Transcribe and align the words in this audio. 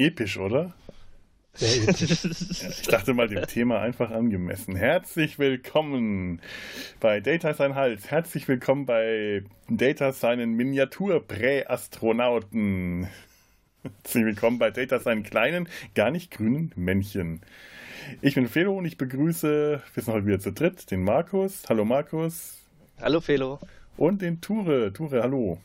Episch, 0.00 0.38
oder? 0.38 0.72
Sehr 1.52 1.82
episch. 1.82 2.24
Ich 2.24 2.88
dachte 2.88 3.12
mal 3.12 3.28
dem 3.28 3.46
Thema 3.46 3.82
einfach 3.82 4.10
angemessen. 4.10 4.74
Herzlich 4.74 5.38
willkommen 5.38 6.40
bei 7.00 7.20
Data 7.20 7.52
sein 7.52 7.74
Hals. 7.74 8.10
Herzlich 8.10 8.48
willkommen 8.48 8.86
bei 8.86 9.44
Data 9.68 10.12
seinen 10.12 10.54
Miniatur-Präastronauten. 10.54 13.08
Herzlich 13.82 14.24
willkommen 14.24 14.58
bei 14.58 14.70
Data 14.70 15.00
seinen 15.00 15.22
kleinen, 15.22 15.68
gar 15.94 16.10
nicht 16.10 16.30
grünen 16.30 16.72
Männchen. 16.76 17.42
Ich 18.22 18.36
bin 18.36 18.48
Felo 18.48 18.78
und 18.78 18.86
ich 18.86 18.96
begrüße, 18.96 19.82
wir 19.92 20.02
sind 20.02 20.14
heute 20.14 20.24
wieder 20.24 20.40
zu 20.40 20.54
dritt, 20.54 20.90
den 20.90 21.04
Markus. 21.04 21.64
Hallo 21.68 21.84
Markus. 21.84 22.56
Hallo 23.02 23.20
Felo. 23.20 23.58
Und 23.98 24.22
den 24.22 24.40
Ture. 24.40 24.94
Ture, 24.94 25.22
hallo. 25.22 25.60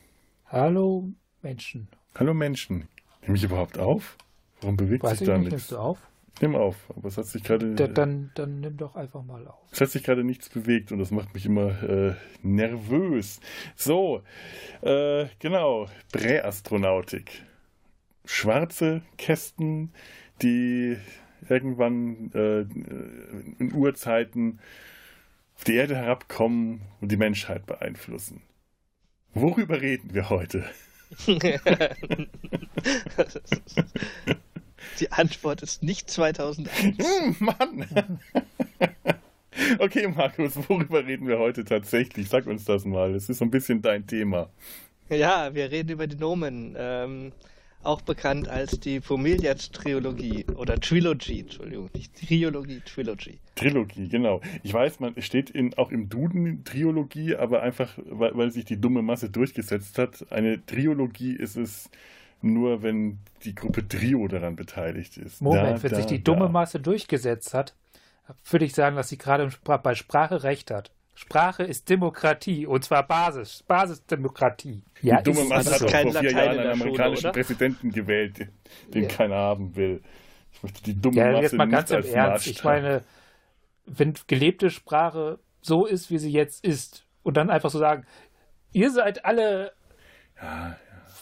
Hallo 0.48 1.08
Menschen. 1.42 1.88
Hallo 2.16 2.34
Menschen. 2.34 2.90
Nehme 3.22 3.38
ich 3.38 3.46
überhaupt 3.46 3.80
auf? 3.80 4.18
Warum 4.62 4.78
bewegt 4.78 5.04
Weiß 5.04 5.12
sich 5.20 5.22
ich 5.22 5.28
da 5.28 5.38
nicht, 5.38 5.52
nichts? 5.52 5.54
nimmst 5.54 5.72
du 5.72 5.78
auf? 5.78 6.00
Nehme 6.42 6.60
auf, 6.60 6.76
aber 6.96 7.08
es 7.08 7.18
hat 7.18 7.28
sich 7.28 7.44
gerade. 7.44 7.76
Da, 7.76 7.88
dann, 7.88 8.32
dann 8.36 8.60
nimm 8.60 8.76
doch 8.76 8.96
einfach 8.96 9.24
mal 9.24 9.48
auf. 9.48 9.62
Es 9.72 9.80
hat 9.80 9.90
sich 9.90 10.04
gerade 10.04 10.24
nichts 10.26 10.50
bewegt 10.50 10.92
und 10.92 11.00
das 11.00 11.12
macht 11.12 11.34
mich 11.34 11.46
immer 11.46 11.82
äh, 11.84 12.16
nervös. 12.42 13.40
So, 13.76 14.22
äh, 14.82 15.28
genau, 15.40 15.88
Präastronautik. 16.12 17.44
Schwarze 18.26 19.02
Kästen, 19.18 19.94
die 20.42 20.98
irgendwann 21.48 22.32
äh, 22.34 22.62
in 23.60 23.72
Urzeiten 23.74 24.60
auf 25.56 25.64
die 25.64 25.76
Erde 25.76 25.96
herabkommen 25.96 26.82
und 27.00 27.12
die 27.12 27.18
Menschheit 27.18 27.66
beeinflussen. 27.66 28.42
Worüber 29.34 29.80
reden 29.80 30.14
wir 30.14 30.30
heute? 30.30 30.66
Die 35.00 35.12
Antwort 35.12 35.62
ist 35.62 35.84
nicht 35.84 36.10
2001. 36.10 36.98
Hm, 36.98 37.36
Mann! 37.40 38.20
Okay, 39.80 40.08
Markus, 40.08 40.58
worüber 40.70 41.06
reden 41.06 41.30
wir 41.30 41.40
heute 41.40 41.64
tatsächlich? 41.64 42.28
Sag 42.28 42.46
uns 42.46 42.66
das 42.66 42.84
mal. 42.84 43.16
Es 43.16 43.30
ist 43.30 43.38
so 43.38 43.46
ein 43.46 43.52
bisschen 43.52 43.82
dein 43.82 44.06
Thema. 44.06 44.50
Ja, 45.10 45.56
wir 45.56 45.72
reden 45.72 45.92
über 45.92 46.08
die 46.08 46.18
Nomen. 46.18 46.76
Ähm, 46.78 47.32
auch 47.86 48.02
bekannt 48.02 48.48
als 48.48 48.80
die 48.80 49.02
Familiat-Trilogie 49.02 50.46
oder 50.56 50.80
Trilogy, 50.80 51.42
Entschuldigung, 51.42 51.90
nicht 51.94 52.16
Triologie, 52.16 52.82
Trilogy. 52.86 53.40
Trilogie, 53.56 54.08
genau. 54.10 54.42
Ich 54.64 54.74
weiß, 54.74 55.00
man 55.00 55.22
steht 55.22 55.50
in, 55.50 55.74
auch 55.76 55.92
im 55.92 56.10
Duden 56.10 56.64
Triologie, 56.64 57.36
aber 57.36 57.62
einfach, 57.62 57.98
weil, 58.06 58.36
weil 58.36 58.52
sich 58.52 58.66
die 58.66 58.80
dumme 58.80 59.02
Masse 59.02 59.30
durchgesetzt 59.30 59.98
hat. 59.98 60.26
Eine 60.32 60.66
Triologie 60.66 61.34
ist 61.34 61.56
es 61.56 61.90
nur, 62.42 62.84
wenn 62.84 63.20
die 63.44 63.56
Gruppe 63.56 63.88
Trio 63.88 64.28
daran 64.28 64.56
beteiligt 64.56 65.18
ist. 65.18 65.42
Moment, 65.42 65.80
Da, 65.80 65.84
wenn 65.84 65.92
da, 65.92 65.98
sich 65.98 66.06
die 66.06 66.24
dumme 66.24 66.46
da. 66.46 66.50
Masse 66.50 66.80
durchgesetzt 66.80 67.54
hat, 67.54 67.76
würde 68.50 68.66
ich 68.66 68.74
sagen, 68.74 68.96
dass 68.96 69.10
sie 69.10 69.18
gerade 69.18 69.50
bei 69.64 69.96
Sprache 69.96 70.44
recht 70.44 70.72
hat. 70.72 70.92
Sprache 71.16 71.64
ist 71.64 71.90
Demokratie 71.90 72.68
und 72.68 72.84
zwar 72.84 73.08
Basis, 73.08 73.64
Basisdemokratie. 73.64 74.84
Ja, 75.02 75.18
die 75.22 75.24
dumme 75.32 75.42
ist 75.44 75.50
Masse 75.50 75.72
hat 75.72 75.80
so. 75.80 75.88
vor 75.88 76.02
vier 76.02 76.12
Latein 76.12 76.36
Jahren 76.36 76.54
in 76.54 76.60
einen 76.60 76.60
Schule, 76.60 76.72
amerikanischen 76.84 77.26
oder? 77.26 77.32
Präsidenten 77.34 77.92
gewählt, 77.92 78.48
den, 78.94 79.04
Ja. 79.04 79.10
keiner 79.10 79.36
haben 79.36 79.76
will. 79.76 80.02
Ich 80.52 80.64
möchte 80.64 80.84
die 80.84 81.00
dumme 81.02 81.16
Ja, 81.16 81.32
Masse 81.32 81.44
jetzt 81.44 81.54
mal 81.54 81.68
ganz 81.70 81.90
nicht 81.90 81.98
im 82.00 82.06
als 82.06 82.14
Ernst. 82.14 82.48
Ich 82.48 82.64
meine, 82.64 83.02
wenn 83.86 84.14
gelebte 84.28 84.70
Sprache 84.70 85.40
so 85.62 85.86
ist, 85.86 86.12
wie 86.12 86.18
sie 86.18 86.32
jetzt 86.32 86.66
ist, 86.66 87.06
und 87.24 87.38
dann 87.38 87.50
einfach 87.50 87.70
so 87.70 87.80
sagen, 87.80 88.06
ihr 88.74 88.92
seid 88.92 89.24
alle 89.26 89.72
Ja, 90.42 90.76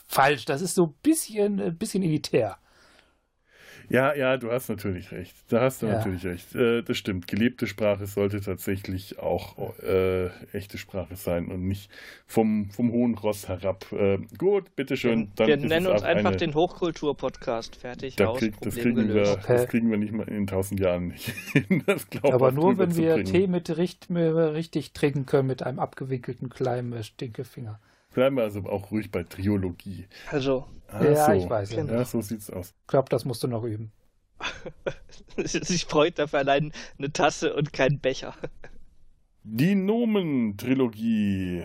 falsch, 0.07 0.45
das 0.45 0.61
ist 0.61 0.73
so 0.75 0.85
ein 0.87 0.93
bisschen, 1.03 1.59
ein 1.61 1.77
bisschen 1.77 2.01
elitär. 2.03 2.57
Ja, 3.89 4.15
ja, 4.15 4.37
du 4.37 4.51
hast 4.51 4.69
natürlich 4.69 5.11
recht. 5.11 5.35
Da 5.49 5.61
hast 5.61 5.81
du 5.81 5.87
Ja. 5.87 5.93
natürlich 5.97 6.25
recht. 6.25 6.55
Äh, 6.55 6.81
das 6.83 6.97
stimmt. 6.97 7.27
Gelebte 7.27 7.67
Sprache 7.67 8.05
sollte 8.07 8.41
tatsächlich 8.41 9.19
auch 9.19 9.77
äh, 9.79 10.27
echte 10.53 10.77
Sprache 10.77 11.15
sein 11.15 11.47
und 11.47 11.67
nicht 11.67 11.89
vom, 12.25 12.69
vom 12.71 12.91
hohen 12.91 13.15
Ross 13.15 13.47
herab. 13.47 13.85
Äh, 13.91 14.19
gut, 14.37 14.75
bitteschön. 14.75 15.31
wir 15.37 15.45
Dann 15.47 15.49
ist 15.49 15.69
nennen 15.69 15.85
es 15.85 15.91
uns 15.91 16.03
einfach 16.03 16.29
eine, 16.29 16.37
den 16.37 16.53
Hochkultur-Podcast. 16.53 17.75
Fertig, 17.75 18.15
da 18.15 18.27
aus, 18.27 18.39
krieg, 18.39 18.55
das, 18.61 18.75
kriegen 18.75 19.07
wir, 19.13 19.23
Okay. 19.33 19.43
das 19.47 19.67
kriegen 19.67 19.89
wir 19.91 19.97
nicht 19.97 20.13
mal 20.13 20.27
in 20.27 20.47
tausend 20.47 20.79
Jahren 20.79 21.09
nicht 21.09 21.29
hin. 21.53 21.83
Aber 22.23 22.51
nur, 22.51 22.77
wenn 22.77 22.95
wir. 22.95 23.23
Tee 23.23 23.47
mit 23.47 23.75
richt, 23.77 24.09
mit 24.09 24.33
richtig 24.35 24.93
trinken 24.93 25.25
können 25.25 25.47
mit 25.47 25.63
einem 25.63 25.79
abgewinkelten 25.79 26.49
kleinen 26.49 26.93
äh, 26.93 27.03
Stinkefinger. 27.03 27.79
Bleiben 28.13 28.37
wir 28.37 28.43
also 28.43 28.61
auch 28.65 28.91
ruhig 28.91 29.11
bei 29.11 29.23
Triologie. 29.23 30.07
Also, 30.29 30.67
Ah, 30.87 31.03
Ja, 31.03 31.25
so. 31.25 31.31
ich 31.33 31.49
weiß 31.49 31.71
ja. 31.73 31.85
Ja, 31.85 32.05
so 32.05 32.21
sieht's 32.21 32.49
aus. 32.51 32.73
Ich 32.81 32.87
glaube, 32.87 33.09
das 33.09 33.25
musst 33.25 33.41
du 33.43 33.47
noch 33.47 33.63
üben. 33.63 33.91
sich 35.43 35.85
freut 35.85 36.19
dafür 36.19 36.39
allein 36.39 36.71
eine 36.97 37.11
Tasse 37.11 37.55
und 37.55 37.73
kein 37.73 37.99
Becher. 37.99 38.35
Die 39.43 39.75
Nomen-Trilogie 39.75 41.63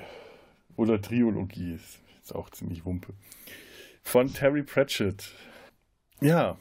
oder 0.76 1.00
Triologie 1.00 1.74
ist 1.74 1.98
jetzt 2.16 2.34
auch 2.34 2.50
ziemlich 2.50 2.84
Wumpe. 2.84 3.12
Von 4.02 4.32
Terry 4.32 4.62
Pratchett. 4.62 5.30
Ja, 6.20 6.56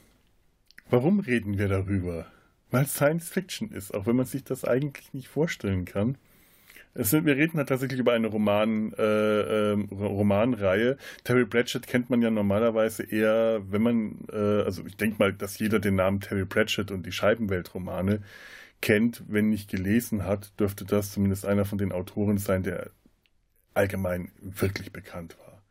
warum 0.89 1.19
reden 1.19 1.57
wir 1.57 1.69
darüber? 1.69 2.27
Weil 2.69 2.83
es 2.83 2.95
Science 2.95 3.29
Fiction 3.29 3.71
ist, 3.71 3.93
auch 3.93 4.05
wenn 4.05 4.17
man 4.17 4.25
sich 4.25 4.43
das 4.43 4.65
eigentlich 4.65 5.13
nicht 5.13 5.29
vorstellen 5.29 5.85
kann. 5.85 6.17
Sind, 6.99 7.25
wir 7.25 7.35
reden 7.37 7.57
halt 7.59 7.69
tatsächlich 7.69 7.99
über 7.99 8.13
eine 8.13 8.27
Roman, 8.27 8.91
äh, 8.93 9.73
ähm, 9.73 9.87
Romanreihe. 9.91 10.97
Terry 11.23 11.45
Pratchett 11.45 11.85
kennt 11.85 12.09
man 12.09 12.23
ja 12.23 12.31
normalerweise 12.31 13.03
eher, 13.03 13.61
wenn 13.69 13.83
man, 13.83 14.25
äh, 14.31 14.63
also 14.63 14.83
ich 14.85 14.97
denke 14.97 15.17
mal, 15.19 15.31
dass 15.31 15.59
jeder 15.59 15.79
den 15.79 15.95
Namen 15.95 16.21
Terry 16.21 16.45
Pratchett 16.45 16.89
und 16.89 17.05
die 17.05 17.11
Scheibenweltromane 17.11 18.23
kennt, 18.81 19.23
wenn 19.27 19.49
nicht 19.49 19.69
gelesen 19.69 20.23
hat, 20.23 20.59
dürfte 20.59 20.85
das 20.85 21.11
zumindest 21.11 21.45
einer 21.45 21.65
von 21.65 21.77
den 21.77 21.91
Autoren 21.91 22.39
sein, 22.39 22.63
der 22.63 22.89
allgemein 23.75 24.31
wirklich 24.41 24.91
bekannt 24.91 25.37
war. 25.39 25.61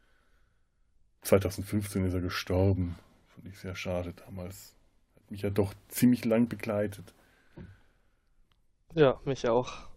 2015 1.23 2.05
ist 2.05 2.15
er 2.15 2.21
gestorben. 2.21 2.97
Fand 3.35 3.49
ich 3.49 3.59
sehr 3.59 3.75
schade 3.75 4.15
damals. 4.27 4.75
Hat 5.17 5.31
mich 5.31 5.43
ja 5.43 5.51
doch 5.51 5.75
ziemlich 5.89 6.25
lang 6.25 6.49
begleitet. 6.49 7.13
Ja, 8.95 9.21
mich 9.25 9.49
auch. 9.49 9.89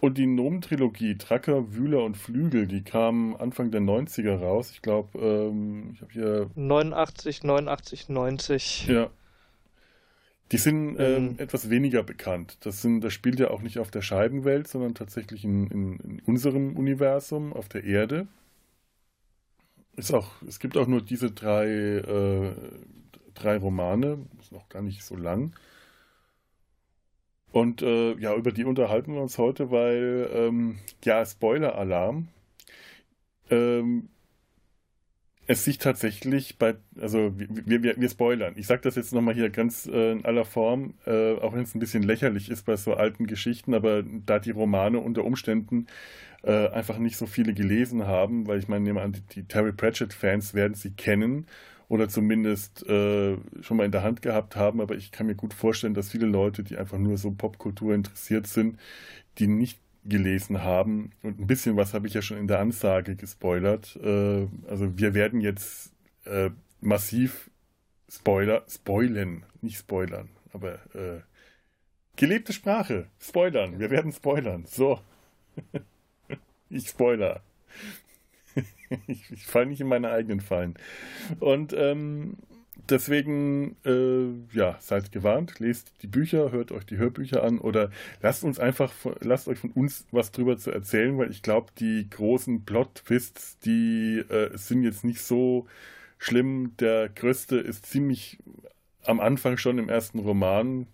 Und 0.00 0.16
die 0.16 0.26
Nomen-Trilogie, 0.26 1.18
Tracker, 1.18 1.74
Wühler 1.74 2.02
und 2.04 2.16
Flügel, 2.16 2.66
die 2.66 2.82
kam 2.82 3.36
Anfang 3.36 3.70
der 3.70 3.82
90er 3.82 4.36
raus. 4.36 4.70
Ich 4.72 4.80
glaube, 4.80 5.18
ähm, 5.18 5.90
ich 5.94 6.00
habe 6.00 6.12
hier 6.12 6.50
89, 6.54 7.42
89, 7.44 8.08
90. 8.08 8.86
Ja. 8.86 9.10
Die 10.52 10.56
sind 10.58 10.96
ähm, 10.98 11.24
Mhm. 11.32 11.34
etwas 11.38 11.68
weniger 11.70 12.02
bekannt. 12.02 12.56
Das, 12.62 12.80
sind, 12.82 13.02
das 13.02 13.12
spielt 13.12 13.38
ja 13.38 13.50
auch 13.50 13.60
nicht 13.62 13.78
auf 13.78 13.90
der 13.90 14.02
Scheibenwelt, 14.02 14.68
sondern 14.68 14.94
tatsächlich 14.94 15.44
in, 15.44 15.66
in, 15.68 15.96
in 16.00 16.20
unserem 16.26 16.76
Universum, 16.76 17.52
auf 17.52 17.68
der 17.68 17.84
Erde. 17.84 18.26
Ist 19.96 20.12
auch, 20.14 20.30
es 20.48 20.58
gibt 20.60 20.76
auch 20.78 20.86
nur 20.86 21.02
diese 21.02 21.30
drei, 21.30 21.66
äh, 21.68 22.52
drei 23.34 23.58
Romane, 23.58 24.18
ist 24.40 24.50
noch 24.50 24.68
gar 24.70 24.82
nicht 24.82 25.04
so 25.04 25.14
lang. 25.14 25.52
Und 27.52 27.82
äh, 27.82 28.14
ja, 28.14 28.34
über 28.34 28.52
die 28.52 28.64
unterhalten 28.64 29.14
wir 29.14 29.22
uns 29.22 29.38
heute, 29.38 29.70
weil, 29.70 30.28
ähm, 30.32 30.78
ja, 31.04 31.24
Spoiler-Alarm. 31.24 32.28
Ähm, 33.50 34.08
es 35.50 35.64
sich 35.64 35.78
tatsächlich 35.78 36.58
bei, 36.58 36.76
also 37.00 37.32
wir, 37.36 37.82
wir, 37.82 38.00
wir 38.00 38.08
spoilern. 38.08 38.54
Ich 38.56 38.68
sage 38.68 38.82
das 38.82 38.94
jetzt 38.94 39.12
nochmal 39.12 39.34
hier 39.34 39.50
ganz 39.50 39.84
äh, 39.86 40.12
in 40.12 40.24
aller 40.24 40.44
Form, 40.44 40.94
äh, 41.06 41.32
auch 41.38 41.52
wenn 41.52 41.64
es 41.64 41.74
ein 41.74 41.80
bisschen 41.80 42.04
lächerlich 42.04 42.48
ist 42.50 42.66
bei 42.66 42.76
so 42.76 42.94
alten 42.94 43.26
Geschichten, 43.26 43.74
aber 43.74 44.04
da 44.04 44.38
die 44.38 44.52
Romane 44.52 45.00
unter 45.00 45.24
Umständen 45.24 45.88
äh, 46.44 46.68
einfach 46.68 46.98
nicht 46.98 47.16
so 47.16 47.26
viele 47.26 47.52
gelesen 47.52 48.06
haben, 48.06 48.46
weil 48.46 48.60
ich 48.60 48.68
meine, 48.68 49.10
die, 49.10 49.22
die 49.22 49.42
Terry 49.42 49.72
Pratchett-Fans 49.72 50.54
werden 50.54 50.74
sie 50.74 50.92
kennen 50.92 51.46
oder 51.90 52.08
zumindest 52.08 52.88
äh, 52.88 53.36
schon 53.60 53.76
mal 53.76 53.84
in 53.84 53.92
der 53.92 54.02
Hand 54.02 54.22
gehabt 54.22 54.56
haben, 54.56 54.80
aber 54.80 54.94
ich 54.94 55.10
kann 55.10 55.26
mir 55.26 55.34
gut 55.34 55.52
vorstellen, 55.52 55.92
dass 55.92 56.10
viele 56.10 56.26
Leute, 56.26 56.62
die 56.62 56.78
einfach 56.78 56.98
nur 56.98 57.18
so 57.18 57.32
Popkultur 57.32 57.94
interessiert 57.94 58.46
sind, 58.46 58.78
die 59.38 59.48
nicht 59.48 59.78
gelesen 60.04 60.62
haben. 60.62 61.10
Und 61.22 61.38
ein 61.40 61.46
bisschen 61.46 61.76
was 61.76 61.92
habe 61.92 62.06
ich 62.06 62.14
ja 62.14 62.22
schon 62.22 62.38
in 62.38 62.46
der 62.46 62.60
Ansage 62.60 63.16
gespoilert. 63.16 63.98
Äh, 64.02 64.46
also 64.68 64.96
wir 64.96 65.14
werden 65.14 65.42
jetzt 65.42 65.92
äh, 66.24 66.50
massiv 66.80 67.50
Spoiler, 68.10 68.64
spoilen, 68.68 69.44
nicht 69.60 69.78
spoilern, 69.78 70.30
aber 70.52 70.80
äh, 70.96 71.20
gelebte 72.16 72.52
Sprache, 72.52 73.06
spoilern. 73.20 73.78
Wir 73.78 73.90
werden 73.90 74.10
spoilern. 74.10 74.64
So. 74.66 74.98
ich 76.70 76.88
spoiler. 76.88 77.40
ich, 79.06 79.30
ich 79.30 79.46
falle 79.46 79.66
nicht 79.66 79.80
in 79.80 79.88
meine 79.88 80.10
eigenen 80.10 80.40
Fallen. 80.40 80.74
Und 81.38 81.72
ähm, 81.72 82.36
deswegen, 82.88 83.76
äh, 83.84 84.56
ja, 84.56 84.76
seid 84.80 85.12
gewarnt, 85.12 85.58
lest 85.58 85.92
die 86.02 86.06
Bücher, 86.06 86.52
hört 86.52 86.72
euch 86.72 86.84
die 86.84 86.96
Hörbücher 86.96 87.42
an 87.42 87.58
oder 87.58 87.90
lasst 88.22 88.44
uns 88.44 88.58
einfach, 88.58 88.92
lasst 89.20 89.48
euch 89.48 89.58
von 89.58 89.70
uns 89.70 90.06
was 90.10 90.32
drüber 90.32 90.56
zu 90.58 90.70
erzählen, 90.70 91.16
weil 91.18 91.30
ich 91.30 91.42
glaube, 91.42 91.72
die 91.78 92.08
großen 92.08 92.64
Plot-Twists, 92.64 93.58
die 93.60 94.18
äh, 94.28 94.56
sind 94.56 94.82
jetzt 94.82 95.04
nicht 95.04 95.22
so 95.22 95.66
schlimm. 96.18 96.76
Der 96.78 97.08
größte 97.08 97.56
ist 97.56 97.86
ziemlich 97.86 98.38
am 99.04 99.20
Anfang 99.20 99.56
schon 99.56 99.78
im 99.78 99.88
ersten 99.88 100.18
Roman, 100.18 100.86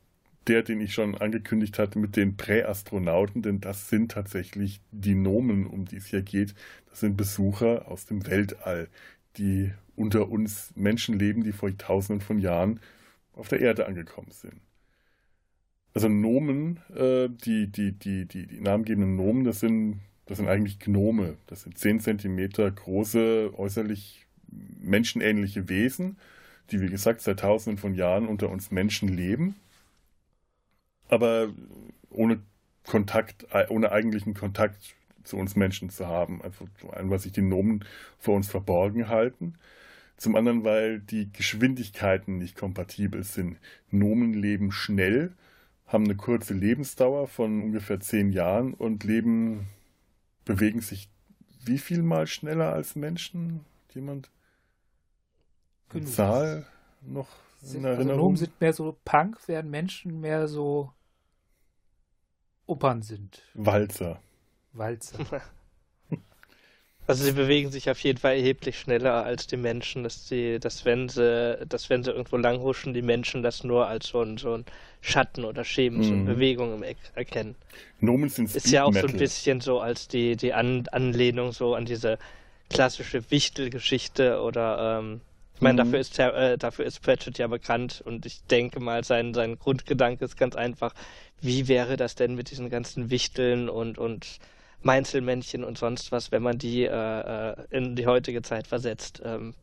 der, 0.48 0.62
den 0.62 0.80
ich 0.80 0.94
schon 0.94 1.14
angekündigt 1.16 1.78
hatte, 1.78 1.98
mit 1.98 2.16
den 2.16 2.36
Präastronauten, 2.36 3.42
denn 3.42 3.60
das 3.60 3.88
sind 3.88 4.12
tatsächlich 4.12 4.80
die 4.92 5.14
Nomen, 5.14 5.66
um 5.66 5.84
die 5.84 5.96
es 5.96 6.06
hier 6.06 6.22
geht. 6.22 6.54
Das 6.88 7.00
sind 7.00 7.16
Besucher 7.16 7.88
aus 7.88 8.06
dem 8.06 8.26
Weltall, 8.26 8.88
die 9.36 9.72
unter 9.96 10.28
uns 10.28 10.72
Menschen 10.76 11.18
leben, 11.18 11.42
die 11.42 11.52
vor 11.52 11.76
tausenden 11.76 12.20
von 12.20 12.38
Jahren 12.38 12.80
auf 13.32 13.48
der 13.48 13.60
Erde 13.60 13.86
angekommen 13.86 14.30
sind. 14.30 14.60
Also 15.94 16.08
Nomen, 16.08 16.80
äh, 16.94 17.28
die, 17.28 17.68
die, 17.68 17.92
die, 17.92 18.26
die, 18.26 18.46
die 18.46 18.60
namengebenden 18.60 19.16
Nomen, 19.16 19.44
das 19.44 19.60
sind, 19.60 20.00
das 20.26 20.38
sind 20.38 20.48
eigentlich 20.48 20.78
Gnome. 20.78 21.38
Das 21.46 21.62
sind 21.62 21.78
10 21.78 22.00
Zentimeter 22.00 22.70
große, 22.70 23.52
äußerlich 23.56 24.26
menschenähnliche 24.80 25.68
Wesen, 25.68 26.18
die, 26.70 26.80
wie 26.80 26.88
gesagt, 26.88 27.22
seit 27.22 27.40
tausenden 27.40 27.78
von 27.78 27.94
Jahren 27.94 28.26
unter 28.26 28.50
uns 28.50 28.70
Menschen 28.70 29.08
leben, 29.08 29.56
aber 31.08 31.48
ohne 32.10 32.40
Kontakt, 32.86 33.46
ohne 33.68 33.90
eigentlichen 33.92 34.34
Kontakt 34.34 34.94
zu 35.24 35.36
uns 35.36 35.56
Menschen 35.56 35.90
zu 35.90 36.06
haben. 36.06 36.40
Einfach 36.42 36.66
zum 36.80 36.90
einen, 36.92 37.10
weil 37.10 37.18
sich 37.18 37.32
die 37.32 37.42
Nomen 37.42 37.84
vor 38.18 38.34
uns 38.34 38.48
verborgen 38.48 39.08
halten. 39.08 39.54
Zum 40.16 40.34
anderen, 40.34 40.64
weil 40.64 41.00
die 41.00 41.30
Geschwindigkeiten 41.32 42.38
nicht 42.38 42.56
kompatibel 42.56 43.22
sind. 43.22 43.58
Nomen 43.90 44.32
leben 44.32 44.72
schnell, 44.72 45.34
haben 45.86 46.04
eine 46.04 46.16
kurze 46.16 46.54
Lebensdauer 46.54 47.26
von 47.26 47.62
ungefähr 47.62 48.00
zehn 48.00 48.30
Jahren 48.30 48.72
und 48.72 49.04
leben, 49.04 49.66
bewegen 50.44 50.80
sich 50.80 51.10
wie 51.64 51.78
viel 51.78 52.02
mal 52.02 52.26
schneller 52.26 52.72
als 52.72 52.96
Menschen? 52.96 53.64
Jemand? 53.92 54.30
Genug. 55.90 56.08
Zahl 56.08 56.66
noch 57.02 57.28
in 57.62 57.68
sind, 57.68 57.84
also 57.84 57.98
Erinnerung? 57.98 58.10
Also 58.10 58.22
Nomen 58.22 58.36
sind 58.36 58.60
mehr 58.60 58.72
so 58.72 58.96
Punk, 59.04 59.38
während 59.46 59.70
Menschen 59.70 60.20
mehr 60.20 60.48
so 60.48 60.92
Opern 62.66 63.02
sind. 63.02 63.42
Walzer. 63.54 64.20
Walzer. 64.72 65.42
Also 67.08 67.22
sie 67.22 67.32
bewegen 67.32 67.70
sich 67.70 67.88
auf 67.88 68.00
jeden 68.00 68.18
Fall 68.18 68.34
erheblich 68.34 68.80
schneller 68.80 69.24
als 69.24 69.46
die 69.46 69.56
Menschen, 69.56 70.02
dass 70.02 70.26
die, 70.26 70.58
dass 70.58 70.84
wenn 70.84 71.08
sie, 71.08 71.56
dass 71.68 71.88
wenn 71.88 72.02
sie 72.02 72.10
irgendwo 72.10 72.36
langhuschen, 72.36 72.94
die 72.94 73.02
Menschen 73.02 73.44
das 73.44 73.62
nur 73.62 73.86
als 73.86 74.08
so 74.08 74.22
ein, 74.22 74.38
so 74.38 74.54
ein 74.54 74.64
Schatten 75.00 75.44
oder 75.44 75.62
Schemen, 75.62 76.02
so 76.02 76.12
eine 76.12 76.22
mhm. 76.22 76.26
Bewegung 76.26 76.74
im 76.74 76.82
Eck 76.82 76.96
erkennen. 77.14 77.54
Nomen 78.00 78.28
sind 78.28 78.52
Ist 78.52 78.72
ja 78.72 78.82
auch 78.82 78.92
so 78.92 79.06
ein 79.06 79.16
bisschen 79.16 79.60
so 79.60 79.78
als 79.78 80.08
die, 80.08 80.34
die 80.36 80.52
an 80.52 80.88
Anlehnung 80.90 81.52
so 81.52 81.76
an 81.76 81.84
diese 81.84 82.18
klassische 82.70 83.30
Wichtelgeschichte 83.30 84.40
oder 84.40 84.98
ähm, 84.98 85.20
ich 85.56 85.62
meine, 85.62 85.82
mhm. 85.82 85.90
dafür 85.90 85.98
ist 86.00 86.18
äh, 86.18 86.58
dafür 86.58 86.84
ist 86.84 87.00
Pratchett 87.00 87.38
ja 87.38 87.46
bekannt 87.46 88.02
und 88.04 88.26
ich 88.26 88.44
denke 88.44 88.78
mal, 88.78 89.04
sein, 89.04 89.32
sein 89.32 89.58
Grundgedanke 89.58 90.24
ist 90.24 90.36
ganz 90.36 90.54
einfach, 90.54 90.94
wie 91.40 91.66
wäre 91.66 91.96
das 91.96 92.14
denn 92.14 92.34
mit 92.34 92.50
diesen 92.50 92.68
ganzen 92.68 93.10
Wichteln 93.10 93.70
und, 93.70 93.96
und 93.96 94.38
Meinzelmännchen 94.82 95.64
und 95.64 95.78
sonst 95.78 96.12
was, 96.12 96.30
wenn 96.30 96.42
man 96.42 96.58
die 96.58 96.84
äh, 96.84 97.50
äh, 97.50 97.56
in 97.70 97.96
die 97.96 98.06
heutige 98.06 98.42
Zeit 98.42 98.66
versetzt. 98.66 99.22
Ähm, 99.24 99.54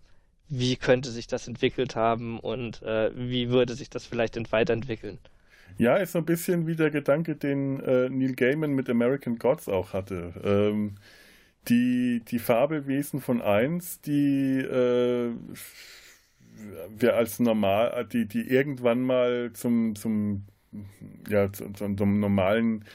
wie 0.49 0.75
könnte 0.75 1.09
sich 1.09 1.27
das 1.27 1.47
entwickelt 1.47 1.95
haben 1.95 2.39
und 2.39 2.81
äh, 2.81 3.11
wie 3.15 3.49
würde 3.49 3.75
sich 3.75 3.89
das 3.89 4.05
vielleicht 4.05 4.35
weiterentwickeln? 4.51 5.19
Ja, 5.77 5.95
ist 5.95 6.11
so 6.11 6.19
ein 6.19 6.25
bisschen 6.25 6.67
wie 6.67 6.75
der 6.75 6.91
Gedanke, 6.91 7.35
den 7.35 7.79
äh, 7.79 8.09
Neil 8.09 8.33
Gaiman 8.33 8.73
mit 8.73 8.89
American 8.89 9.37
Gods 9.37 9.69
auch 9.69 9.93
hatte. 9.93 10.33
Ähm, 10.43 10.95
die, 11.69 12.21
die 12.27 12.39
Fabelwesen 12.39 13.21
von 13.21 13.41
1, 13.41 14.01
die 14.01 14.59
äh, 14.59 15.31
wir 16.89 17.15
als 17.15 17.39
normal, 17.39 18.05
die, 18.11 18.25
die 18.25 18.47
irgendwann 18.47 19.01
mal 19.01 19.51
zum, 19.53 19.95
zum, 19.95 20.45
ja, 21.27 21.51
zum, 21.51 21.97
zum 21.97 22.19
normalen 22.19 22.85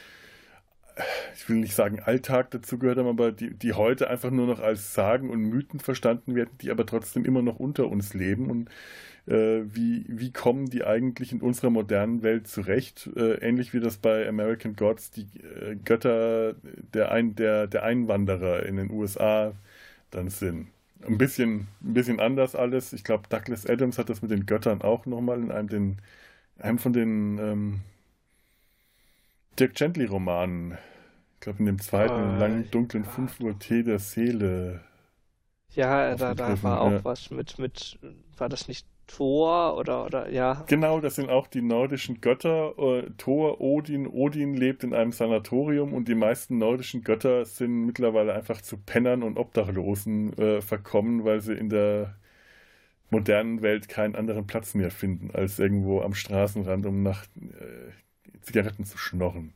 ich 1.34 1.48
will 1.48 1.56
nicht 1.56 1.74
sagen 1.74 2.00
Alltag 2.00 2.50
dazu 2.50 2.78
gehört 2.78 2.98
haben, 2.98 3.08
aber 3.08 3.32
die, 3.32 3.54
die 3.54 3.72
heute 3.72 4.10
einfach 4.10 4.30
nur 4.30 4.46
noch 4.46 4.60
als 4.60 4.94
Sagen 4.94 5.30
und 5.30 5.42
Mythen 5.42 5.80
verstanden 5.80 6.34
werden, 6.34 6.50
die 6.60 6.70
aber 6.70 6.86
trotzdem 6.86 7.24
immer 7.24 7.42
noch 7.42 7.58
unter 7.58 7.88
uns 7.88 8.14
leben. 8.14 8.50
Und 8.50 8.68
äh, 9.28 9.62
wie, 9.74 10.04
wie 10.08 10.32
kommen 10.32 10.70
die 10.70 10.84
eigentlich 10.84 11.32
in 11.32 11.40
unserer 11.40 11.70
modernen 11.70 12.22
Welt 12.22 12.48
zurecht? 12.48 13.10
Äh, 13.14 13.34
ähnlich 13.46 13.74
wie 13.74 13.80
das 13.80 13.98
bei 13.98 14.26
American 14.26 14.74
Gods 14.74 15.10
die 15.10 15.28
äh, 15.42 15.76
Götter 15.84 16.54
der, 16.94 17.12
Ein, 17.12 17.34
der, 17.34 17.66
der 17.66 17.82
Einwanderer 17.82 18.64
in 18.64 18.76
den 18.76 18.90
USA 18.90 19.52
dann 20.10 20.30
sind. 20.30 20.68
Ein 21.06 21.18
bisschen, 21.18 21.68
ein 21.82 21.94
bisschen 21.94 22.20
anders 22.20 22.56
alles. 22.56 22.92
Ich 22.92 23.04
glaube, 23.04 23.28
Douglas 23.28 23.66
Adams 23.66 23.98
hat 23.98 24.08
das 24.08 24.22
mit 24.22 24.30
den 24.30 24.46
Göttern 24.46 24.82
auch 24.82 25.04
nochmal 25.06 25.40
in 25.40 25.52
einem, 25.52 25.68
den, 25.68 25.98
einem 26.58 26.78
von 26.78 26.92
den 26.92 27.38
ähm, 27.38 27.80
Dirk 29.58 29.74
Gently-Romanen. 29.74 30.78
Ich 31.34 31.40
glaube, 31.40 31.58
in 31.60 31.66
dem 31.66 31.80
zweiten 31.80 32.36
äh, 32.36 32.38
langen, 32.38 32.70
dunklen 32.70 33.04
ja. 33.04 33.10
5 33.10 33.40
Uhr 33.40 33.58
Tee 33.58 33.82
der 33.82 33.98
Seele. 33.98 34.80
Ja, 35.74 36.16
da, 36.16 36.34
da 36.34 36.60
war 36.62 36.80
auch 36.80 36.90
ja. 36.90 37.04
was 37.04 37.30
mit, 37.30 37.58
mit, 37.58 37.98
war 38.36 38.48
das 38.48 38.66
nicht 38.66 38.86
Thor 39.08 39.76
oder, 39.76 40.04
oder, 40.04 40.30
ja? 40.30 40.64
Genau, 40.68 41.00
das 41.00 41.16
sind 41.16 41.28
auch 41.28 41.48
die 41.48 41.62
nordischen 41.62 42.20
Götter. 42.20 42.78
Äh, 42.78 43.10
Thor, 43.16 43.60
Odin. 43.60 44.06
Odin 44.06 44.54
lebt 44.54 44.84
in 44.84 44.94
einem 44.94 45.10
Sanatorium 45.10 45.92
und 45.92 46.06
die 46.06 46.14
meisten 46.14 46.58
nordischen 46.58 47.02
Götter 47.02 47.44
sind 47.44 47.86
mittlerweile 47.86 48.34
einfach 48.34 48.62
zu 48.62 48.76
Pennern 48.76 49.24
und 49.24 49.36
Obdachlosen 49.36 50.32
äh, 50.38 50.60
verkommen, 50.60 51.24
weil 51.24 51.40
sie 51.40 51.54
in 51.54 51.70
der 51.70 52.14
modernen 53.10 53.62
Welt 53.62 53.88
keinen 53.88 54.14
anderen 54.14 54.46
Platz 54.46 54.74
mehr 54.74 54.90
finden, 54.90 55.30
als 55.32 55.58
irgendwo 55.58 56.02
am 56.02 56.14
Straßenrand, 56.14 56.86
um 56.86 57.02
nach 57.02 57.24
äh, 57.36 57.90
Zigaretten 58.42 58.84
zu 58.84 58.98
schnorren. 58.98 59.54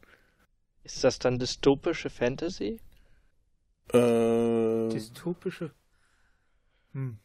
Ist 0.82 1.04
das 1.04 1.18
dann 1.18 1.38
dystopische 1.38 2.10
Fantasy? 2.10 2.80
Äh... 3.92 4.88
Dystopische? 4.88 5.70
Hm. 6.92 7.18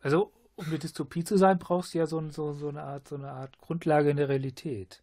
Also, 0.00 0.32
um 0.56 0.66
eine 0.66 0.78
Dystopie 0.78 1.24
zu 1.24 1.36
sein, 1.36 1.58
brauchst 1.58 1.94
du 1.94 1.98
ja 1.98 2.06
so, 2.06 2.22
so, 2.30 2.52
so, 2.52 2.68
eine, 2.68 2.82
Art, 2.82 3.08
so 3.08 3.14
eine 3.14 3.30
Art 3.30 3.58
Grundlage 3.58 4.10
in 4.10 4.16
der 4.16 4.28
Realität. 4.28 5.02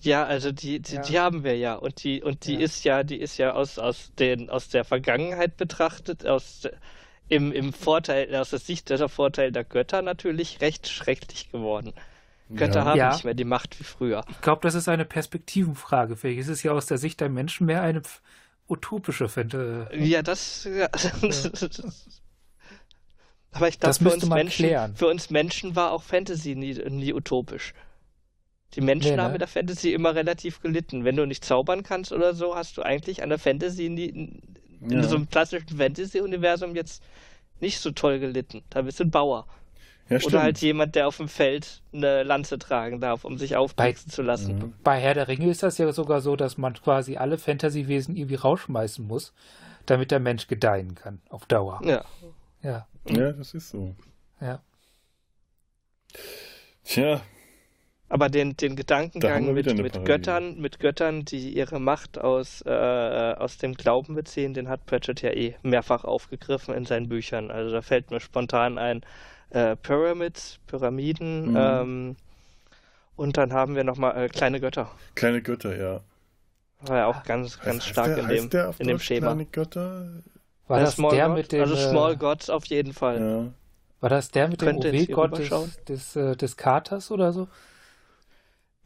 Ja, 0.00 0.24
also 0.24 0.52
die, 0.52 0.80
die, 0.80 0.96
ja. 0.96 1.02
die 1.02 1.20
haben 1.20 1.44
wir 1.44 1.56
ja. 1.56 1.74
Und 1.74 2.02
die, 2.02 2.22
und 2.22 2.46
die 2.46 2.54
ja. 2.54 2.60
ist 2.60 2.84
ja, 2.84 3.02
die 3.04 3.20
ist 3.20 3.38
ja 3.38 3.52
aus, 3.52 3.78
aus, 3.78 4.12
den, 4.18 4.50
aus 4.50 4.68
der 4.68 4.84
Vergangenheit 4.84 5.56
betrachtet, 5.56 6.26
aus 6.26 6.68
im, 7.28 7.52
im 7.52 7.72
Vorteil, 7.72 8.34
aus 8.34 8.50
der 8.50 8.58
Sicht 8.58 8.90
der 8.90 9.08
Vorteil 9.08 9.52
der 9.52 9.64
Götter 9.64 10.02
natürlich 10.02 10.60
recht 10.60 10.88
schrecklich 10.88 11.50
geworden. 11.50 11.92
Götter 12.50 12.80
ja. 12.80 12.84
haben 12.84 12.98
ja. 12.98 13.12
nicht 13.12 13.24
mehr 13.24 13.34
die 13.34 13.44
Macht 13.44 13.78
wie 13.80 13.84
früher. 13.84 14.24
Ich 14.28 14.40
glaube, 14.42 14.60
das 14.62 14.74
ist 14.74 14.88
eine 14.88 15.06
Perspektivenfrage. 15.06 16.16
Vielleicht 16.16 16.40
ist 16.40 16.48
es 16.48 16.62
ja 16.62 16.72
aus 16.72 16.86
der 16.86 16.98
Sicht 16.98 17.20
der 17.20 17.30
Menschen 17.30 17.66
mehr 17.66 17.82
eine 17.82 18.02
utopische 18.68 19.28
Fände. 19.28 19.88
Ja, 19.94 20.22
das. 20.22 20.64
Ja. 20.64 20.88
Aber 23.54 23.68
ich 23.68 23.78
glaube, 23.78 23.94
für, 23.94 24.12
uns 24.12 24.26
Menschen, 24.26 24.96
für 24.96 25.06
uns 25.06 25.30
Menschen 25.30 25.76
war 25.76 25.92
auch 25.92 26.02
Fantasy 26.02 26.56
nie, 26.56 26.74
nie 26.74 27.14
utopisch. 27.14 27.72
Die 28.74 28.80
Menschen 28.80 29.10
nee, 29.12 29.16
ne? 29.16 29.22
haben 29.22 29.32
mit 29.32 29.40
der 29.40 29.48
Fantasy 29.48 29.92
immer 29.92 30.16
relativ 30.16 30.60
gelitten. 30.60 31.04
Wenn 31.04 31.16
du 31.16 31.24
nicht 31.24 31.44
zaubern 31.44 31.84
kannst 31.84 32.12
oder 32.12 32.34
so, 32.34 32.56
hast 32.56 32.76
du 32.76 32.82
eigentlich 32.82 33.22
an 33.22 33.28
der 33.28 33.38
Fantasy 33.38 33.88
nie, 33.88 34.06
in 34.06 34.90
ja. 34.90 35.02
so 35.04 35.14
einem 35.14 35.28
klassischen 35.28 35.76
Fantasy-Universum 35.78 36.74
jetzt 36.74 37.02
nicht 37.60 37.78
so 37.78 37.92
toll 37.92 38.18
gelitten. 38.18 38.62
Da 38.70 38.82
bist 38.82 38.98
du 38.98 39.04
ein 39.04 39.10
Bauer. 39.12 39.46
Ja, 40.08 40.18
Oder 40.22 40.42
halt 40.42 40.58
jemand, 40.58 40.96
der 40.96 41.06
auf 41.08 41.16
dem 41.16 41.28
Feld 41.28 41.80
eine 41.92 42.24
Lanze 42.24 42.58
tragen 42.58 43.00
darf, 43.00 43.24
um 43.24 43.38
sich 43.38 43.56
aufblitzen 43.56 44.10
zu 44.10 44.20
lassen. 44.20 44.58
Mhm. 44.58 44.74
Bei 44.82 44.98
Herr 44.98 45.14
der 45.14 45.28
Ringe 45.28 45.48
ist 45.48 45.62
das 45.62 45.78
ja 45.78 45.90
sogar 45.92 46.20
so, 46.20 46.36
dass 46.36 46.58
man 46.58 46.74
quasi 46.74 47.16
alle 47.16 47.38
Fantasy-Wesen 47.38 48.16
irgendwie 48.16 48.34
rausschmeißen 48.34 49.06
muss, 49.06 49.32
damit 49.86 50.10
der 50.10 50.20
Mensch 50.20 50.46
gedeihen 50.46 50.94
kann, 50.94 51.22
auf 51.30 51.46
Dauer. 51.46 51.80
Ja. 51.84 52.04
Ja, 52.62 52.86
ja 53.08 53.32
das 53.32 53.54
ist 53.54 53.70
so. 53.70 53.94
Ja. 54.40 54.62
Tja. 56.84 57.22
Aber 58.08 58.28
den, 58.28 58.56
den 58.56 58.76
Gedankengang 58.76 59.52
mit, 59.54 59.66
mit 59.78 60.04
Göttern, 60.04 60.60
mit 60.60 60.78
Göttern, 60.78 61.24
die 61.24 61.56
ihre 61.56 61.80
Macht 61.80 62.18
aus, 62.18 62.62
äh, 62.64 63.34
aus 63.38 63.58
dem 63.58 63.74
Glauben 63.74 64.14
beziehen, 64.14 64.54
den 64.54 64.68
hat 64.68 64.86
Pratchett 64.86 65.22
ja 65.22 65.30
eh 65.30 65.56
mehrfach 65.62 66.04
aufgegriffen 66.04 66.74
in 66.74 66.84
seinen 66.84 67.08
Büchern. 67.08 67.50
Also 67.50 67.72
da 67.72 67.82
fällt 67.82 68.10
mir 68.10 68.20
spontan 68.20 68.78
ein, 68.78 69.04
äh, 69.50 69.76
Pyramids, 69.76 70.58
Pyramiden. 70.66 71.50
Mhm. 71.50 71.56
Ähm, 71.56 72.16
und 73.16 73.36
dann 73.36 73.52
haben 73.52 73.76
wir 73.76 73.84
nochmal 73.84 74.24
äh, 74.24 74.28
kleine 74.28 74.60
Götter. 74.60 74.90
Kleine 75.14 75.40
Götter, 75.40 75.76
ja. 75.76 76.00
War 76.80 76.98
ja 76.98 77.06
auch 77.06 77.22
ganz, 77.22 77.58
ganz 77.60 77.76
heißt 77.76 77.88
stark 77.88 78.14
der, 78.14 78.18
in 78.24 78.28
dem, 78.28 78.50
der 78.50 78.74
in 78.78 78.88
dem 78.88 78.98
Schema. 78.98 79.28
Kleine 79.28 79.46
Götter? 79.46 80.08
War 80.66 80.80
das 80.80 80.94
Small 80.94 81.14
der 81.14 81.26
God? 81.26 81.36
mit 81.36 81.52
dem. 81.52 81.60
Also 81.60 81.76
Small 81.76 82.16
Gods 82.16 82.50
auf 82.50 82.64
jeden 82.66 82.92
Fall. 82.92 83.20
Ja. 83.20 83.52
War 84.00 84.10
das 84.10 84.30
der 84.30 84.48
mit 84.48 84.60
dem 84.60 84.76
OW-Gott 84.76 85.38
des, 85.38 85.84
des, 85.84 86.16
äh, 86.16 86.36
des 86.36 86.56
Katers 86.56 87.10
oder 87.10 87.32
so? 87.32 87.48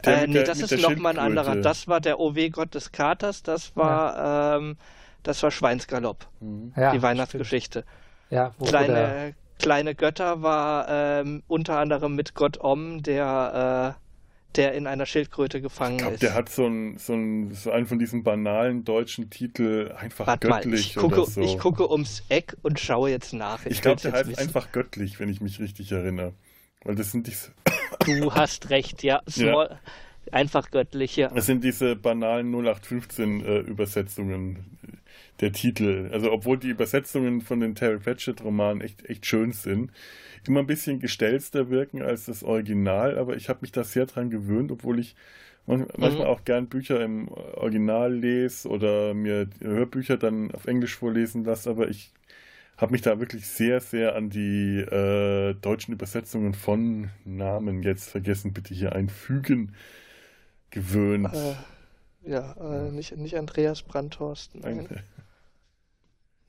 Äh, 0.05 0.27
nee, 0.27 0.35
der, 0.35 0.45
das 0.45 0.61
ist 0.61 0.81
nochmal 0.81 1.15
ein 1.15 1.19
anderer. 1.19 1.57
Das 1.57 1.89
war 1.89 2.01
der 2.01 2.21
OW-Gott 2.21 2.75
des 2.75 2.93
Katers, 2.93 3.43
das 3.43 3.75
war, 3.75 4.17
ja. 4.17 4.57
ähm, 4.57 4.77
das 5.25 5.43
war 5.43 5.51
Schweinsgalopp. 5.51 6.27
Mhm. 6.41 6.73
Ja, 6.77 6.93
die 6.93 7.03
Weihnachtsgeschichte. 7.03 7.85
Ja, 8.31 8.53
wo 8.59 8.67
Kleine, 8.67 9.35
Kleine 9.59 9.95
Götter 9.95 10.43
war 10.43 10.87
ähm, 10.89 11.43
unter 11.49 11.79
anderem 11.79 12.15
mit 12.15 12.35
Gott 12.35 12.61
Om, 12.61 13.03
der, 13.03 13.97
äh, 13.99 14.08
der 14.57 14.75
in 14.75 14.87
einer 14.87 15.07
Schildkröte 15.07 15.61
gefangen 15.61 15.97
ich 15.97 16.03
glaub, 16.03 16.13
ist. 16.15 16.23
Der 16.23 16.35
hat 16.35 16.49
so, 16.49 16.67
ein, 16.67 16.99
so, 16.99 17.15
ein, 17.15 17.55
so 17.55 17.71
einen 17.71 17.87
von 17.87 17.99
diesen 17.99 18.23
banalen 18.23 18.85
deutschen 18.85 19.31
Titel 19.31 19.95
einfach 19.97 20.27
Warte 20.27 20.49
göttlich 20.49 20.67
mal, 20.67 20.79
ich 20.79 20.95
gucke, 20.97 21.23
oder 21.23 21.31
so. 21.31 21.41
Ich 21.43 21.59
gucke 21.59 21.91
ums 21.91 22.25
Eck 22.29 22.57
und 22.63 22.81
schaue 22.81 23.11
jetzt 23.11 23.33
nach. 23.33 23.67
Ich, 23.67 23.73
ich 23.73 23.83
glaube, 23.83 24.01
der 24.01 24.13
heißt 24.13 24.31
wissen. 24.31 24.41
einfach 24.41 24.73
göttlich, 24.73 25.21
wenn 25.21 25.29
ich 25.29 25.41
mich 25.41 25.61
richtig 25.61 25.93
erinnere. 25.93 26.33
Weil 26.85 26.95
das 26.95 27.13
sind 27.13 27.27
diese. 27.27 27.53
Du 28.07 28.35
hast 28.35 28.71
recht, 28.71 29.03
ja. 29.03 29.21
Small, 29.29 29.69
ja. 29.71 30.33
Einfach 30.33 30.71
göttliche. 30.71 31.31
Das 31.35 31.47
sind 31.47 31.65
diese 31.65 31.97
banalen 31.97 32.53
0815 32.53 33.45
äh, 33.45 33.59
Übersetzungen 33.61 34.79
der 35.41 35.53
Titel. 35.53 36.11
Also 36.13 36.33
obwohl 36.33 36.59
die 36.59 36.71
Übersetzungen 36.71 37.41
von 37.41 37.61
den 37.61 37.75
Terry 37.75 37.99
Pratchett 37.99 38.43
Romanen 38.43 38.81
echt, 38.81 39.09
echt 39.09 39.27
schön 39.27 39.53
sind, 39.53 39.93
immer 40.47 40.61
ein 40.61 40.67
bisschen 40.67 41.01
gestelzter 41.01 41.71
wirken 41.71 42.03
als 42.03 42.27
das 42.27 42.43
Original, 42.43 43.19
aber 43.19 43.37
ich 43.37 43.49
habe 43.49 43.61
mich 43.63 43.73
da 43.73 43.85
sehr 43.85 44.07
dran 44.07 44.31
gewöhnt, 44.31 44.73
obwohl 44.73 44.99
ich 44.99 45.15
manchmal 45.67 46.13
mhm. 46.13 46.21
auch 46.21 46.45
gern 46.45 46.69
Bücher 46.69 47.01
im 47.03 47.29
Original 47.29 48.13
lese 48.13 48.69
oder 48.69 49.13
mir 49.13 49.49
Hörbücher 49.61 50.17
dann 50.17 50.51
auf 50.53 50.67
Englisch 50.67 50.97
vorlesen 50.97 51.45
lasse, 51.45 51.69
aber 51.69 51.89
ich 51.89 52.13
habe 52.79 52.93
mich 52.93 53.03
da 53.03 53.19
wirklich 53.19 53.47
sehr, 53.47 53.81
sehr 53.81 54.15
an 54.15 54.31
die 54.31 54.79
äh, 54.79 55.55
deutschen 55.55 55.93
Übersetzungen 55.93 56.55
von 56.55 57.11
Namen 57.25 57.83
jetzt 57.83 58.09
vergessen, 58.09 58.53
bitte 58.53 58.73
hier 58.73 58.95
einfügen, 58.95 59.75
gewöhnt. 60.71 61.35
Äh, 61.35 62.31
ja, 62.31 62.53
äh, 62.53 62.91
nicht, 62.93 63.17
nicht 63.17 63.37
Andreas 63.37 63.83
Brandhorst. 63.83 64.55
Nein. 64.55 64.89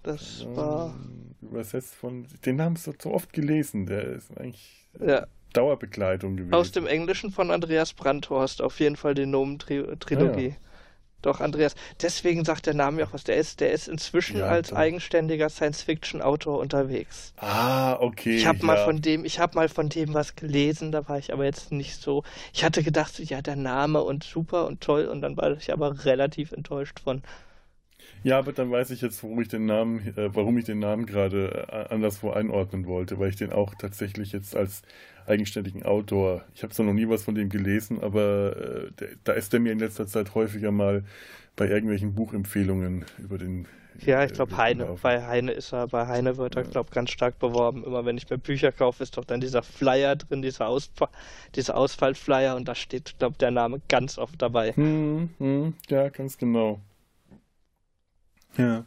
Das 0.03 0.45
war. 0.55 0.95
Übersetzt 1.41 1.95
von. 1.95 2.25
Den 2.45 2.61
haben 2.61 2.75
sie 2.75 2.93
so 3.01 3.11
oft 3.11 3.33
gelesen. 3.33 3.85
Der 3.85 4.03
ist 4.03 4.37
eigentlich 4.37 4.87
ja. 4.99 5.27
Dauerbegleitung 5.53 6.37
gewesen. 6.37 6.53
Aus 6.53 6.71
dem 6.71 6.87
Englischen 6.87 7.31
von 7.31 7.51
Andreas 7.51 7.93
Brandhorst. 7.93 8.61
Auf 8.61 8.79
jeden 8.79 8.95
Fall 8.95 9.13
die 9.13 9.25
Nomen-Trilogie. 9.25 10.47
Ah, 10.47 10.51
ja. 10.51 10.69
Doch, 11.21 11.41
Andreas. 11.41 11.75
Deswegen 12.01 12.45
sagt 12.45 12.65
der 12.65 12.73
Name 12.73 13.03
auch 13.03 13.11
was. 13.11 13.25
Der 13.25 13.35
ist, 13.35 13.59
der 13.59 13.71
ist 13.71 13.89
inzwischen 13.89 14.37
ja, 14.37 14.45
als 14.45 14.71
eigenständiger 14.71 15.49
Science-Fiction-Autor 15.49 16.59
unterwegs. 16.59 17.33
Ah, 17.37 17.97
okay. 17.99 18.37
Ich 18.37 18.45
habe 18.45 18.59
ja. 18.59 18.65
mal 18.65 18.77
von 18.85 19.01
dem, 19.01 19.25
ich 19.25 19.39
habe 19.39 19.55
mal 19.55 19.67
von 19.67 19.89
dem 19.89 20.13
was 20.13 20.37
gelesen. 20.37 20.93
Da 20.93 21.09
war 21.09 21.17
ich 21.17 21.33
aber 21.33 21.43
jetzt 21.43 21.73
nicht 21.73 22.01
so. 22.01 22.23
Ich 22.53 22.63
hatte 22.63 22.83
gedacht, 22.83 23.19
ja, 23.19 23.41
der 23.41 23.57
Name 23.57 24.01
und 24.01 24.23
super 24.23 24.65
und 24.65 24.79
toll. 24.79 25.07
Und 25.07 25.21
dann 25.21 25.35
war 25.35 25.51
ich 25.51 25.73
aber 25.73 26.05
relativ 26.05 26.53
enttäuscht 26.53 27.01
von. 27.01 27.21
Ja, 28.23 28.37
aber 28.37 28.51
dann 28.51 28.69
weiß 28.69 28.91
ich 28.91 29.01
jetzt, 29.01 29.23
warum 29.23 29.41
ich 29.41 29.47
den 29.47 29.65
Namen, 29.65 29.99
äh, 30.17 30.33
warum 30.35 30.57
ich 30.57 30.65
den 30.65 30.79
Namen 30.79 31.05
gerade 31.05 31.67
äh, 31.71 31.93
anderswo 31.93 32.31
einordnen 32.31 32.85
wollte, 32.85 33.19
weil 33.19 33.29
ich 33.29 33.37
den 33.37 33.51
auch 33.51 33.75
tatsächlich 33.75 34.31
jetzt 34.31 34.55
als 34.55 34.81
eigenständigen 35.25 35.83
Autor, 35.83 36.43
ich 36.53 36.63
habe 36.63 36.73
zwar 36.73 36.85
noch 36.85 36.93
nie 36.93 37.07
was 37.07 37.23
von 37.23 37.35
dem 37.35 37.49
gelesen, 37.49 38.01
aber 38.01 38.55
äh, 38.57 38.91
der, 38.99 39.09
da 39.23 39.33
ist 39.33 39.53
er 39.53 39.59
mir 39.59 39.71
in 39.71 39.79
letzter 39.79 40.07
Zeit 40.07 40.35
häufiger 40.35 40.71
mal 40.71 41.03
bei 41.55 41.67
irgendwelchen 41.67 42.13
Buchempfehlungen 42.13 43.05
über 43.19 43.37
den 43.37 43.67
ja, 44.05 44.23
ich 44.23 44.33
glaube 44.33 44.55
Heine. 44.55 44.97
Bei 45.01 45.25
Heine 45.25 45.51
ist 45.51 45.73
er, 45.73 45.87
bei 45.87 46.07
Heine 46.07 46.37
wird 46.37 46.55
er, 46.55 46.63
glaube 46.63 46.91
ganz 46.91 47.11
stark 47.11 47.37
beworben. 47.39 47.83
Immer 47.83 48.05
wenn 48.05 48.17
ich 48.17 48.29
mir 48.29 48.37
Bücher 48.37 48.71
kaufe, 48.71 49.03
ist 49.03 49.17
doch 49.17 49.25
dann 49.25 49.41
dieser 49.41 49.61
Flyer 49.61 50.15
drin, 50.15 50.41
dieser, 50.41 50.67
Ausfall, 50.67 51.09
dieser 51.55 51.75
Ausfallflyer 51.75 52.55
und 52.55 52.67
da 52.67 52.75
steht, 52.75 53.15
glaube 53.19 53.37
der 53.37 53.51
Name 53.51 53.81
ganz 53.89 54.17
oft 54.17 54.41
dabei. 54.41 54.71
Hm, 54.73 55.29
hm, 55.37 55.73
ja, 55.89 56.09
ganz 56.09 56.37
genau. 56.37 56.79
Ja. 58.59 58.85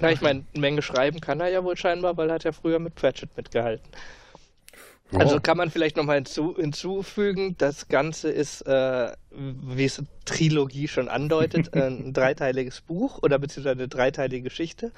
Na, 0.00 0.12
ich 0.12 0.20
meine, 0.20 0.44
eine 0.52 0.60
Menge 0.60 0.82
schreiben 0.82 1.20
kann 1.20 1.40
er 1.40 1.48
ja 1.48 1.64
wohl 1.64 1.76
scheinbar, 1.76 2.16
weil 2.16 2.30
er 2.30 2.36
hat 2.36 2.44
ja 2.44 2.52
früher 2.52 2.78
mit 2.78 2.94
Pratchett 2.94 3.36
mitgehalten. 3.36 3.88
Ja. 5.10 5.20
Also 5.20 5.40
kann 5.40 5.56
man 5.56 5.70
vielleicht 5.70 5.96
nochmal 5.96 6.16
hinzu, 6.16 6.54
hinzufügen, 6.56 7.56
das 7.58 7.88
Ganze 7.88 8.30
ist, 8.30 8.62
äh, 8.62 9.12
wie 9.30 9.84
es 9.84 10.02
Trilogie 10.24 10.86
schon 10.86 11.08
andeutet, 11.08 11.72
ein 11.74 12.12
dreiteiliges 12.12 12.82
Buch 12.82 13.18
oder 13.22 13.38
beziehungsweise 13.38 13.78
eine 13.78 13.88
dreiteilige 13.88 14.44
Geschichte. 14.44 14.92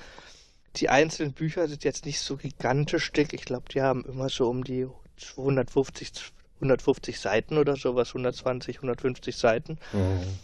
Die 0.76 0.88
einzelnen 0.88 1.32
Bücher 1.32 1.66
sind 1.68 1.85
jetzt 1.85 2.06
nicht 2.06 2.20
so 2.20 2.37
gigantisch 2.37 3.12
dick. 3.12 3.32
Ich 3.32 3.44
glaube, 3.44 3.64
die 3.73 3.82
haben 3.82 4.04
immer 4.04 4.28
so 4.28 4.49
um 4.49 4.64
die 4.64 4.87
250, 5.16 6.32
150 6.56 7.18
Seiten 7.18 7.59
oder 7.59 7.76
sowas, 7.76 8.09
120, 8.09 8.76
150 8.76 9.37
Seiten. 9.37 9.78
Mhm. 9.92 10.38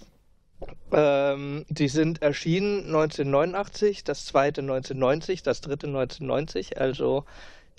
Ähm, 0.93 1.67
die 1.69 1.89
sind 1.89 2.23
erschienen 2.23 2.87
1989, 2.87 4.05
das 4.05 4.25
zweite 4.25 4.63
1990, 4.63 5.43
das 5.43 5.61
dritte 5.61 5.87
1990. 5.87 6.81
Also 6.81 7.25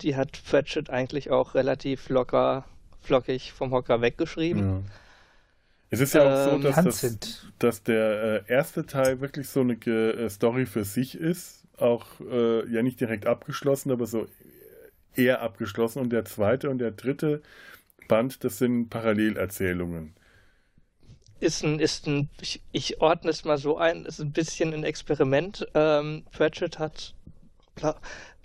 die 0.02 0.16
hat 0.16 0.40
Pratchett 0.46 0.90
eigentlich 0.90 1.32
auch 1.32 1.56
relativ 1.56 2.10
locker, 2.10 2.66
flockig 3.02 3.54
vom 3.54 3.72
Hocker 3.72 4.02
weggeschrieben. 4.02 4.62
Ja. 4.62 4.82
Es 5.90 6.02
ist 6.02 6.14
ja 6.14 6.22
auch 6.22 6.54
ähm, 6.54 6.62
so, 6.62 6.70
dass, 6.70 6.84
das, 6.84 7.48
dass 7.60 7.84
der 7.84 8.44
äh, 8.48 8.52
erste 8.52 8.86
Teil 8.86 9.22
wirklich 9.22 9.48
so 9.48 9.62
eine 9.62 9.74
äh, 9.74 10.30
Story 10.30 10.66
für 10.66 10.84
sich 10.84 11.16
ist. 11.16 11.64
Auch 11.78 12.06
äh, 12.20 12.68
ja 12.70 12.84
nicht 12.84 13.00
direkt 13.00 13.26
abgeschlossen, 13.26 13.92
aber 13.92 14.06
so 14.06 14.28
eher 15.16 15.42
abgeschlossen. 15.42 16.02
Und 16.02 16.10
der 16.12 16.26
zweite 16.26 16.70
und 16.70 16.80
der 16.80 16.92
dritte 16.92 17.42
Band, 18.08 18.44
das 18.44 18.58
sind 18.58 18.90
Parallelerzählungen 18.90 20.17
ist 21.40 21.64
ein, 21.64 21.80
ist 21.80 22.08
ein 22.08 22.30
ich, 22.42 22.62
ich, 22.72 23.02
ordne 23.02 23.30
es 23.30 23.46
mal 23.46 23.58
so 23.58 23.78
ein, 23.78 24.06
ist 24.06 24.20
ein 24.20 24.32
bisschen 24.32 24.74
ein 24.74 24.84
Experiment. 24.84 25.68
Ähm, 25.74 26.26
Pratchett 26.32 26.80
hat 26.80 27.14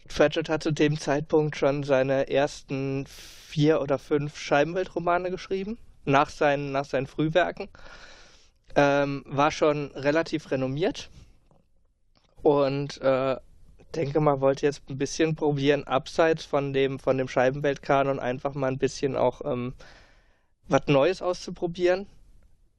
Pratchett 0.09 0.49
hat 0.49 0.63
zu 0.63 0.73
dem 0.73 0.99
Zeitpunkt 0.99 1.57
schon 1.57 1.85
seine 1.85 2.29
ersten 2.29 3.07
vier 3.07 3.81
oder 3.81 3.99
fünf 3.99 4.39
Scheibenweltromane 4.39 5.31
geschrieben, 5.31 5.79
nach 6.05 6.29
seinen, 6.29 6.73
nach 6.73 6.85
seinen 6.85 7.07
Frühwerken. 7.07 7.69
Ähm, 8.75 9.25
war 9.27 9.51
schon 9.51 9.91
relativ 9.93 10.51
renommiert 10.51 11.11
und 12.43 13.01
äh, 13.03 13.37
denke 13.95 14.21
mal, 14.21 14.41
wollte 14.41 14.65
jetzt 14.65 14.83
ein 14.89 14.97
bisschen 14.97 15.35
probieren, 15.35 15.85
abseits 15.85 16.45
von 16.45 16.73
dem, 16.73 16.99
von 16.99 17.19
dem 17.19 17.29
Scheibenweltkanon 17.29 18.19
einfach 18.19 18.55
mal 18.55 18.69
ein 18.69 18.79
bisschen 18.79 19.17
auch 19.17 19.43
ähm, 19.45 19.75
was 20.69 20.87
Neues 20.87 21.21
auszuprobieren 21.21 22.07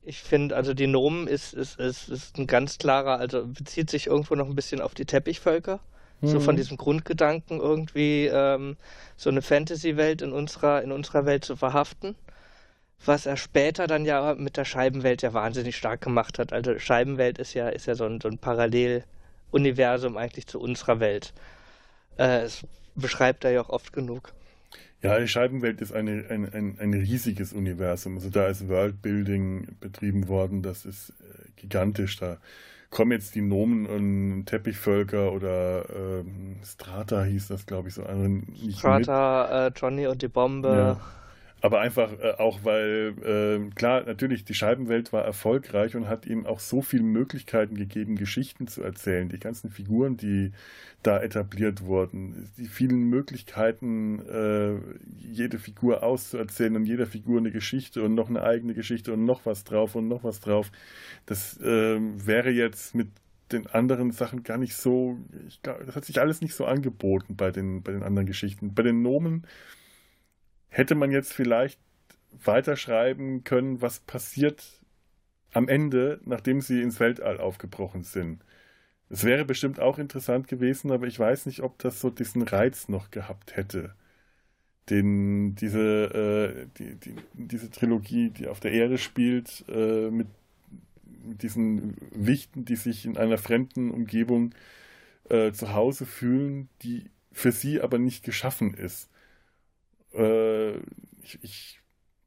ich 0.06 0.22
finde, 0.22 0.56
also 0.56 0.74
die 0.74 0.88
Nomen 0.88 1.28
ist, 1.28 1.54
ist, 1.54 1.80
ist, 1.80 2.10
ist 2.10 2.38
ein 2.38 2.48
ganz 2.48 2.78
klarer, 2.78 3.18
also 3.18 3.46
bezieht 3.48 3.90
sich 3.90 4.08
irgendwo 4.08 4.36
noch 4.36 4.48
ein 4.48 4.56
bisschen 4.56 4.82
auf 4.82 4.94
die 4.94 5.06
Teppichvölker. 5.06 5.80
Mhm. 6.22 6.28
So 6.28 6.40
von 6.40 6.56
mhm. 6.56 6.58
diesem 6.58 6.78
Grundgedanken 6.78 7.60
irgendwie 7.60 8.28
ähm, 8.28 8.78
so 9.18 9.30
eine 9.30 9.42
Fantasy-Welt 9.42 10.22
in 10.22 10.34
unserer, 10.34 10.82
in 10.82 10.92
unserer 10.92 11.26
Welt 11.26 11.46
zu 11.46 11.56
verhaften. 11.56 12.16
Was 13.06 13.26
er 13.26 13.38
später 13.38 13.88
dann 13.88 14.06
ja 14.06 14.36
mit 14.36 14.56
der 14.56 14.66
Scheibenwelt 14.66 15.22
ja 15.22 15.34
wahnsinnig 15.34 15.76
stark 15.76 16.02
gemacht 16.02 16.40
hat. 16.40 16.54
Also 16.54 16.80
Scheibenwelt 16.80 17.38
ist 17.38 17.54
ja, 17.54 17.70
ist 17.70 17.86
ja 17.86 17.96
so 17.96 18.06
ein, 18.06 18.22
so 18.22 18.30
ein 18.30 18.38
Paralleluniversum 18.38 20.18
eigentlich 20.18 20.48
zu 20.48 20.60
unserer 20.60 21.00
Welt. 21.00 21.34
Äh, 22.18 22.44
es 22.44 22.66
beschreibt 22.96 23.44
er 23.44 23.52
ja 23.52 23.62
auch 23.62 23.70
oft 23.70 23.92
genug. 23.92 24.34
Ja, 25.04 25.20
die 25.20 25.28
Scheibenwelt 25.28 25.82
ist 25.82 25.92
eine, 25.92 26.26
ein, 26.30 26.52
ein, 26.54 26.80
ein 26.80 26.94
riesiges 26.94 27.52
Universum. 27.52 28.16
Also 28.16 28.30
da 28.30 28.48
ist 28.48 28.70
Worldbuilding 28.70 29.76
betrieben 29.82 30.30
worden, 30.30 30.62
das 30.64 30.86
ist 30.86 31.10
äh, 31.10 31.50
gigantisch. 31.58 32.18
Da 32.18 32.38
kommen 32.90 33.12
jetzt 33.12 33.36
die 33.36 33.42
Nomen 33.42 33.86
und 33.86 34.46
Teppichvölker 34.46 35.34
oder 35.34 35.86
ähm, 35.94 36.56
Strata 36.64 37.24
hieß 37.24 37.50
das, 37.50 37.66
glaube 37.66 37.90
ich, 37.90 37.96
so. 37.96 38.04
Also 38.04 38.40
Strata, 38.72 39.68
äh, 39.68 39.72
Johnny 39.76 40.08
und 40.08 40.22
die 40.22 40.30
Bombe. 40.30 40.70
Ja. 40.70 41.02
Aber 41.63 41.79
einfach 41.79 42.12
äh, 42.20 42.34
auch, 42.39 42.65
weil, 42.65 43.15
äh, 43.24 43.70
klar, 43.74 44.03
natürlich, 44.03 44.43
die 44.43 44.53
Scheibenwelt 44.53 45.13
war 45.13 45.24
erfolgreich 45.24 45.96
und 45.96 46.10
hat 46.10 46.25
ihm 46.25 46.46
auch 46.46 46.60
so 46.60 46.82
viele 46.82 47.03
Möglichkeiten 47.03 47.75
gegeben, 47.75 48.17
Geschichten 48.17 48.67
zu 48.67 48.84
erzählen. 48.84 49.29
Die 49.29 49.39
ganzen 49.39 49.70
Figuren, 49.70 50.17
die 50.17 50.51
da 51.03 51.22
etabliert 51.22 51.86
wurden, 51.86 52.51
die 52.58 52.67
vielen 52.67 53.03
Möglichkeiten, 53.10 54.20
äh, 54.27 54.75
jede 55.22 55.58
Figur 55.58 56.03
auszuerzählen 56.03 56.75
und 56.75 56.86
jeder 56.86 57.05
Figur 57.05 57.39
eine 57.39 57.51
Geschichte 57.51 58.03
und 58.03 58.13
noch 58.13 58.27
eine 58.27 58.43
eigene 58.43 58.74
Geschichte 58.74 59.13
und 59.13 59.24
noch 59.24 59.46
was 59.46 59.63
drauf 59.63 59.96
und 59.96 60.10
noch 60.10 60.25
was 60.25 60.41
drauf. 60.41 60.70
Das 61.27 61.58
ähm, 61.63 62.27
wäre 62.27 62.50
jetzt 62.50 62.93
mit 62.93 63.08
den 63.53 63.67
anderen 63.67 64.12
Sachen 64.12 64.43
gar 64.43 64.58
nicht 64.58 64.75
so, 64.75 65.17
ich 65.48 65.62
glaube, 65.62 65.86
das 65.86 65.96
hat 65.96 66.03
sich 66.03 66.20
alles 66.20 66.41
nicht 66.41 66.55
so 66.55 66.65
angeboten 66.65 67.38
bei 67.38 67.51
den, 67.51 67.84
bei 67.84 67.93
den 67.93 68.03
anderen 68.03 68.27
Geschichten. 68.27 68.74
Bei 68.74 68.84
den 68.84 69.01
Nomen 69.01 69.48
hätte 70.74 70.96
man 70.96 71.12
jetzt 71.12 71.34
vielleicht 71.34 71.80
weiterschreiben 72.44 73.44
können, 73.44 73.82
was 73.82 74.00
passiert 74.00 74.82
am 75.53 75.68
Ende, 75.68 76.20
nachdem 76.25 76.62
sie 76.62 76.82
ins 76.82 77.00
Weltall 77.00 77.39
aufgebrochen 77.39 78.03
sind. 78.03 78.44
Es 79.10 79.24
wäre 79.24 79.46
bestimmt 79.46 79.80
auch 79.80 80.00
interessant 80.00 80.48
gewesen, 80.48 80.92
aber 80.92 81.06
ich 81.06 81.20
weiß 81.20 81.46
nicht, 81.46 81.62
ob 81.62 81.77
das 81.77 82.01
so 82.01 82.10
diesen 82.10 82.42
Reiz 82.42 82.89
noch 82.89 83.12
gehabt 83.12 83.56
hätte. 83.56 83.94
Den 84.89 85.53
diese, 85.56 86.65
äh, 86.65 86.68
die, 86.77 86.96
die, 86.96 87.15
diese 87.34 87.70
Trilogie, 87.70 88.32
die 88.32 88.48
auf 88.48 88.60
der 88.60 88.72
Erde 88.72 88.98
spielt, 88.98 89.63
äh, 89.70 90.10
mit, 90.10 90.27
diesen 91.25 91.96
Wichten, 92.12 92.65
die 92.65 92.75
sich 92.75 93.06
in 93.06 93.18
einer 93.18 93.38
fremden 93.38 93.92
Umgebung 93.92 94.53
äh, 95.30 95.51
zu 95.51 95.74
Hause 95.74 96.06
fühlen, 96.06 96.68
die 96.82 97.12
für 97.32 97.51
sie 97.51 97.80
aber 97.80 97.98
nicht 98.00 98.25
geschaffen 98.25 98.74
ist. 98.74 99.10
Äh, 100.13 100.77
ich, 101.22 101.39
ich 101.41 101.79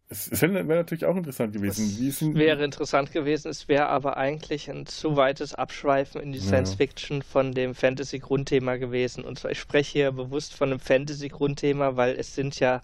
es, 0.09 0.29
es 0.31 0.41
wäre 0.41 0.63
natürlich 0.63 1.05
auch 1.05 1.17
interessant 1.17 1.53
gewesen. 1.53 2.09
Es 2.09 2.23
wäre 2.35 2.65
interessant 2.65 3.11
gewesen, 3.11 3.49
es 3.49 3.67
wäre 3.67 3.89
aber 3.89 4.17
eigentlich 4.17 4.71
ein 4.71 4.87
zu 4.87 5.17
weites 5.17 5.55
Abschweifen 5.55 6.21
in 6.21 6.31
die 6.31 6.39
Science 6.39 6.75
Fiction 6.75 7.23
von 7.23 7.53
dem 7.53 7.75
Fantasy-Grundthema 7.75 8.77
gewesen. 8.77 9.25
Und 9.25 9.41
zwar, 9.41 9.51
ich 9.51 9.59
spreche 9.59 9.93
hier 9.93 10.13
bewusst 10.13 10.55
von 10.55 10.71
einem 10.71 10.79
Fantasy-Grundthema, 10.79 11.97
weil 11.97 12.15
es 12.15 12.37
sind 12.37 12.61
ja, 12.61 12.83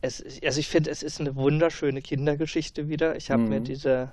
es, 0.00 0.24
also 0.42 0.58
ich 0.58 0.68
finde, 0.68 0.90
es 0.90 1.02
ist 1.02 1.20
eine 1.20 1.36
wunderschöne 1.36 2.00
Kindergeschichte 2.00 2.88
wieder. 2.88 3.16
Ich 3.16 3.30
habe 3.30 3.42
mhm. 3.42 3.48
mir 3.50 3.60
diese 3.60 4.12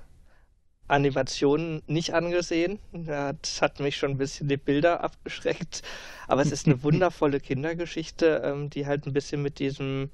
Animationen 0.88 1.82
nicht 1.86 2.14
angesehen. 2.14 2.78
Das 2.92 3.62
hat 3.62 3.80
mich 3.80 3.96
schon 3.96 4.12
ein 4.12 4.18
bisschen 4.18 4.48
die 4.48 4.56
Bilder 4.56 5.00
abgeschreckt. 5.04 5.82
Aber 6.28 6.42
es 6.42 6.52
ist 6.52 6.66
eine 6.66 6.82
wundervolle 6.82 7.40
Kindergeschichte, 7.40 8.42
ähm, 8.44 8.70
die 8.70 8.86
halt 8.86 9.06
ein 9.06 9.12
bisschen 9.12 9.42
mit 9.42 9.58
diesem 9.58 10.10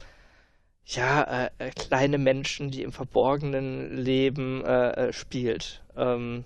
ja, 0.85 1.23
äh, 1.23 1.50
äh, 1.59 1.71
kleine 1.71 2.19
Menschen, 2.19 2.71
die 2.71 2.83
im 2.83 2.93
Verborgenen 2.93 3.97
leben, 3.97 4.64
äh, 4.64 5.09
äh, 5.09 5.12
spielt. 5.12 5.83
Ähm, 5.97 6.45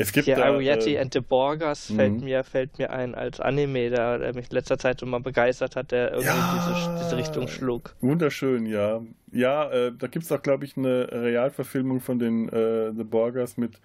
es 0.00 0.12
gibt 0.12 0.24
hier 0.24 0.36
da, 0.36 0.44
Ariety 0.44 0.94
äh, 0.94 1.00
and 1.00 1.12
the 1.12 1.20
Borgers 1.20 1.92
fällt 1.92 2.14
mhm. 2.14 2.24
mir, 2.24 2.42
fällt 2.42 2.78
mir 2.78 2.90
ein 2.90 3.14
als 3.14 3.38
Anime, 3.38 3.90
der, 3.90 4.18
der 4.18 4.34
mich 4.34 4.50
in 4.50 4.54
letzter 4.54 4.78
Zeit 4.78 5.02
immer 5.02 5.20
begeistert 5.20 5.76
hat, 5.76 5.92
der 5.92 6.12
irgendwie 6.12 6.26
ja, 6.26 6.72
diese, 6.72 7.04
diese, 7.04 7.16
Richtung 7.18 7.48
schlug. 7.48 7.94
Wunderschön, 8.00 8.64
ja. 8.64 9.02
Ja, 9.30 9.70
äh, 9.70 9.92
da 9.96 10.06
gibt 10.06 10.24
es 10.24 10.32
auch, 10.32 10.42
glaube 10.42 10.64
ich, 10.64 10.76
eine 10.76 11.08
Realverfilmung 11.12 12.00
von 12.00 12.18
den 12.18 12.48
äh, 12.48 12.92
The 12.96 13.04
Borgers 13.04 13.58
mit 13.58 13.78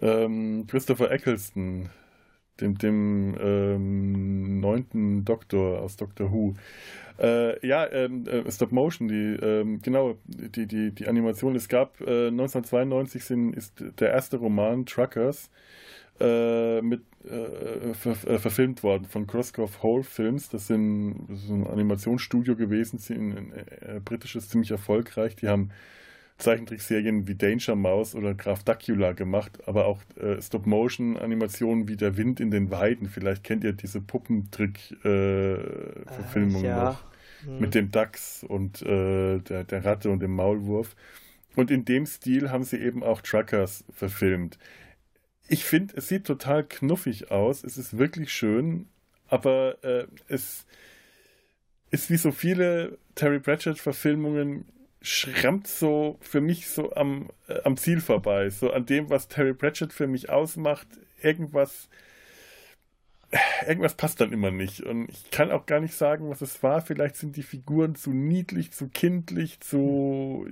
ähm, 0.00 0.66
Christopher 0.68 1.10
Eccleston, 1.10 1.90
dem, 2.60 2.78
dem 2.78 3.36
ähm, 3.40 4.60
neunten 4.60 5.24
Doktor 5.24 5.80
aus 5.80 5.96
Doctor 5.96 6.32
Who. 6.32 6.54
Äh, 7.18 7.66
ja, 7.66 7.86
ähm, 7.92 8.26
äh, 8.26 8.50
Stop 8.50 8.72
Motion, 8.72 9.08
die, 9.08 9.36
ähm, 9.42 9.80
genau, 9.82 10.16
die, 10.24 10.66
die, 10.66 10.90
die 10.90 11.06
Animation. 11.06 11.54
Es 11.54 11.68
gab 11.68 12.00
äh, 12.00 12.28
1992 12.28 13.24
sind, 13.24 13.54
ist 13.54 13.84
der 13.98 14.10
erste 14.10 14.38
Roman 14.38 14.86
Truckers 14.86 15.50
äh, 16.18 16.80
mit 16.80 17.02
äh, 17.24 17.92
ver, 17.92 18.12
äh, 18.26 18.38
verfilmt 18.38 18.82
worden 18.82 19.04
von 19.04 19.26
Crosscroft 19.26 19.82
Hole 19.82 20.02
Films. 20.02 20.48
Das 20.48 20.66
sind 20.66 21.26
so 21.30 21.52
ein 21.52 21.66
Animationsstudio 21.66 22.56
gewesen, 22.56 22.98
ein 23.10 24.02
britisches, 24.02 24.48
ziemlich 24.48 24.70
erfolgreich. 24.70 25.36
Die 25.36 25.48
haben 25.48 25.70
Zeichentrickserien 26.40 27.28
wie 27.28 27.34
Danger 27.34 27.76
Mouse 27.76 28.14
oder 28.14 28.34
Graf 28.34 28.62
Dacula 28.64 29.12
gemacht, 29.12 29.58
aber 29.66 29.86
auch 29.86 30.00
äh, 30.20 30.40
Stop-Motion-Animationen 30.40 31.88
wie 31.88 31.96
Der 31.96 32.16
Wind 32.16 32.40
in 32.40 32.50
den 32.50 32.70
Weiden. 32.70 33.08
Vielleicht 33.08 33.44
kennt 33.44 33.64
ihr 33.64 33.72
diese 33.72 34.00
Puppentrick-Verfilmung 34.00 36.64
äh, 36.64 36.66
ja. 36.66 36.84
noch. 36.84 37.04
Mhm. 37.46 37.60
Mit 37.60 37.74
dem 37.74 37.90
Dachs 37.90 38.44
und 38.44 38.82
äh, 38.82 39.38
der, 39.38 39.64
der 39.64 39.84
Ratte 39.84 40.10
und 40.10 40.20
dem 40.20 40.34
Maulwurf. 40.34 40.94
Und 41.56 41.70
in 41.70 41.84
dem 41.84 42.06
Stil 42.06 42.50
haben 42.50 42.64
sie 42.64 42.78
eben 42.78 43.02
auch 43.02 43.22
Truckers 43.22 43.84
verfilmt. 43.92 44.58
Ich 45.48 45.64
finde, 45.64 45.96
es 45.96 46.08
sieht 46.08 46.26
total 46.26 46.64
knuffig 46.64 47.30
aus. 47.30 47.64
Es 47.64 47.76
ist 47.76 47.98
wirklich 47.98 48.32
schön, 48.32 48.86
aber 49.26 49.82
äh, 49.82 50.06
es 50.28 50.66
ist 51.90 52.10
wie 52.10 52.16
so 52.16 52.30
viele 52.30 52.98
Terry 53.14 53.40
Pratchett-Verfilmungen 53.40 54.66
schrammt 55.02 55.66
so 55.66 56.18
für 56.20 56.40
mich 56.40 56.68
so 56.68 56.92
am, 56.94 57.30
äh, 57.48 57.60
am 57.64 57.76
Ziel 57.76 58.00
vorbei. 58.00 58.50
So 58.50 58.72
an 58.72 58.86
dem, 58.86 59.10
was 59.10 59.28
Terry 59.28 59.54
Pratchett 59.54 59.92
für 59.92 60.06
mich 60.06 60.30
ausmacht. 60.30 60.86
Irgendwas 61.22 61.88
irgendwas 63.66 63.94
passt 63.94 64.20
dann 64.20 64.32
immer 64.32 64.50
nicht. 64.50 64.80
Und 64.82 65.08
ich 65.08 65.30
kann 65.30 65.50
auch 65.50 65.66
gar 65.66 65.80
nicht 65.80 65.94
sagen, 65.94 66.30
was 66.30 66.40
es 66.40 66.62
war. 66.62 66.80
Vielleicht 66.80 67.16
sind 67.16 67.36
die 67.36 67.42
Figuren 67.42 67.94
zu 67.94 68.10
niedlich, 68.10 68.72
zu 68.72 68.88
kindlich, 68.88 69.60
zu. 69.60 70.48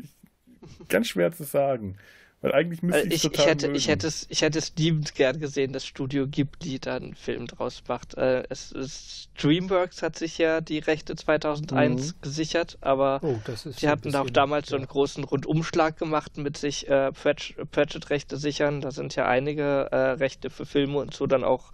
ganz 0.89 1.09
schwer 1.09 1.33
zu 1.33 1.45
sagen. 1.45 1.97
Weil 2.41 2.53
eigentlich 2.53 2.83
müsste 2.83 3.03
äh, 3.03 3.07
ich, 3.09 3.25
ich, 3.25 3.33
ich 3.35 3.47
hätte, 3.47 3.67
mögen. 3.67 3.77
ich 3.77 3.89
hätte 3.89 4.07
es, 4.07 4.27
ich 4.29 4.43
hätte 4.43 4.59
es 4.59 4.73
liebend 4.77 5.17
gern 5.17 5.41
gesehen, 5.41 5.73
das 5.73 5.85
Studio 5.85 6.29
gibt, 6.29 6.63
die 6.65 6.79
da 6.79 6.95
einen 6.95 7.15
Film 7.17 7.49
draus 7.49 7.83
macht. 7.89 8.15
Äh, 8.15 8.45
es, 8.49 8.71
es, 8.71 9.29
DreamWorks 9.37 10.03
hat 10.03 10.17
sich 10.17 10.39
ja 10.39 10.61
die 10.61 10.79
Rechte 10.79 11.17
2001 11.17 12.15
mhm. 12.15 12.21
gesichert, 12.23 12.79
aber 12.81 13.21
oh, 13.23 13.39
die 13.81 13.89
hatten 13.89 14.13
da 14.13 14.23
auch 14.23 14.31
damals 14.31 14.69
ja. 14.69 14.71
so 14.71 14.77
einen 14.77 14.87
großen 14.87 15.25
Rundumschlag 15.25 15.97
gemacht 15.97 16.37
mit 16.37 16.57
sich 16.57 16.89
äh, 16.89 17.11
Pratchett-Rechte 17.11 18.37
sichern. 18.37 18.83
Da 18.83 18.93
sind 18.93 19.17
ja 19.17 19.27
einige 19.27 19.89
äh, 19.91 19.97
Rechte 19.97 20.49
für 20.49 20.65
Filme 20.65 20.99
und 20.99 21.15
so 21.15 21.27
dann 21.27 21.43
auch 21.43 21.73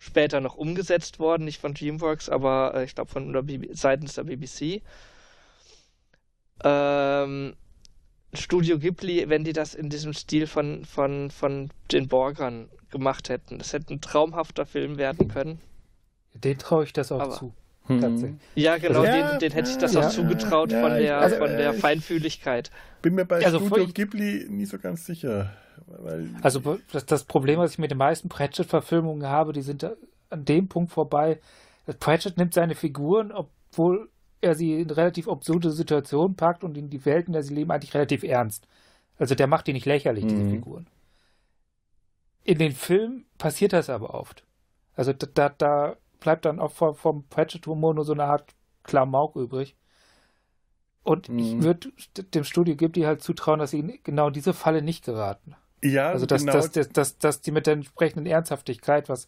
später 0.00 0.40
noch 0.40 0.56
umgesetzt 0.56 1.20
worden, 1.20 1.44
nicht 1.44 1.60
von 1.60 1.74
DreamWorks, 1.74 2.28
aber 2.28 2.74
äh, 2.74 2.84
ich 2.84 2.96
glaube 2.96 3.12
von 3.12 3.32
der 3.32 3.44
seitens 3.72 4.14
der 4.14 4.24
BBC. 4.24 4.82
Ähm, 6.64 7.54
Studio 8.32 8.78
Ghibli, 8.78 9.28
wenn 9.28 9.44
die 9.44 9.52
das 9.52 9.74
in 9.74 9.90
diesem 9.90 10.12
Stil 10.12 10.46
von, 10.46 10.84
von, 10.84 11.30
von 11.30 11.70
den 11.90 12.08
Borgern 12.08 12.68
gemacht 12.90 13.28
hätten, 13.28 13.58
das 13.58 13.72
hätte 13.72 13.94
ein 13.94 14.00
traumhafter 14.00 14.66
Film 14.66 14.98
werden 14.98 15.28
können. 15.28 15.60
Den 16.34 16.58
traue 16.58 16.84
ich 16.84 16.92
das 16.92 17.10
auch 17.10 17.20
aber, 17.20 17.34
zu. 17.34 17.52
Hm. 17.86 18.38
Ja, 18.54 18.78
genau, 18.78 19.04
ja, 19.04 19.30
den, 19.30 19.40
den, 19.40 19.52
hätte 19.52 19.70
ich 19.70 19.78
das 19.78 19.94
ja, 19.94 20.00
auch 20.00 20.10
zugetraut 20.10 20.70
ja, 20.70 20.80
von, 20.80 20.94
der, 20.96 21.18
also, 21.18 21.36
von 21.36 21.48
der 21.48 21.74
Feinfühligkeit. 21.74 22.70
Bin 23.02 23.14
mir 23.14 23.24
bei 23.24 23.44
also, 23.44 23.58
Studio 23.58 23.88
Ghibli 23.88 24.46
nie 24.48 24.64
so 24.64 24.78
ganz 24.78 25.06
sicher. 25.06 25.56
also 26.42 26.78
das, 26.92 27.06
das, 27.06 27.24
Problem, 27.24 27.58
was 27.58 27.72
ich 27.72 27.78
mit 27.78 27.90
den 27.90 27.98
meisten 27.98 28.28
Pratchett-Verfilmungen 28.28 29.26
habe, 29.26 29.52
die 29.52 29.62
sind 29.62 29.84
an 30.30 30.44
dem 30.44 30.68
Punkt 30.68 30.92
vorbei. 30.92 31.40
Pratchett 31.98 32.36
nimmt 32.36 32.54
seine 32.54 32.76
Figuren, 32.76 33.32
obwohl 33.32 34.08
er 34.40 34.54
sie 34.54 34.80
in 34.80 34.90
relativ 34.90 35.28
absurde 35.28 35.70
Situationen 35.70 36.36
packt 36.36 36.64
und 36.64 36.76
in 36.76 36.90
die 36.90 37.04
Welt, 37.04 37.26
in 37.26 37.32
der 37.32 37.42
sie 37.42 37.54
leben, 37.54 37.70
eigentlich 37.70 37.94
relativ 37.94 38.22
ernst. 38.22 38.66
Also 39.18 39.34
der 39.34 39.46
macht 39.46 39.66
die 39.66 39.72
nicht 39.72 39.86
lächerlich, 39.86 40.24
diese 40.26 40.42
mhm. 40.42 40.50
Figuren. 40.50 40.86
In 42.42 42.58
den 42.58 42.72
Filmen 42.72 43.26
passiert 43.36 43.72
das 43.72 43.90
aber 43.90 44.14
oft. 44.14 44.44
Also 44.94 45.12
da, 45.12 45.26
da, 45.26 45.48
da 45.50 45.96
bleibt 46.20 46.44
dann 46.44 46.58
auch 46.58 46.72
vom, 46.72 46.94
vom 46.94 47.24
Pratchett-Humor 47.24 47.94
nur 47.94 48.04
so 48.04 48.12
eine 48.12 48.24
Art 48.24 48.54
Klamauk 48.82 49.36
übrig. 49.36 49.76
Und 51.02 51.28
mhm. 51.28 51.38
ich 51.38 51.62
würde 51.62 51.92
dem 52.34 52.44
Studio 52.44 52.76
Ghibli 52.76 53.02
halt 53.02 53.22
zutrauen, 53.22 53.58
dass 53.58 53.70
sie 53.70 54.00
genau 54.04 54.30
diese 54.30 54.54
Falle 54.54 54.82
nicht 54.82 55.04
geraten. 55.04 55.54
Ja, 55.82 56.10
also 56.10 56.26
dass, 56.26 56.42
genau. 56.42 56.52
dass, 56.52 56.70
dass, 56.72 56.88
dass, 56.90 57.18
dass 57.18 57.40
die 57.40 57.52
mit 57.52 57.66
der 57.66 57.74
entsprechenden 57.74 58.26
Ernsthaftigkeit, 58.26 59.08
was 59.08 59.26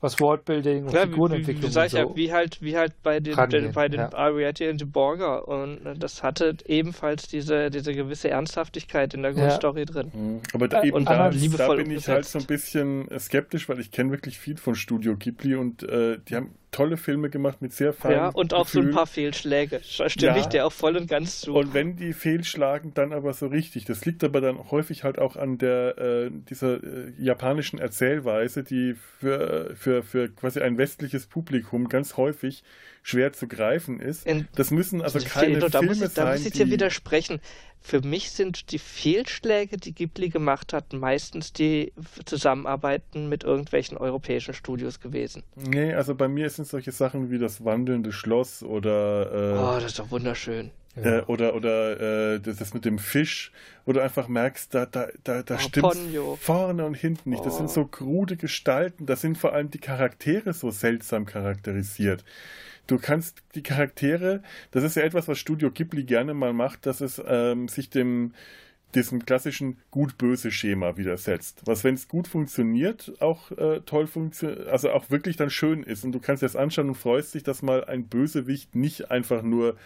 was 0.00 0.20
Worldbuilding 0.20 0.86
und 0.86 0.92
ja, 0.92 1.02
Figurenentwicklung 1.02 1.70
wie, 1.70 1.76
wie, 1.76 1.82
wie, 1.82 1.88
so 1.88 2.16
wie 2.16 2.32
halt 2.32 2.62
wie 2.62 2.76
halt 2.76 3.02
bei 3.02 3.18
den 3.20 3.34
rangehen, 3.34 3.72
bei 3.72 3.88
den 3.88 4.00
ja. 4.00 4.12
Ariety 4.12 4.68
und 4.68 4.92
Borger 4.92 5.48
und 5.48 5.80
das 5.98 6.22
hatte 6.22 6.56
ebenfalls 6.66 7.26
diese 7.26 7.70
diese 7.70 7.92
gewisse 7.92 8.30
Ernsthaftigkeit 8.30 9.14
in 9.14 9.22
der 9.22 9.32
Grundstory 9.32 9.80
ja. 9.80 9.84
drin. 9.86 10.12
Mhm. 10.14 10.40
Aber 10.52 10.68
da, 10.68 10.82
eben 10.82 11.04
da, 11.04 11.30
da 11.30 11.74
bin 11.74 11.90
ich 11.90 12.08
halt 12.08 12.26
so 12.26 12.38
ein 12.38 12.46
bisschen 12.46 13.08
skeptisch, 13.18 13.68
weil 13.68 13.80
ich 13.80 13.90
kenne 13.90 14.10
wirklich 14.10 14.38
viel 14.38 14.56
von 14.56 14.74
Studio 14.74 15.16
Ghibli 15.16 15.56
und 15.56 15.82
äh, 15.82 16.18
die 16.28 16.36
haben 16.36 16.54
tolle 16.70 16.96
Filme 16.96 17.30
gemacht 17.30 17.62
mit 17.62 17.72
sehr 17.72 17.92
feinen 17.92 18.16
Ja, 18.16 18.28
und 18.28 18.52
auch 18.52 18.66
Gefühl. 18.66 18.82
so 18.82 18.88
ein 18.88 18.94
paar 18.94 19.06
Fehlschläge. 19.06 19.80
Stimme 19.82 20.08
ja. 20.10 20.36
ich 20.36 20.46
dir 20.46 20.66
auch 20.66 20.72
voll 20.72 20.96
und 20.96 21.08
ganz 21.08 21.40
zu. 21.40 21.54
Und 21.54 21.72
wenn 21.74 21.96
die 21.96 22.12
fehlschlagen, 22.12 22.92
dann 22.94 23.12
aber 23.12 23.32
so 23.32 23.46
richtig. 23.46 23.84
Das 23.86 24.04
liegt 24.04 24.22
aber 24.22 24.40
dann 24.40 24.70
häufig 24.70 25.04
halt 25.04 25.18
auch 25.18 25.36
an 25.36 25.58
der 25.58 25.98
äh, 25.98 26.30
dieser 26.30 26.82
äh, 26.82 27.12
japanischen 27.18 27.78
Erzählweise, 27.78 28.64
die 28.64 28.94
für, 29.18 29.74
für, 29.76 30.02
für 30.02 30.28
quasi 30.28 30.60
ein 30.60 30.76
westliches 30.76 31.26
Publikum 31.26 31.88
ganz 31.88 32.16
häufig 32.16 32.62
schwer 33.02 33.32
zu 33.32 33.48
greifen 33.48 34.00
ist. 34.00 34.26
In, 34.26 34.46
das 34.54 34.70
müssen 34.70 35.00
also 35.00 35.18
keine 35.20 35.58
da 35.58 35.68
Filme 35.70 35.86
muss 35.86 36.02
ich, 36.02 36.08
sein. 36.10 36.26
Da 36.26 36.32
muss 36.32 36.46
ich 36.46 36.52
dir 36.52 36.70
widersprechen. 36.70 37.40
Für 37.80 38.00
mich 38.00 38.30
sind 38.30 38.72
die 38.72 38.78
Fehlschläge, 38.78 39.76
die 39.76 39.94
Ghibli 39.94 40.28
gemacht 40.28 40.72
hat, 40.72 40.92
meistens 40.92 41.52
die 41.52 41.92
Zusammenarbeiten 42.24 43.28
mit 43.28 43.44
irgendwelchen 43.44 43.96
europäischen 43.96 44.52
Studios 44.54 45.00
gewesen. 45.00 45.42
Nee, 45.56 45.94
also 45.94 46.14
bei 46.14 46.28
mir 46.28 46.50
sind 46.50 46.66
solche 46.66 46.92
Sachen 46.92 47.30
wie 47.30 47.38
das 47.38 47.64
wandelnde 47.64 48.12
Schloss 48.12 48.62
oder. 48.62 49.32
Äh, 49.32 49.58
oh, 49.58 49.80
das 49.80 49.92
ist 49.92 49.98
doch 49.98 50.10
wunderschön. 50.10 50.70
Äh, 51.04 51.22
oder 51.22 51.54
oder 51.54 52.34
äh, 52.34 52.40
das 52.40 52.74
mit 52.74 52.84
dem 52.84 52.98
Fisch, 52.98 53.52
wo 53.84 53.92
du 53.92 54.00
einfach 54.00 54.28
merkst, 54.28 54.74
da, 54.74 54.86
da, 54.86 55.08
da, 55.24 55.42
da 55.42 55.54
oh, 55.54 55.58
stimmt 55.58 55.96
vorne 56.40 56.84
und 56.84 56.94
hinten 56.94 57.30
nicht. 57.30 57.44
Das 57.44 57.54
oh. 57.54 57.58
sind 57.58 57.70
so 57.70 57.84
krude 57.84 58.36
Gestalten, 58.36 59.06
da 59.06 59.16
sind 59.16 59.38
vor 59.38 59.52
allem 59.52 59.70
die 59.70 59.78
Charaktere 59.78 60.52
so 60.52 60.70
seltsam 60.70 61.26
charakterisiert 61.26 62.24
du 62.88 62.98
kannst 62.98 63.42
die 63.54 63.62
Charaktere, 63.62 64.42
das 64.72 64.82
ist 64.82 64.96
ja 64.96 65.02
etwas, 65.02 65.28
was 65.28 65.38
Studio 65.38 65.70
Ghibli 65.70 66.02
gerne 66.02 66.34
mal 66.34 66.52
macht, 66.52 66.86
dass 66.86 67.00
es 67.00 67.22
ähm, 67.24 67.68
sich 67.68 67.90
dem 67.90 68.32
diesem 68.94 69.24
klassischen 69.24 69.76
Gut-Böse-Schema 69.90 70.96
widersetzt. 70.96 71.62
Was, 71.66 71.84
wenn 71.84 71.94
es 71.94 72.08
gut 72.08 72.26
funktioniert, 72.26 73.12
auch 73.20 73.50
äh, 73.52 73.80
toll 73.80 74.06
funktioniert, 74.06 74.66
also 74.68 74.90
auch 74.90 75.10
wirklich 75.10 75.36
dann 75.36 75.50
schön 75.50 75.82
ist. 75.82 76.04
Und 76.04 76.12
du 76.12 76.20
kannst 76.20 76.42
dir 76.42 76.46
das 76.46 76.56
anschauen 76.56 76.88
und 76.88 76.94
freust 76.94 77.34
dich, 77.34 77.42
dass 77.42 77.62
mal 77.62 77.84
ein 77.84 78.06
Bösewicht 78.06 78.74
nicht 78.74 79.10
einfach 79.10 79.42
nur 79.42 79.76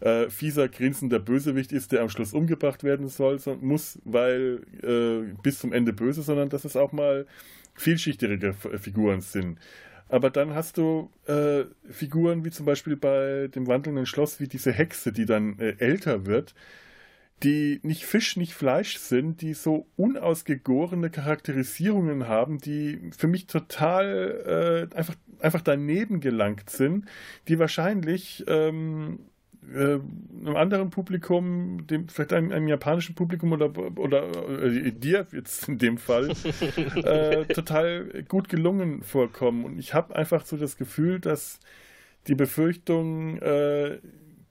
äh, 0.00 0.30
fieser, 0.30 0.68
grinsender 0.68 1.18
Bösewicht 1.18 1.72
ist, 1.72 1.92
der 1.92 2.02
am 2.02 2.08
Schluss 2.08 2.32
umgebracht 2.32 2.82
werden 2.84 3.08
soll, 3.08 3.38
muss, 3.60 3.98
weil 4.04 4.62
äh, 4.82 5.34
bis 5.42 5.58
zum 5.58 5.72
Ende 5.72 5.92
böse, 5.92 6.22
sondern 6.22 6.48
dass 6.48 6.64
es 6.64 6.76
auch 6.76 6.92
mal 6.92 7.26
vielschichtige 7.74 8.54
Figuren 8.54 9.20
sind. 9.20 9.58
Aber 10.08 10.30
dann 10.30 10.54
hast 10.54 10.78
du 10.78 11.10
äh, 11.26 11.64
Figuren 11.90 12.44
wie 12.44 12.50
zum 12.50 12.64
Beispiel 12.64 12.96
bei 12.96 13.48
dem 13.48 13.66
wandelnden 13.66 14.06
Schloss, 14.06 14.38
wie 14.38 14.46
diese 14.46 14.72
Hexe, 14.72 15.12
die 15.12 15.26
dann 15.26 15.58
äh, 15.58 15.74
älter 15.78 16.26
wird, 16.26 16.54
die 17.42 17.80
nicht 17.82 18.04
Fisch, 18.04 18.36
nicht 18.36 18.54
Fleisch 18.54 18.96
sind, 18.96 19.42
die 19.42 19.54
so 19.54 19.86
unausgegorene 19.96 21.10
Charakterisierungen 21.10 22.28
haben, 22.28 22.58
die 22.58 23.10
für 23.16 23.26
mich 23.26 23.46
total 23.46 24.88
äh, 24.92 24.96
einfach, 24.96 25.16
einfach 25.40 25.60
daneben 25.60 26.20
gelangt 26.20 26.70
sind, 26.70 27.06
die 27.48 27.58
wahrscheinlich 27.58 28.44
ähm, 28.48 29.18
äh, 29.74 29.98
einem 30.40 30.56
anderen 30.56 30.90
Publikum, 30.90 31.86
dem, 31.86 32.08
vielleicht 32.08 32.32
einem, 32.32 32.52
einem, 32.52 32.68
japanischen 32.68 33.14
Publikum 33.14 33.52
oder, 33.52 33.70
oder 33.98 34.62
äh, 34.62 34.92
dir 34.92 35.26
jetzt 35.32 35.68
in 35.68 35.78
dem 35.78 35.98
Fall, 35.98 36.30
äh, 36.96 37.44
total 37.46 38.24
gut 38.28 38.48
gelungen 38.48 39.02
vorkommen. 39.02 39.64
Und 39.64 39.78
ich 39.78 39.92
habe 39.92 40.14
einfach 40.16 40.46
so 40.46 40.56
das 40.56 40.76
Gefühl, 40.76 41.20
dass 41.20 41.60
die 42.28 42.34
Befürchtung, 42.34 43.38
äh, 43.38 43.98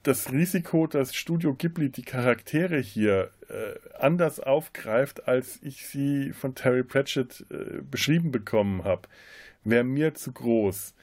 das 0.08 0.32
Risiko, 0.32 0.86
dass 0.86 1.16
Studio 1.16 1.56
Ghibli 1.56 1.90
die 1.90 2.04
Charaktere 2.04 2.78
hier 2.78 3.32
äh, 3.50 3.74
anders 3.98 4.40
aufgreift, 4.40 5.28
als 5.28 5.60
ich 5.64 5.88
sie 5.88 6.32
von 6.32 6.54
Terry 6.54 6.84
Pratchett 6.84 7.46
äh, 7.50 7.82
beschrieben 7.82 8.32
bekommen 8.32 8.84
habe, 8.84 9.04
wäre 9.64 9.84
mir 9.84 10.14
zu 10.14 10.32
groß. 10.32 10.94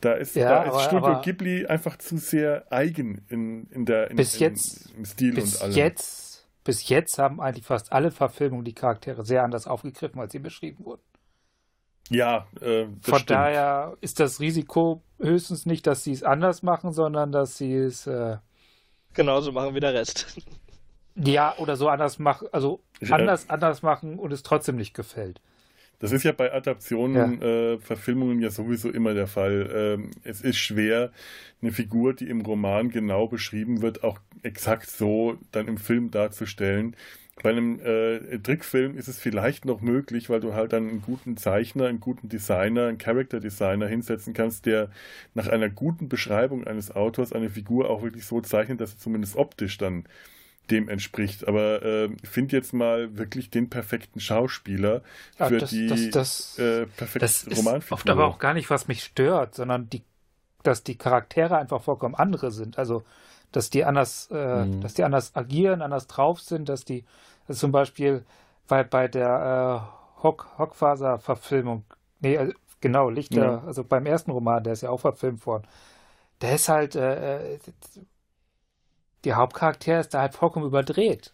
Da 0.00 0.12
ist, 0.12 0.36
ja, 0.36 0.48
da 0.48 0.62
ist 0.62 0.68
aber, 0.68 0.80
Studio 0.80 1.06
aber 1.06 1.22
Ghibli 1.22 1.66
einfach 1.66 1.98
zu 1.98 2.16
sehr 2.16 2.70
eigen 2.70 3.24
in, 3.28 3.66
in 3.70 3.86
der, 3.86 4.10
in, 4.10 4.16
bis 4.16 4.38
jetzt, 4.38 4.90
im 4.96 5.04
Stil 5.04 5.34
bis 5.34 5.56
und 5.56 5.62
allem. 5.62 5.74
Jetzt, 5.74 6.46
bis 6.62 6.88
jetzt 6.88 7.18
haben 7.18 7.40
eigentlich 7.40 7.66
fast 7.66 7.92
alle 7.92 8.12
Verfilmungen 8.12 8.64
die 8.64 8.74
Charaktere 8.74 9.24
sehr 9.24 9.42
anders 9.42 9.66
aufgegriffen, 9.66 10.20
als 10.20 10.30
sie 10.32 10.38
beschrieben 10.38 10.84
wurden. 10.84 11.02
Ja, 12.10 12.46
äh, 12.60 12.84
Von 13.00 13.14
stimmt. 13.20 13.30
daher 13.30 13.96
ist 14.00 14.20
das 14.20 14.40
Risiko 14.40 15.02
höchstens 15.18 15.66
nicht, 15.66 15.86
dass 15.86 16.04
sie 16.04 16.12
es 16.12 16.22
anders 16.22 16.62
machen, 16.62 16.92
sondern 16.92 17.32
dass 17.32 17.56
sie 17.56 17.74
es 17.74 18.06
äh, 18.06 18.36
genauso 19.14 19.52
machen 19.52 19.74
wie 19.74 19.80
der 19.80 19.94
Rest. 19.94 20.40
Ja, 21.16 21.54
oder 21.58 21.76
so 21.76 21.88
anders 21.88 22.18
machen, 22.18 22.48
also 22.52 22.80
anders, 23.08 23.48
anders 23.48 23.82
machen 23.82 24.18
und 24.18 24.32
es 24.32 24.42
trotzdem 24.42 24.76
nicht 24.76 24.94
gefällt. 24.94 25.40
Das 26.00 26.12
ist 26.12 26.24
ja 26.24 26.32
bei 26.32 26.52
Adaptionen, 26.52 27.40
ja. 27.40 27.46
Äh, 27.46 27.78
Verfilmungen 27.78 28.40
ja 28.42 28.50
sowieso 28.50 28.90
immer 28.90 29.14
der 29.14 29.28
Fall. 29.28 29.70
Ähm, 29.72 30.10
es 30.24 30.40
ist 30.40 30.58
schwer, 30.58 31.12
eine 31.62 31.70
Figur, 31.70 32.14
die 32.14 32.28
im 32.28 32.40
Roman 32.40 32.90
genau 32.90 33.28
beschrieben 33.28 33.80
wird, 33.80 34.02
auch 34.02 34.18
exakt 34.42 34.90
so 34.90 35.38
dann 35.52 35.68
im 35.68 35.78
Film 35.78 36.10
darzustellen. 36.10 36.96
Bei 37.42 37.50
einem 37.50 37.80
äh, 37.80 38.38
Trickfilm 38.38 38.96
ist 38.96 39.08
es 39.08 39.18
vielleicht 39.18 39.64
noch 39.64 39.80
möglich, 39.80 40.30
weil 40.30 40.40
du 40.40 40.54
halt 40.54 40.72
dann 40.72 40.88
einen 40.88 41.02
guten 41.02 41.36
Zeichner, 41.36 41.86
einen 41.86 42.00
guten 42.00 42.28
Designer, 42.28 42.86
einen 42.86 42.98
Character 42.98 43.40
Designer 43.40 43.88
hinsetzen 43.88 44.34
kannst, 44.34 44.66
der 44.66 44.88
nach 45.34 45.48
einer 45.48 45.68
guten 45.68 46.08
Beschreibung 46.08 46.64
eines 46.64 46.94
Autors 46.94 47.32
eine 47.32 47.50
Figur 47.50 47.90
auch 47.90 48.02
wirklich 48.02 48.24
so 48.24 48.40
zeichnet, 48.40 48.80
dass 48.80 48.92
sie 48.92 48.98
zumindest 48.98 49.36
optisch 49.36 49.78
dann 49.78 50.04
dem 50.70 50.88
entspricht. 50.88 51.46
Aber 51.48 51.82
äh, 51.82 52.08
find 52.22 52.52
jetzt 52.52 52.72
mal 52.72 53.16
wirklich 53.18 53.50
den 53.50 53.68
perfekten 53.68 54.20
Schauspieler 54.20 55.02
für 55.36 55.54
ja, 55.54 55.58
das, 55.58 55.70
die 55.70 55.86
das, 55.88 56.10
das, 56.10 56.58
äh, 56.58 56.86
perfekte 56.86 57.18
das 57.18 57.58
Romanfigur. 57.58 57.96
Oft 57.96 58.10
aber 58.10 58.26
auch 58.26 58.38
gar 58.38 58.54
nicht, 58.54 58.70
was 58.70 58.88
mich 58.88 59.02
stört, 59.02 59.56
sondern 59.56 59.90
die, 59.90 60.02
dass 60.62 60.84
die 60.84 60.96
Charaktere 60.96 61.58
einfach 61.58 61.82
vollkommen 61.82 62.14
andere 62.14 62.52
sind. 62.52 62.78
Also 62.78 63.04
dass 63.54 63.70
die 63.70 63.84
anders, 63.84 64.28
äh, 64.32 64.64
mhm. 64.64 64.80
dass 64.80 64.94
die 64.94 65.04
anders 65.04 65.36
agieren, 65.36 65.80
anders 65.80 66.06
drauf 66.06 66.40
sind, 66.40 66.68
dass 66.68 66.84
die 66.84 67.04
also 67.46 67.60
zum 67.60 67.72
Beispiel 67.72 68.24
bei, 68.66 68.82
bei 68.82 69.08
der 69.08 69.86
äh, 70.18 70.22
Hock, 70.22 70.48
Hockfaser-Verfilmung, 70.58 71.84
nee, 72.20 72.34
äh, 72.34 72.52
genau, 72.80 73.10
Lichter, 73.10 73.44
ja. 73.44 73.64
also 73.66 73.84
beim 73.84 74.06
ersten 74.06 74.30
Roman, 74.30 74.64
der 74.64 74.72
ist 74.72 74.82
ja 74.82 74.90
auch 74.90 75.00
verfilmt 75.00 75.46
worden, 75.46 75.66
der 76.40 76.54
ist 76.54 76.68
halt, 76.68 76.96
äh, 76.96 77.54
äh 77.54 77.58
der 79.24 79.36
Hauptcharakter 79.36 80.00
ist 80.00 80.12
da 80.12 80.20
halt 80.20 80.34
vollkommen 80.34 80.66
überdreht. 80.66 81.32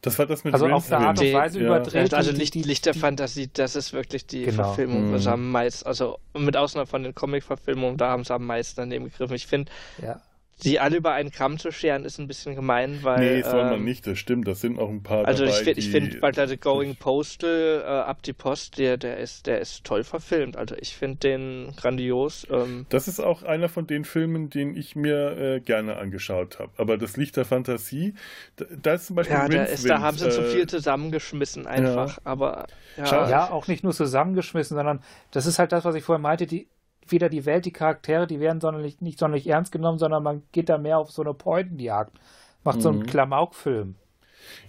Das 0.00 0.18
war 0.18 0.26
das 0.26 0.42
mit 0.42 0.52
Also 0.52 0.66
auf 0.66 0.90
eine 0.92 1.06
Art 1.06 1.20
und 1.20 1.32
Weise 1.32 1.60
ja. 1.60 1.66
überdreht. 1.66 2.12
Also 2.12 2.32
Licht, 2.32 2.56
Licht 2.56 2.86
der 2.86 2.94
Fantasie, 2.94 3.48
das 3.52 3.76
ist 3.76 3.92
wirklich 3.92 4.26
die 4.26 4.44
genau. 4.44 4.64
Verfilmung, 4.64 5.10
mhm. 5.10 5.14
was 5.14 5.26
am 5.28 5.50
meisten, 5.50 5.86
also 5.86 6.18
mit 6.36 6.56
Ausnahme 6.56 6.86
von 6.86 7.04
den 7.04 7.14
Comic-Verfilmungen, 7.14 7.96
da 7.96 8.10
haben 8.10 8.24
sie 8.24 8.34
am 8.34 8.44
meisten 8.44 8.80
daneben 8.80 9.04
gegriffen. 9.04 9.34
Ich 9.34 9.46
finde, 9.46 9.70
ja. 10.02 10.20
Sie 10.56 10.78
alle 10.78 10.96
über 10.96 11.12
einen 11.12 11.30
Kamm 11.32 11.58
zu 11.58 11.72
scheren, 11.72 12.04
ist 12.04 12.18
ein 12.18 12.28
bisschen 12.28 12.54
gemein, 12.54 13.00
weil. 13.02 13.18
Nee, 13.18 13.42
soll 13.42 13.60
ähm, 13.60 13.70
man 13.70 13.84
nicht, 13.84 14.06
das 14.06 14.18
stimmt. 14.18 14.46
Das 14.46 14.60
sind 14.60 14.78
auch 14.78 14.88
ein 14.88 15.02
paar. 15.02 15.26
Also 15.26 15.44
dabei, 15.44 15.72
ich, 15.76 15.90
finde, 15.90 16.10
find, 16.10 16.20
bald 16.20 16.38
also 16.38 16.56
Going 16.56 16.96
Postal, 16.96 17.82
äh, 17.84 17.88
Ab 17.88 18.22
die 18.22 18.32
Post, 18.32 18.78
der, 18.78 18.96
der, 18.96 19.18
ist, 19.18 19.46
der 19.46 19.60
ist 19.60 19.84
toll 19.84 20.04
verfilmt. 20.04 20.56
Also 20.56 20.76
ich 20.78 20.94
finde 20.94 21.16
den 21.16 21.74
grandios. 21.76 22.46
Ähm. 22.50 22.86
Das 22.88 23.08
ist 23.08 23.20
auch 23.20 23.42
einer 23.42 23.68
von 23.68 23.86
den 23.86 24.04
Filmen, 24.04 24.48
den 24.48 24.76
ich 24.76 24.94
mir 24.94 25.36
äh, 25.36 25.60
gerne 25.60 25.96
angeschaut 25.96 26.60
habe. 26.60 26.70
Aber 26.76 26.98
das 26.98 27.16
Licht 27.16 27.36
der 27.36 27.44
Fantasie, 27.44 28.14
da, 28.56 28.64
da 28.80 28.94
ist 28.94 29.06
zum 29.06 29.16
Beispiel. 29.16 29.36
Ja, 29.36 29.48
da, 29.48 29.64
ist, 29.64 29.88
da 29.88 30.00
haben 30.00 30.16
sie 30.16 30.26
äh, 30.26 30.30
zu 30.30 30.42
viel 30.44 30.68
zusammengeschmissen 30.68 31.66
einfach. 31.66 32.16
Ja. 32.18 32.22
Aber. 32.24 32.66
Ja. 32.96 33.28
ja, 33.28 33.50
auch 33.50 33.66
nicht 33.66 33.82
nur 33.82 33.92
zusammengeschmissen, 33.92 34.76
sondern 34.76 35.02
das 35.32 35.46
ist 35.46 35.58
halt 35.58 35.72
das, 35.72 35.84
was 35.84 35.96
ich 35.96 36.04
vorher 36.04 36.22
meinte, 36.22 36.46
die 36.46 36.68
weder 37.08 37.28
die 37.28 37.44
Welt, 37.46 37.64
die 37.64 37.72
Charaktere, 37.72 38.26
die 38.26 38.40
werden 38.40 38.60
sonderlich, 38.60 39.00
nicht 39.00 39.18
sonderlich 39.18 39.46
ernst 39.46 39.72
genommen, 39.72 39.98
sondern 39.98 40.22
man 40.22 40.42
geht 40.52 40.68
da 40.68 40.78
mehr 40.78 40.98
auf 40.98 41.10
so 41.10 41.22
eine 41.22 41.34
Pointenjagd. 41.34 42.18
Macht 42.64 42.78
mhm. 42.78 42.82
so 42.82 42.88
einen 42.90 42.98
mhm. 43.00 43.06
Klamaukfilm. 43.06 43.94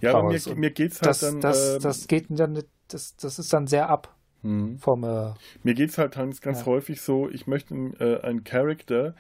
Ja, 0.02 0.16
aber 0.16 0.30
mir, 0.30 0.40
mir 0.56 0.72
es 0.78 1.02
halt 1.02 1.06
das, 1.06 1.20
dann. 1.20 1.42
Das, 1.42 1.76
ähm, 1.76 1.82
das 1.82 2.08
geht 2.08 2.26
dann, 2.30 2.64
das, 2.88 3.16
das 3.16 3.40
ist 3.40 3.52
dann 3.52 3.68
sehr 3.68 3.90
ab. 3.90 4.16
Mhm. 4.42 4.78
Vom, 4.78 5.04
äh, 5.04 5.34
mir 5.64 5.74
geht 5.74 5.90
es 5.90 5.98
halt 5.98 6.14
ganz, 6.14 6.42
ganz 6.42 6.62
ja. 6.62 6.66
häufig 6.68 7.02
so, 7.02 7.30
ich 7.30 7.48
möchte 7.48 7.74
äh, 7.74 8.22
einen 8.22 8.44
Charakter, 8.44 9.16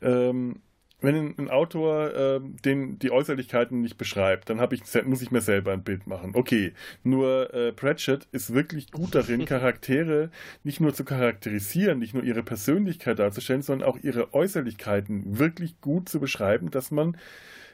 ähm, 0.00 0.62
wenn 1.02 1.34
ein 1.38 1.50
Autor 1.50 2.14
äh, 2.14 2.40
den, 2.64 2.98
die 2.98 3.10
Äußerlichkeiten 3.10 3.80
nicht 3.80 3.98
beschreibt, 3.98 4.48
dann 4.50 4.60
ich, 4.72 4.82
muss 5.04 5.22
ich 5.22 5.30
mir 5.30 5.40
selber 5.40 5.72
ein 5.72 5.82
Bild 5.82 6.06
machen. 6.06 6.32
Okay, 6.34 6.72
nur 7.02 7.52
äh, 7.52 7.72
Pratchett 7.72 8.26
ist 8.32 8.54
wirklich 8.54 8.90
gut 8.90 9.14
darin, 9.14 9.44
Charaktere 9.46 10.30
nicht 10.64 10.80
nur 10.80 10.94
zu 10.94 11.04
charakterisieren, 11.04 11.98
nicht 11.98 12.14
nur 12.14 12.24
ihre 12.24 12.42
Persönlichkeit 12.42 13.18
darzustellen, 13.18 13.62
sondern 13.62 13.88
auch 13.88 13.98
ihre 14.02 14.32
Äußerlichkeiten 14.32 15.38
wirklich 15.38 15.80
gut 15.80 16.08
zu 16.08 16.20
beschreiben, 16.20 16.70
dass 16.70 16.90
man 16.90 17.16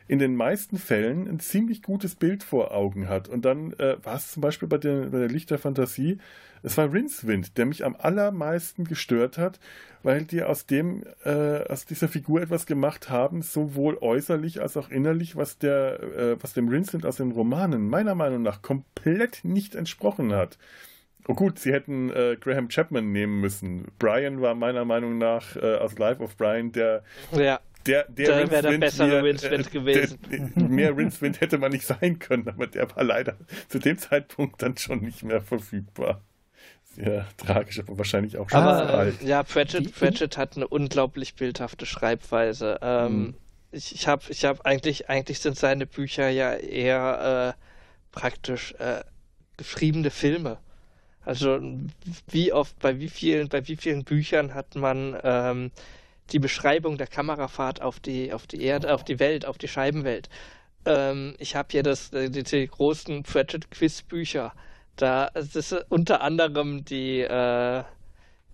in 0.08 0.18
den 0.18 0.34
meisten 0.34 0.78
Fällen 0.78 1.28
ein 1.28 1.38
ziemlich 1.38 1.82
gutes 1.82 2.14
Bild 2.14 2.42
vor 2.42 2.72
Augen 2.72 3.08
hat. 3.08 3.28
Und 3.28 3.44
dann 3.44 3.74
äh, 3.74 3.96
war 4.02 4.16
es 4.16 4.32
zum 4.32 4.40
Beispiel 4.40 4.66
bei 4.66 4.78
der, 4.78 5.10
bei 5.10 5.18
der 5.18 5.28
Lichterfantasie, 5.28 6.18
es 6.62 6.76
war 6.76 6.92
Rincewind, 6.92 7.56
der 7.56 7.66
mich 7.66 7.84
am 7.84 7.94
allermeisten 7.96 8.84
gestört 8.84 9.38
hat, 9.38 9.60
weil 10.02 10.24
die 10.24 10.42
aus 10.42 10.66
dem, 10.66 11.04
äh, 11.24 11.62
aus 11.68 11.84
dieser 11.84 12.08
Figur 12.08 12.40
etwas 12.42 12.66
gemacht 12.66 13.10
haben, 13.10 13.42
sowohl 13.42 13.98
äußerlich 14.00 14.60
als 14.60 14.76
auch 14.76 14.90
innerlich, 14.90 15.36
was 15.36 15.58
der, 15.58 16.02
äh, 16.02 16.36
was 16.42 16.54
dem 16.54 16.68
Rincewind 16.68 17.06
aus 17.06 17.16
den 17.16 17.30
Romanen 17.30 17.88
meiner 17.88 18.16
Meinung 18.16 18.42
nach 18.42 18.62
komplett 18.62 19.44
nicht 19.44 19.74
entsprochen 19.76 20.32
hat. 20.32 20.58
Oh 21.28 21.34
gut, 21.34 21.58
sie 21.58 21.72
hätten 21.72 22.10
äh, 22.10 22.36
Graham 22.40 22.68
Chapman 22.68 23.12
nehmen 23.12 23.40
müssen. 23.40 23.88
Brian 23.98 24.40
war 24.40 24.54
meiner 24.54 24.84
Meinung 24.86 25.18
nach 25.18 25.54
äh, 25.56 25.76
aus 25.76 25.98
Life 25.98 26.22
of 26.22 26.36
Brian 26.36 26.72
der, 26.72 27.04
ja 27.32 27.60
der, 27.88 28.04
der 28.08 28.50
wäre 28.50 28.62
der 28.62 28.78
bessere 28.78 29.22
Rincewind 29.22 29.66
äh, 29.66 29.70
gewesen. 29.70 30.18
Der, 30.30 30.62
mehr 30.62 30.96
Rincewind 30.96 31.40
hätte 31.40 31.58
man 31.58 31.72
nicht 31.72 31.86
sein 31.86 32.18
können, 32.18 32.48
aber 32.48 32.66
der 32.66 32.94
war 32.94 33.04
leider 33.04 33.36
zu 33.68 33.78
dem 33.78 33.98
Zeitpunkt 33.98 34.62
dann 34.62 34.76
schon 34.76 35.00
nicht 35.00 35.22
mehr 35.22 35.40
verfügbar. 35.40 36.22
Sehr 36.84 37.26
tragisch, 37.36 37.78
aber 37.78 37.98
wahrscheinlich 37.98 38.38
auch 38.38 38.48
schon 38.50 38.60
aber, 38.60 38.92
alt. 38.92 39.22
Ja, 39.22 39.42
Pratchett, 39.42 39.94
Pratchett 39.94 40.36
hat 40.36 40.56
eine 40.56 40.66
unglaublich 40.66 41.34
bildhafte 41.34 41.86
Schreibweise. 41.86 42.78
Ähm, 42.82 43.18
mhm. 43.18 43.34
Ich, 43.70 43.94
ich 43.94 44.08
habe 44.08 44.22
ich 44.28 44.44
hab 44.44 44.64
eigentlich, 44.64 45.08
eigentlich 45.08 45.40
sind 45.40 45.56
seine 45.56 45.86
Bücher 45.86 46.28
ja 46.28 46.54
eher 46.54 47.54
äh, 47.56 47.62
praktisch 48.12 48.74
äh, 48.78 49.02
geschriebene 49.56 50.10
Filme. 50.10 50.58
Also 51.24 51.60
wie 52.30 52.52
oft, 52.52 52.78
bei 52.78 52.98
wie 53.00 53.08
vielen, 53.10 53.48
bei 53.48 53.68
wie 53.68 53.76
vielen 53.76 54.04
Büchern 54.04 54.54
hat 54.54 54.74
man 54.76 55.18
ähm, 55.22 55.70
die 56.30 56.38
Beschreibung 56.38 56.98
der 56.98 57.06
Kamerafahrt 57.06 57.82
auf 57.82 58.00
die, 58.00 58.32
auf 58.32 58.46
die 58.46 58.62
Erde, 58.62 58.94
auf 58.94 59.04
die 59.04 59.18
Welt, 59.18 59.46
auf 59.46 59.58
die 59.58 59.68
Scheibenwelt. 59.68 60.28
Ähm, 60.84 61.34
ich 61.38 61.56
habe 61.56 61.68
hier 61.70 61.82
das, 61.82 62.12
äh, 62.12 62.30
die, 62.30 62.42
die 62.42 62.66
großen 62.66 63.22
Pratchett-Quiz-Bücher. 63.22 64.52
Da 64.96 65.26
ist 65.26 65.56
es 65.56 65.72
unter 65.88 66.22
anderem 66.22 66.84
die, 66.84 67.20
äh, 67.20 67.84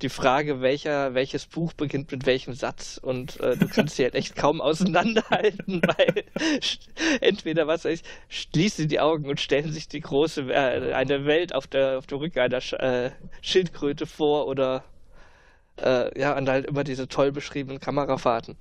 die 0.02 0.08
Frage, 0.08 0.60
welcher, 0.60 1.14
welches 1.14 1.46
Buch 1.46 1.72
beginnt 1.72 2.10
mit 2.10 2.26
welchem 2.26 2.52
Satz 2.52 2.98
und 3.00 3.40
äh, 3.40 3.56
du 3.56 3.68
kannst 3.68 3.96
sie 3.96 4.02
halt 4.02 4.14
echt 4.14 4.34
kaum 4.36 4.60
auseinanderhalten, 4.60 5.82
weil 5.86 6.24
entweder 7.20 7.66
was 7.66 7.84
ich, 7.84 8.02
schließen 8.28 8.82
sie 8.82 8.88
die 8.88 9.00
Augen 9.00 9.26
und 9.28 9.40
stellen 9.40 9.72
sich 9.72 9.88
die 9.88 10.00
große 10.00 10.52
äh, 10.52 10.92
eine 10.92 11.24
Welt 11.26 11.54
auf 11.54 11.66
der 11.66 11.98
auf 11.98 12.06
der 12.06 12.18
Rücke 12.18 12.42
einer 12.42 12.60
Sch 12.60 12.74
äh, 12.74 13.12
Schildkröte 13.40 14.06
vor 14.06 14.46
oder 14.48 14.84
äh, 15.82 16.18
ja, 16.18 16.36
und 16.36 16.48
halt 16.48 16.66
immer 16.66 16.84
diese 16.84 17.08
toll 17.08 17.32
beschriebenen 17.32 17.80
Kamerafahrten. 17.80 18.56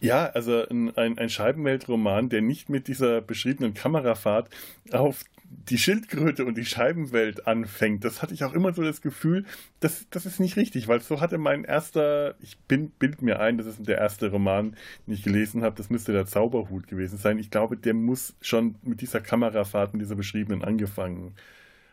Ja, 0.00 0.26
also 0.26 0.66
ein, 0.68 0.96
ein 0.96 1.28
Scheibenweltroman, 1.28 2.28
der 2.28 2.42
nicht 2.42 2.68
mit 2.68 2.88
dieser 2.88 3.20
beschriebenen 3.20 3.74
Kamerafahrt 3.74 4.50
auf 4.92 5.24
die 5.44 5.78
Schildkröte 5.78 6.44
und 6.44 6.56
die 6.56 6.64
Scheibenwelt 6.64 7.46
anfängt, 7.46 8.04
das 8.04 8.22
hatte 8.22 8.32
ich 8.32 8.44
auch 8.44 8.54
immer 8.54 8.72
so 8.72 8.82
das 8.82 9.02
Gefühl, 9.02 9.44
das, 9.80 10.06
das 10.10 10.24
ist 10.24 10.40
nicht 10.40 10.56
richtig, 10.56 10.88
weil 10.88 11.00
so 11.00 11.20
hatte 11.20 11.36
mein 11.36 11.64
erster, 11.64 12.34
ich 12.40 12.58
bin, 12.60 12.90
bild 12.90 13.22
mir 13.22 13.38
ein, 13.40 13.58
das 13.58 13.66
ist 13.66 13.86
der 13.86 13.98
erste 13.98 14.30
Roman, 14.30 14.76
den 15.06 15.14
ich 15.14 15.22
gelesen 15.22 15.62
habe, 15.62 15.76
das 15.76 15.90
müsste 15.90 16.12
der 16.12 16.26
Zauberhut 16.26 16.86
gewesen 16.88 17.18
sein. 17.18 17.38
Ich 17.38 17.50
glaube, 17.50 17.76
der 17.76 17.94
muss 17.94 18.34
schon 18.40 18.76
mit 18.82 19.02
dieser 19.02 19.20
Kamerafahrt, 19.20 19.92
mit 19.92 20.02
dieser 20.02 20.16
beschriebenen 20.16 20.64
angefangen 20.64 21.34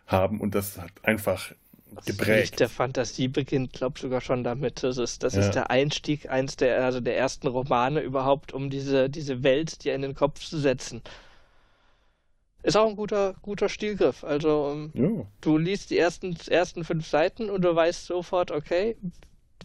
haben 0.08 0.40
und 0.40 0.56
das 0.56 0.78
hat 0.78 0.92
einfach 1.04 1.54
geprägt. 2.06 2.60
Der 2.60 2.70
Fantasie 2.70 3.28
beginnt, 3.28 3.74
glaube 3.74 3.94
ich, 3.96 4.02
sogar 4.02 4.22
schon 4.22 4.44
damit. 4.44 4.84
Das 4.84 4.98
ist, 4.98 5.24
das 5.24 5.36
ja. 5.36 5.42
ist 5.42 5.52
der 5.52 5.70
Einstieg, 5.70 6.30
eins 6.30 6.56
der, 6.56 6.84
also 6.84 7.00
der 7.00 7.18
ersten 7.18 7.48
Romane 7.48 8.02
überhaupt, 8.02 8.54
um 8.54 8.70
diese, 8.70 9.10
diese 9.10 9.44
Welt 9.44 9.84
dir 9.84 9.96
in 9.96 10.02
den 10.02 10.16
Kopf 10.16 10.40
zu 10.40 10.58
setzen. 10.58 11.02
Ist 12.62 12.76
auch 12.76 12.90
ein 12.90 12.96
guter, 12.96 13.36
guter 13.42 13.70
Stilgriff. 13.70 14.24
Also 14.24 14.72
ähm, 14.74 14.92
ja. 14.94 15.26
du 15.42 15.58
liest 15.58 15.92
die 15.92 15.98
ersten, 15.98 16.36
ersten 16.50 16.84
fünf 16.84 17.08
Seiten 17.08 17.50
und 17.50 17.62
du 17.64 17.74
weißt 17.74 18.06
sofort, 18.06 18.52
okay, 18.52 18.98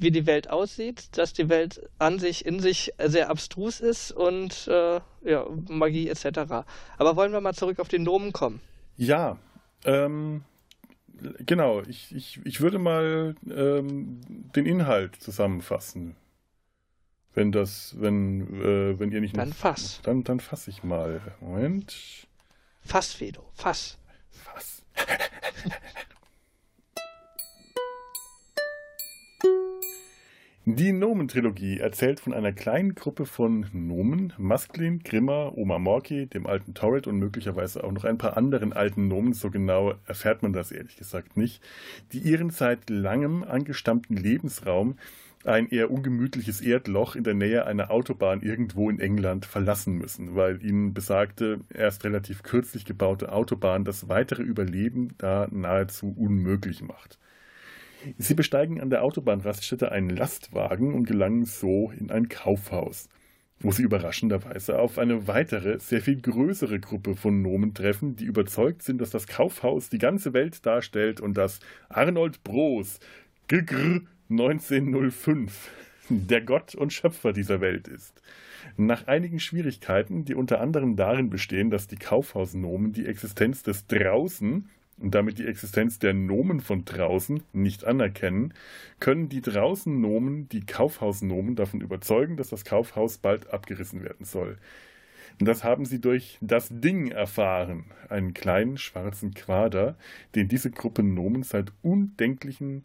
wie 0.01 0.11
die 0.11 0.27
Welt 0.27 0.51
aussieht, 0.51 1.17
dass 1.17 1.33
die 1.33 1.49
Welt 1.49 1.89
an 1.99 2.19
sich, 2.19 2.45
in 2.45 2.61
sich 2.61 2.93
sehr 2.99 3.31
abstrus 3.31 3.81
ist 3.81 4.13
und 4.13 4.69
äh, 4.69 5.01
ja, 5.25 5.47
Magie 5.69 6.09
etc. 6.09 6.65
Aber 6.99 7.17
wollen 7.17 7.33
wir 7.33 7.41
mal 7.41 7.55
zurück 7.55 7.79
auf 7.79 7.89
den 7.89 8.03
Nomen 8.03 8.33
kommen? 8.33 8.61
Ja, 8.97 9.39
ähm, 9.85 10.43
genau. 11.40 11.83
Ich, 11.83 12.14
ich, 12.14 12.40
ich 12.44 12.61
würde 12.61 12.79
mal 12.79 13.35
ähm, 13.50 14.20
den 14.55 14.66
Inhalt 14.66 15.16
zusammenfassen. 15.16 16.16
Wenn 17.35 17.50
das, 17.50 17.96
wenn, 17.98 18.62
äh, 18.62 18.98
wenn 18.98 19.11
ihr 19.11 19.20
nicht 19.20 19.37
Dann 19.37 19.53
fass. 19.53 20.00
Dann, 20.03 20.22
dann 20.22 20.40
fasse 20.40 20.70
ich 20.70 20.85
mal. 20.85 21.20
Moment. 21.40 22.29
Fass, 22.81 23.12
Fedo, 23.12 23.50
fass. 23.55 23.98
Fass. 24.31 24.85
Die 30.66 30.92
Nomen-Trilogie 30.92 31.79
erzählt 31.79 32.20
von 32.20 32.33
einer 32.33 32.53
kleinen 32.53 32.94
Gruppe 32.94 33.27
von 33.27 33.66
Nomen, 33.74 34.33
Masklin, 34.38 35.00
Grimmer, 35.00 35.53
Oma 35.59 35.79
Morki, 35.79 36.27
dem 36.27 36.46
alten 36.46 36.72
Torret 36.72 37.07
und 37.07 37.18
möglicherweise 37.18 37.85
auch 37.85 37.92
noch 37.92 38.05
ein 38.05 38.16
paar 38.16 38.38
anderen 38.38 38.72
alten 38.72 39.07
Nomen, 39.07 39.35
so 39.35 39.50
genau 39.50 39.92
erfährt 40.07 40.42
man 40.42 40.55
das 40.55 40.72
ehrlich 40.72 40.96
gesagt 40.96 41.37
nicht, 41.37 41.62
die 42.12 42.18
ihren 42.20 42.48
seit 42.48 42.88
langem 42.88 43.44
angestammten 43.44 44.16
Lebensraum, 44.16 44.96
ein 45.44 45.68
eher 45.68 45.90
ungemütliches 45.90 46.62
Erdloch 46.62 47.14
in 47.14 47.24
der 47.24 47.35
Nähe 47.35 47.66
einer 47.66 47.90
Autobahn 47.90 48.40
irgendwo 48.40 48.88
in 48.88 49.00
England 49.00 49.44
verlassen 49.44 49.98
müssen, 49.98 50.35
weil 50.35 50.64
ihnen 50.64 50.94
besagte, 50.94 51.61
erst 51.68 52.05
relativ 52.05 52.42
kürzlich 52.42 52.87
gebaute 52.87 53.33
Autobahn 53.33 53.85
das 53.85 54.09
weitere 54.09 54.42
Überleben 54.42 55.14
da 55.18 55.46
nahezu 55.50 56.14
unmöglich 56.16 56.81
macht. 56.81 57.18
Sie 58.19 58.35
besteigen 58.35 58.81
an 58.81 58.90
der 58.90 59.03
Autobahnraststätte 59.03 59.93
einen 59.93 60.11
Lastwagen 60.11 60.95
und 60.95 61.05
gelangen 61.05 61.45
so 61.45 61.93
in 61.99 62.11
ein 62.11 62.29
Kaufhaus, 62.29 63.09
wo 63.61 63.73
sie 63.73 63.83
überraschenderweise 63.83 64.79
auf 64.79 64.99
eine 64.99 65.27
weitere, 65.27 65.79
sehr 65.79 66.01
viel 66.01 66.21
größere 66.21 66.81
Gruppe 66.81 67.17
von 67.17 67.43
Nomen 67.43 67.75
treffen, 67.75 68.17
die 68.17 68.25
überzeugt 68.25 68.83
sind, 68.83 69.01
dass 69.01 69.11
das 69.11 69.27
Kaufhaus 69.27 69.88
die 69.88 69.99
ganze 69.99 70.33
Welt 70.33 70.64
darstellt 70.67 71.21
und 71.21 71.37
dass 71.37 71.61
Arnold 71.88 72.43
Bros. 72.45 73.01
Ggr 73.49 74.01
1905 74.31 75.71
der 76.09 76.40
Gott 76.40 76.75
und 76.75 76.93
Schöpfer 76.93 77.33
dieser 77.33 77.61
Welt 77.61 77.88
ist. 77.88 78.21
Nach 78.77 79.07
einigen 79.07 79.40
Schwierigkeiten, 79.40 80.25
die 80.25 80.35
unter 80.35 80.61
anderem 80.61 80.97
darin 80.97 81.31
bestehen, 81.31 81.71
dass 81.71 81.87
die 81.87 81.97
Kaufhausnomen 81.97 82.93
die 82.93 83.07
Existenz 83.07 83.62
des 83.62 83.87
Draußen 83.87 84.69
und 84.98 85.14
damit 85.14 85.38
die 85.38 85.46
Existenz 85.46 85.98
der 85.98 86.14
Nomen 86.14 86.61
von 86.61 86.85
draußen 86.85 87.42
nicht 87.52 87.85
anerkennen, 87.85 88.54
können 89.00 89.28
die 89.28 89.40
draußen 89.40 90.00
Nomen 90.00 90.48
die 90.48 90.64
Kaufhausnomen 90.64 91.57
davon 91.57 91.80
überzeugen, 91.80 92.37
dass 92.37 92.50
das 92.50 92.64
Kaufhaus 92.64 93.18
bald 93.18 93.52
abgerissen 93.52 94.02
werden 94.02 94.24
soll. 94.24 94.59
Und 95.40 95.48
das 95.48 95.64
haben 95.64 95.85
sie 95.85 96.00
durch 96.00 96.38
das 96.40 96.68
Ding 96.70 97.09
erfahren, 97.11 97.87
einen 98.09 98.35
kleinen 98.35 98.78
schwarzen 98.78 99.35
Quader, 99.35 99.96
den 100.35 100.48
diese 100.48 100.70
Gruppe 100.70 101.02
Nomen 101.02 101.42
seit 101.42 101.72
undenklichen 101.83 102.85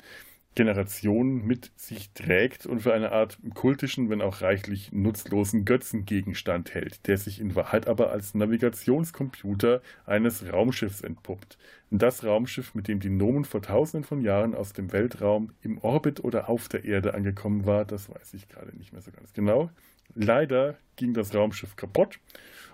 Generationen 0.56 1.46
mit 1.46 1.72
sich 1.78 2.12
trägt 2.14 2.66
und 2.66 2.82
für 2.82 2.94
eine 2.94 3.12
Art 3.12 3.38
kultischen, 3.54 4.10
wenn 4.10 4.22
auch 4.22 4.42
reichlich 4.42 4.92
nutzlosen 4.92 5.64
Götzengegenstand 5.64 6.74
hält, 6.74 7.08
der 7.08 7.18
sich 7.18 7.40
in 7.40 7.56
Wahrheit 7.56 7.88
aber 7.88 8.12
als 8.12 8.34
Navigationscomputer 8.34 9.82
eines 10.06 10.52
Raumschiffs 10.52 11.02
entpuppt. 11.02 11.58
Das 11.92 12.24
Raumschiff, 12.24 12.76
mit 12.76 12.88
dem 12.88 13.00
die 13.00 13.10
Nomen 13.10 13.46
vor 13.46 13.62
tausenden 13.62 14.04
von 14.04 14.22
Jahren 14.22 14.54
aus 14.54 14.74
dem 14.74 14.92
Weltraum 14.92 15.54
im 15.62 15.78
Orbit 15.80 16.24
oder 16.24 16.50
auf 16.50 16.68
der 16.68 16.84
Erde 16.84 17.14
angekommen 17.14 17.66
war, 17.66 17.86
das 17.86 18.10
weiß 18.10 18.34
ich 18.34 18.50
gerade 18.50 18.76
nicht 18.78 18.92
mehr 18.92 19.02
so 19.02 19.12
ganz 19.12 19.34
genau. 19.34 19.70
Leider 20.16 20.78
ging 20.96 21.14
das 21.14 21.34
Raumschiff 21.34 21.76
kaputt 21.76 22.20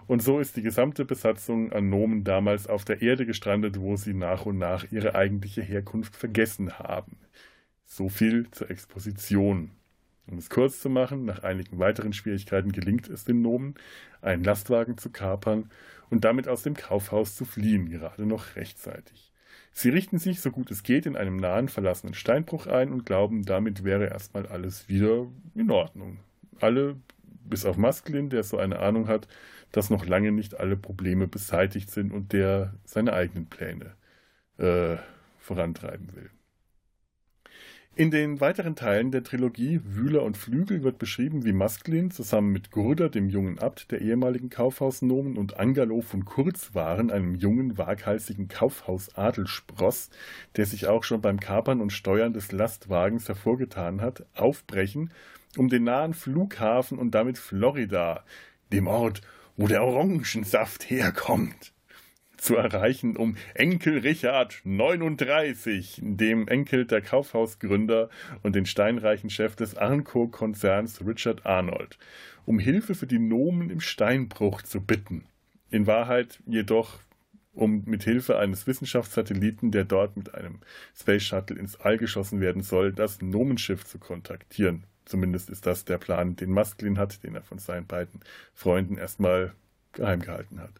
und 0.08 0.22
so 0.22 0.40
ist 0.40 0.56
die 0.56 0.62
gesamte 0.62 1.04
Besatzung 1.04 1.72
an 1.72 1.90
Nomen 1.90 2.24
damals 2.24 2.68
auf 2.68 2.86
der 2.86 3.02
Erde 3.02 3.26
gestrandet, 3.26 3.80
wo 3.80 3.96
sie 3.96 4.14
nach 4.14 4.46
und 4.46 4.58
nach 4.58 4.92
ihre 4.92 5.16
eigentliche 5.16 5.62
Herkunft 5.62 6.16
vergessen 6.16 6.78
haben. 6.78 7.18
So 7.86 8.10
viel 8.10 8.50
zur 8.52 8.70
Exposition. 8.70 9.72
Um 10.28 10.38
es 10.38 10.50
kurz 10.50 10.82
zu 10.82 10.90
machen, 10.90 11.26
nach 11.26 11.44
einigen 11.44 11.78
weiteren 11.78 12.14
Schwierigkeiten 12.14 12.72
gelingt 12.72 13.08
es 13.10 13.26
den 13.26 13.42
Nomen, 13.42 13.76
einen 14.22 14.44
Lastwagen 14.44 14.98
zu 14.98 15.12
kapern 15.12 15.70
und 16.10 16.26
damit 16.26 16.48
aus 16.48 16.64
dem 16.64 16.74
Kaufhaus 16.74 17.36
zu 17.36 17.46
fliehen, 17.46 17.90
gerade 17.90 18.26
noch 18.26 18.56
rechtzeitig. 18.56 19.32
Sie 19.72 19.90
richten 19.90 20.18
sich, 20.18 20.42
so 20.42 20.52
gut 20.52 20.72
es 20.72 20.84
geht, 20.84 21.06
in 21.06 21.16
einem 21.16 21.38
nahen 21.38 21.68
verlassenen 21.68 22.14
Steinbruch 22.14 22.66
ein 22.66 22.92
und 22.92 23.06
glauben, 23.06 23.44
damit 23.44 23.84
wäre 23.84 24.08
erstmal 24.08 24.48
alles 24.48 24.88
wieder 24.88 25.28
in 25.54 25.70
Ordnung. 25.70 26.20
Alle, 26.60 26.96
bis 27.44 27.66
auf 27.66 27.78
Masklin, 27.78 28.30
der 28.30 28.44
so 28.44 28.58
eine 28.58 28.80
Ahnung 28.80 29.08
hat, 29.08 29.28
dass 29.72 29.90
noch 29.90 30.06
lange 30.06 30.32
nicht 30.32 30.60
alle 30.60 30.78
Probleme 30.78 31.28
beseitigt 31.28 31.92
sind 31.92 32.14
und 32.14 32.32
der 32.32 32.74
seine 32.86 33.14
eigenen 33.14 33.48
Pläne 33.48 33.96
äh, 34.58 34.96
vorantreiben 35.40 36.16
will. 36.16 36.30
In 37.98 38.12
den 38.12 38.42
weiteren 38.42 38.76
Teilen 38.76 39.12
der 39.12 39.24
Trilogie 39.24 39.80
Wühler 39.86 40.24
und 40.24 40.36
Flügel 40.36 40.84
wird 40.84 41.00
beschrieben, 41.00 41.46
wie 41.46 41.54
Masklin 41.54 42.12
zusammen 42.12 42.52
mit 42.52 42.70
Gurder, 42.70 43.08
dem 43.08 43.30
jungen 43.30 43.58
Abt 43.58 43.90
der 43.90 44.02
ehemaligen 44.02 44.50
Kaufhausnomen, 44.50 45.38
und 45.38 45.58
Angalo 45.58 46.02
von 46.02 46.26
Kurzwaren, 46.26 47.10
einem 47.10 47.36
jungen, 47.36 47.78
waghalsigen 47.78 48.50
Kaufhausadelspross, 48.50 50.10
der 50.58 50.66
sich 50.66 50.88
auch 50.88 51.06
schon 51.06 51.22
beim 51.22 51.40
Kapern 51.40 51.80
und 51.80 51.94
Steuern 51.94 52.34
des 52.34 52.52
Lastwagens 52.52 53.30
hervorgetan 53.30 54.02
hat, 54.02 54.26
aufbrechen, 54.36 55.12
um 55.56 55.70
den 55.70 55.86
nahen 55.86 56.14
Flughafen 56.14 57.00
und 57.00 57.12
damit 57.12 57.38
Florida, 57.38 58.26
dem 58.74 58.88
Ort, 58.88 59.22
wo 59.56 59.68
der 59.68 59.86
Orangensaft 59.86 60.90
herkommt, 60.90 61.72
zu 62.38 62.56
erreichen, 62.56 63.16
um 63.16 63.36
Enkel 63.54 64.00
Richard 64.00 64.62
39, 64.64 66.00
dem 66.02 66.48
Enkel 66.48 66.86
der 66.86 67.02
Kaufhausgründer 67.02 68.10
und 68.44 68.56
den 68.56 68.66
steinreichen 68.66 69.30
Chef 69.30 69.56
des 69.56 69.76
Arnco-Konzerns 69.76 71.06
Richard 71.06 71.46
Arnold, 71.46 71.98
um 72.46 72.60
Hilfe 72.60 72.96
für 72.96 73.08
die 73.08 73.20
Nomen 73.20 73.70
im 73.70 73.80
Steinbruch 73.80 74.62
zu 74.62 74.82
bitten. 74.82 75.26
In 75.70 75.88
Wahrheit 75.88 76.40
jedoch 76.46 77.00
um 77.56 77.84
mit 77.86 78.04
Hilfe 78.04 78.38
eines 78.38 78.68
Wissenschaftssatelliten, 78.68 79.72
der 79.72 79.86
dort 79.86 80.18
mit 80.18 80.36
einem 80.36 80.60
Space 80.94 81.24
Shuttle 81.24 81.58
ins 81.58 81.80
All 81.80 81.98
geschossen 81.98 82.42
werden 82.42 82.62
soll, 82.62 82.92
das 82.92 83.22
Nomenschiff 83.22 83.86
zu 83.86 83.98
kontaktieren. 83.98 84.84
Zumindest 85.06 85.50
ist 85.50 85.66
das 85.66 85.86
der 85.86 85.98
Plan, 85.98 86.36
den 86.36 86.52
Masklin 86.52 86.98
hat, 86.98 87.24
den 87.24 87.36
er 87.36 87.44
von 87.44 87.60
seinen 87.60 87.88
beiden 87.88 88.20
Freunden 88.54 88.98
erstmal 88.98 89.54
geheim 89.94 90.20
gehalten 90.20 90.60
hat. 90.60 90.74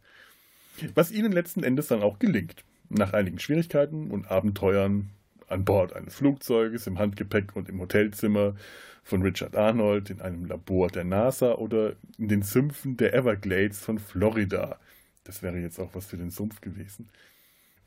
Was 0.94 1.12
ihnen 1.12 1.32
letzten 1.32 1.64
Endes 1.64 1.88
dann 1.88 2.04
auch 2.04 2.20
gelingt. 2.20 2.64
Nach 2.90 3.14
einigen 3.14 3.40
Schwierigkeiten 3.40 4.12
und 4.12 4.30
Abenteuern 4.30 5.10
an 5.48 5.66
Bord 5.66 5.94
eines 5.94 6.16
Flugzeuges, 6.16 6.88
im 6.88 7.00
Handgepäck 7.00 7.56
und 7.56 7.70
im 7.70 7.80
Hotelzimmer 7.80 8.56
von 9.04 9.22
Richard 9.22 9.56
Arnold, 9.56 10.10
in 10.10 10.22
einem 10.22 10.46
Labor 10.46 10.90
der 10.90 11.04
NASA 11.04 11.54
oder 11.54 11.96
in 12.18 12.28
den 12.28 12.42
Sümpfen 12.42 12.98
der 12.98 13.14
Everglades 13.14 13.80
von 13.80 14.00
Florida. 14.00 14.80
Das 15.24 15.44
wäre 15.44 15.58
jetzt 15.60 15.80
auch 15.80 15.94
was 15.94 16.08
für 16.08 16.18
den 16.18 16.32
Sumpf 16.32 16.62
gewesen. 16.62 17.10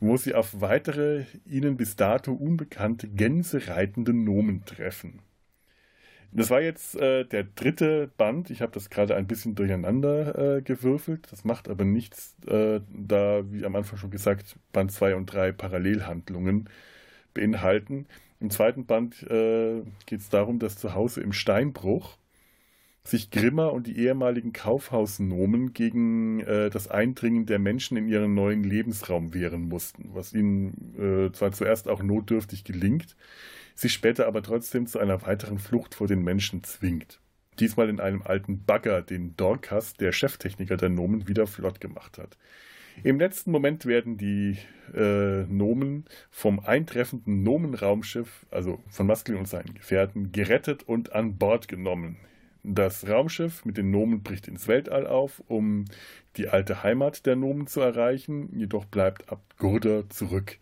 Wo 0.01 0.17
sie 0.17 0.35
auf 0.35 0.61
weitere 0.61 1.25
ihnen 1.45 1.77
bis 1.77 1.97
dato 1.97 2.33
unbekannte 2.33 3.09
gänsereitende 3.09 4.13
Nomen 4.13 4.65
treffen. 4.65 5.21
Das 6.31 6.51
war 6.51 6.61
jetzt 6.61 6.95
äh, 6.97 7.25
der 7.25 7.45
dritte 7.45 8.11
Band. 8.19 8.51
Ich 8.51 8.61
habe 8.61 8.73
das 8.73 8.91
gerade 8.91 9.17
ein 9.17 9.27
bisschen 9.27 9.55
durcheinander 9.55 10.57
äh, 10.59 10.63
gewürfelt. 10.63 11.27
Das 11.33 11.45
macht 11.45 11.69
aber 11.69 11.85
nichts, 11.85 12.37
äh, 12.47 12.81
da, 12.91 13.43
wie 13.51 13.65
am 13.65 13.77
Anfang 13.77 13.99
schon 13.99 14.11
gesagt, 14.11 14.57
Band 14.73 14.93
2 14.93 15.17
und 15.17 15.27
3 15.27 15.53
Parallelhandlungen 15.53 16.69
beinhalten. 17.33 18.07
Im 18.41 18.51
zweiten 18.51 18.87
Band 18.87 19.23
äh, 19.25 19.83
geht 20.07 20.21
es 20.21 20.29
darum, 20.29 20.59
dass 20.59 20.77
zu 20.77 20.95
Hause 20.95 21.23
im 21.23 21.33
Steinbruch 21.33 22.19
sich 23.05 23.31
Grimmer 23.31 23.73
und 23.73 23.87
die 23.87 23.99
ehemaligen 23.99 24.53
Kaufhausnomen 24.53 25.73
gegen 25.73 26.41
äh, 26.41 26.71
das 26.71 26.89
Eindringen 26.89 27.47
der 27.47 27.59
Menschen 27.59 27.97
in 27.97 28.07
ihren 28.07 28.35
neuen 28.35 28.63
Lebensraum 28.65 29.33
wehren 29.35 29.63
mussten, 29.69 30.11
was 30.13 30.35
ihnen 30.35 30.95
äh, 30.99 31.33
zwar 31.33 31.53
zuerst 31.53 31.89
auch 31.89 32.03
notdürftig 32.03 32.65
gelingt, 32.65 33.17
sich 33.79 33.93
später 33.93 34.27
aber 34.27 34.43
trotzdem 34.43 34.87
zu 34.87 34.99
einer 34.99 35.23
weiteren 35.23 35.61
Flucht 35.61 35.95
vor 35.95 36.09
den 36.09 36.23
Menschen 36.23 36.65
zwingt. 36.65 37.21
Diesmal 37.61 37.89
in 37.89 38.01
einem 38.01 38.23
alten 38.23 38.65
Bagger, 38.65 39.03
den 39.03 39.37
Dorcas, 39.37 39.95
der 39.95 40.13
Cheftechniker 40.13 40.77
der 40.77 40.89
Nomen, 40.89 41.29
wieder 41.29 41.47
flott 41.47 41.81
gemacht 41.81 42.19
hat. 42.19 42.37
Im 43.05 43.21
letzten 43.21 43.53
Moment 43.53 43.87
werden 43.87 44.17
die 44.17 44.59
äh, 44.93 45.45
Nomen 45.45 46.07
vom 46.31 46.59
eintreffenden 46.59 47.45
Nomenraumschiff, 47.45 48.47
also 48.51 48.83
von 48.89 49.07
Maskel 49.07 49.37
und 49.37 49.47
seinen 49.47 49.75
Gefährten, 49.75 50.33
gerettet 50.33 50.83
und 50.83 51.13
an 51.13 51.39
Bord 51.39 51.69
genommen. 51.69 52.17
Das 52.65 53.09
Raumschiff 53.09 53.65
mit 53.65 53.77
den 53.77 53.93
Nomen 53.93 54.25
bricht 54.25 54.49
ins 54.49 54.67
Weltall 54.67 55.07
auf, 55.07 55.41
um 55.47 55.85
die 56.37 56.49
alte 56.49 56.83
Heimat 56.83 57.27
der 57.27 57.37
Nomen 57.37 57.69
zu 57.69 57.81
erreichen, 57.81 58.49
jedoch 58.53 58.87
bleibt 58.87 59.31
Abt 59.31 59.57
Gurder 59.59 60.11
zurück. 60.11 60.59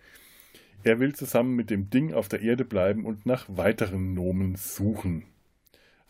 Er 0.86 1.00
will 1.00 1.16
zusammen 1.16 1.56
mit 1.56 1.70
dem 1.70 1.90
Ding 1.90 2.14
auf 2.14 2.28
der 2.28 2.42
Erde 2.42 2.64
bleiben 2.64 3.06
und 3.06 3.26
nach 3.26 3.46
weiteren 3.48 4.14
Nomen 4.14 4.54
suchen. 4.54 5.24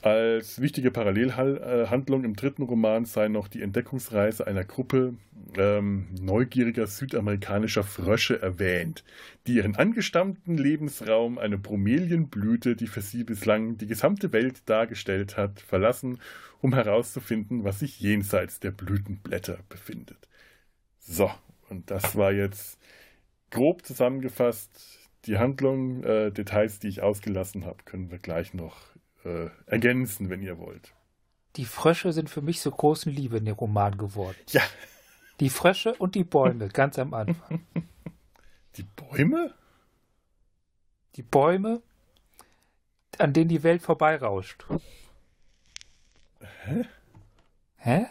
Als 0.03 0.61
wichtige 0.61 0.91
Parallelhandlung 0.91 2.25
im 2.25 2.37
dritten 2.37 2.62
Roman 2.62 3.07
sei 3.07 3.29
noch 3.29 3.49
die 3.49 3.62
Entdeckungsreise 3.62 4.47
einer 4.47 4.65
Gruppe 4.65 5.15
ähm, 5.57 6.09
neugieriger 6.21 6.87
südamerikanischer 6.87 7.85
Frösche 7.85 8.43
erwähnt, 8.43 9.03
die 9.47 9.55
ihren 9.55 9.77
angestammten 9.77 10.59
Lebensraum, 10.59 11.39
eine 11.39 11.57
Bromelienblüte, 11.57 12.77
die 12.77 12.87
für 12.87 13.01
sie 13.01 13.25
bislang 13.25 13.79
die 13.79 13.87
gesamte 13.87 14.35
Welt 14.35 14.61
dargestellt 14.67 15.39
hat, 15.39 15.59
verlassen, 15.59 16.19
um 16.61 16.75
herauszufinden, 16.75 17.65
was 17.65 17.79
sich 17.79 17.99
jenseits 17.99 18.61
der 18.61 18.73
Blütenblätter 18.73 19.57
befindet. 19.71 20.29
So, 20.99 21.31
und 21.71 21.91
das 21.91 22.15
war 22.15 22.33
jetzt 22.33 22.79
grob 23.57 23.85
zusammengefasst 23.85 24.99
die 25.25 25.38
Handlung. 25.38 26.05
Äh, 26.05 26.31
Details, 26.31 26.79
die 26.79 26.88
ich 26.88 27.03
ausgelassen 27.03 27.64
habe, 27.64 27.79
können 27.85 28.11
wir 28.11 28.19
gleich 28.19 28.55
noch 28.55 28.77
äh, 29.25 29.49
ergänzen, 29.66 30.31
wenn 30.31 30.42
ihr 30.42 30.59
wollt. 30.59 30.95
Die 31.57 31.64
Frösche 31.64 32.12
sind 32.12 32.29
für 32.29 32.42
mich 32.42 32.61
so 32.61 32.71
großen 32.71 33.11
Liebe 33.11 33.38
in 33.38 33.47
dem 33.47 33.55
Roman 33.55 33.97
geworden. 33.97 34.37
Ja. 34.51 34.62
Die 35.40 35.51
Frösche 35.51 35.95
und 35.95 36.14
die 36.14 36.25
Bäume, 36.25 36.69
ganz 36.69 36.99
am 36.99 37.14
Anfang. 37.14 37.66
Die 38.77 38.83
Bäume? 38.83 39.55
Die 41.14 41.23
Bäume, 41.23 41.81
an 43.16 43.33
denen 43.33 43.49
die 43.49 43.62
Welt 43.62 43.81
vorbeirauscht. 43.81 44.66
Hä? 46.64 46.85
Hä? 47.77 48.07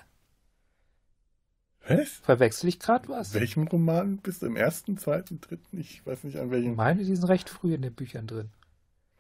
Was? 1.88 2.10
Verwechsel 2.24 2.70
ich 2.70 2.80
gerade 2.80 3.08
was? 3.10 3.34
Welchem 3.34 3.68
Roman 3.68 4.18
bist 4.18 4.42
du? 4.42 4.48
Im 4.48 4.56
ersten, 4.56 4.98
zweiten, 4.98 5.40
dritten? 5.42 5.80
Ich 5.80 6.06
weiß 6.06 6.24
nicht 6.24 6.38
an 6.38 6.50
welchem. 6.52 6.72
Ich 6.72 6.78
meine, 6.78 7.04
die 7.04 7.16
sind 7.16 7.28
recht 7.30 7.50
früh 7.50 7.74
in 7.76 7.82
den 7.84 7.94
Büchern 7.94 8.26
drin. 8.28 8.50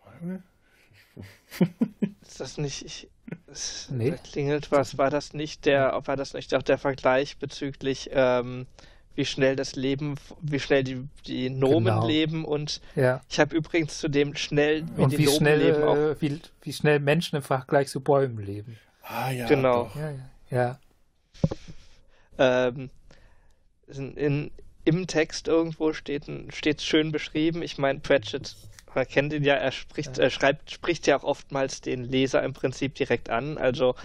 Bäume? 0.03 0.41
Ist 2.21 2.39
das 2.39 2.57
nicht. 2.57 2.83
Ich, 2.85 3.09
es, 3.47 3.87
Nee. 3.91 4.11
Da 4.11 4.17
klingelt 4.17 4.71
was. 4.71 4.97
War 4.97 5.09
das 5.09 5.33
nicht 5.33 5.65
der, 5.65 6.01
war 6.05 6.15
das 6.15 6.33
nicht 6.33 6.53
auch 6.55 6.63
der 6.63 6.77
Vergleich 6.77 7.37
bezüglich, 7.37 8.09
ähm, 8.11 8.65
wie 9.15 9.25
schnell 9.25 9.55
das 9.55 9.75
Leben, 9.75 10.15
wie 10.41 10.59
schnell 10.59 10.83
die, 10.83 11.07
die 11.25 11.49
Nomen 11.49 11.85
Genau. 11.85 12.05
leben 12.05 12.43
und 12.45 12.81
Ja. 12.95 13.21
ich 13.29 13.39
habe 13.39 13.55
übrigens 13.55 13.97
zu 13.99 14.09
dem 14.09 14.35
schnell, 14.35 14.85
wie 14.97 15.03
Und 15.03 15.13
die 15.13 15.19
wie 15.19 15.25
Nomen 15.25 15.37
schnell, 15.37 15.59
leben, 15.59 15.83
auch 15.83 15.95
äh, 15.95 16.21
wie, 16.21 16.41
wie 16.63 16.73
schnell 16.73 16.99
Menschen 16.99 17.37
im 17.37 17.41
Vergleich 17.41 17.87
zu 17.87 18.01
Bäumen 18.01 18.43
leben. 18.43 18.77
Ah 19.03 19.29
ja. 19.31 19.47
Genau. 19.47 19.85
Doch. 19.85 19.95
Ja, 19.95 20.09
ja. 20.11 20.19
ja. 20.49 20.79
Ähm, 22.37 22.89
in, 23.87 24.17
in, 24.17 24.51
im 24.83 25.07
Text 25.07 25.47
irgendwo 25.47 25.93
steht 25.93 26.25
steht 26.49 26.81
schön 26.81 27.11
beschrieben. 27.11 27.61
Ich 27.61 27.77
meine, 27.77 27.99
Pratchett, 27.99 28.55
man 28.93 29.07
kennt 29.07 29.33
ihn 29.33 29.43
ja, 29.43 29.55
er 29.55 29.71
spricht, 29.71 30.17
er 30.17 30.29
schreibt, 30.29 30.71
spricht 30.71 31.07
ja 31.07 31.17
auch 31.17 31.23
oftmals 31.23 31.81
den 31.81 32.03
Leser 32.03 32.43
im 32.43 32.53
Prinzip 32.53 32.95
direkt 32.95 33.29
an. 33.29 33.57
Also 33.57 33.95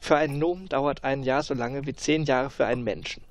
für 0.00 0.16
einen 0.16 0.38
Nomen 0.38 0.68
dauert 0.68 1.04
ein 1.04 1.22
Jahr 1.22 1.42
so 1.42 1.54
lange 1.54 1.86
wie 1.86 1.94
zehn 1.94 2.24
Jahre 2.24 2.50
für 2.50 2.66
einen 2.66 2.84
Menschen. 2.84 3.22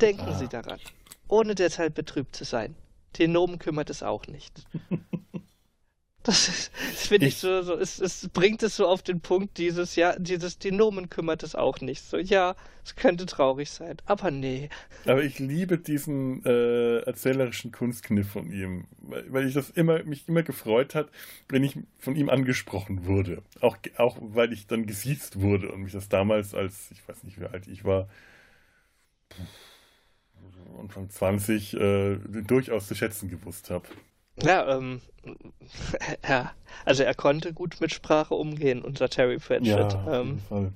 Denken 0.00 0.28
Ah. 0.28 0.38
Sie 0.38 0.48
daran, 0.48 0.80
ohne 1.28 1.54
deshalb 1.54 1.94
betrübt 1.94 2.36
zu 2.36 2.44
sein. 2.44 2.74
Den 3.18 3.32
Nomen 3.32 3.58
kümmert 3.58 3.90
es 3.90 4.02
auch 4.02 4.26
nicht. 4.26 4.64
Das, 6.24 6.48
ist- 6.48 6.72
das 6.90 7.06
finde 7.06 7.26
ich, 7.28 7.34
Ich- 7.34 7.38
so, 7.38 7.62
so 7.62 7.74
es, 7.76 8.00
es 8.00 8.28
bringt 8.32 8.62
es 8.62 8.76
so 8.76 8.88
auf 8.88 9.02
den 9.02 9.20
Punkt, 9.20 9.58
dieses, 9.58 9.94
ja, 9.96 10.18
dieses, 10.18 10.58
die 10.58 10.72
Nomen 10.72 11.10
kümmert 11.10 11.42
es 11.42 11.54
auch 11.54 11.80
nicht. 11.80 12.02
So, 12.02 12.16
ja, 12.18 12.56
es 12.84 12.96
könnte 12.96 13.26
traurig 13.26 13.70
sein, 13.70 13.98
aber 14.06 14.30
nee. 14.30 14.70
Aber 15.06 15.22
ich 15.22 15.38
liebe 15.38 15.76
diesen 15.76 16.42
äh, 16.46 17.00
erzählerischen 17.00 17.72
Kunstkniff 17.72 18.30
von 18.30 18.50
ihm, 18.50 18.86
weil, 19.02 19.30
weil 19.32 19.46
ich 19.46 19.52
das 19.52 19.68
immer, 19.68 20.02
mich 20.04 20.26
immer 20.28 20.42
gefreut 20.42 20.94
hat, 20.94 21.10
wenn 21.50 21.62
ich 21.62 21.76
von 21.98 22.16
ihm 22.16 22.30
angesprochen 22.30 23.04
wurde. 23.04 23.42
Auch, 23.60 23.76
auch 23.98 24.16
weil 24.20 24.52
ich 24.54 24.66
dann 24.66 24.86
gesiezt 24.86 25.40
wurde 25.40 25.70
und 25.72 25.82
mich 25.82 25.92
das 25.92 26.08
damals 26.08 26.54
als, 26.54 26.90
ich 26.90 27.06
weiß 27.06 27.22
nicht 27.24 27.38
wie 27.38 27.44
alt 27.46 27.68
ich 27.68 27.84
war, 27.84 28.08
Anfang 30.80 31.08
20, 31.10 31.74
äh, 31.74 32.16
durchaus 32.46 32.88
zu 32.88 32.94
schätzen 32.94 33.28
gewusst 33.30 33.70
habe. 33.70 33.86
Ja, 34.42 34.76
ähm, 34.76 35.00
ja, 36.28 36.52
also 36.84 37.02
er 37.02 37.14
konnte 37.14 37.52
gut 37.52 37.80
mit 37.80 37.92
Sprache 37.92 38.34
umgehen, 38.34 38.82
unser 38.82 39.08
Terry 39.08 39.38
Pratchett. 39.38 39.94
auf 39.94 40.12
ähm, 40.12 40.26
jeden 40.26 40.40
Fall. 40.40 40.72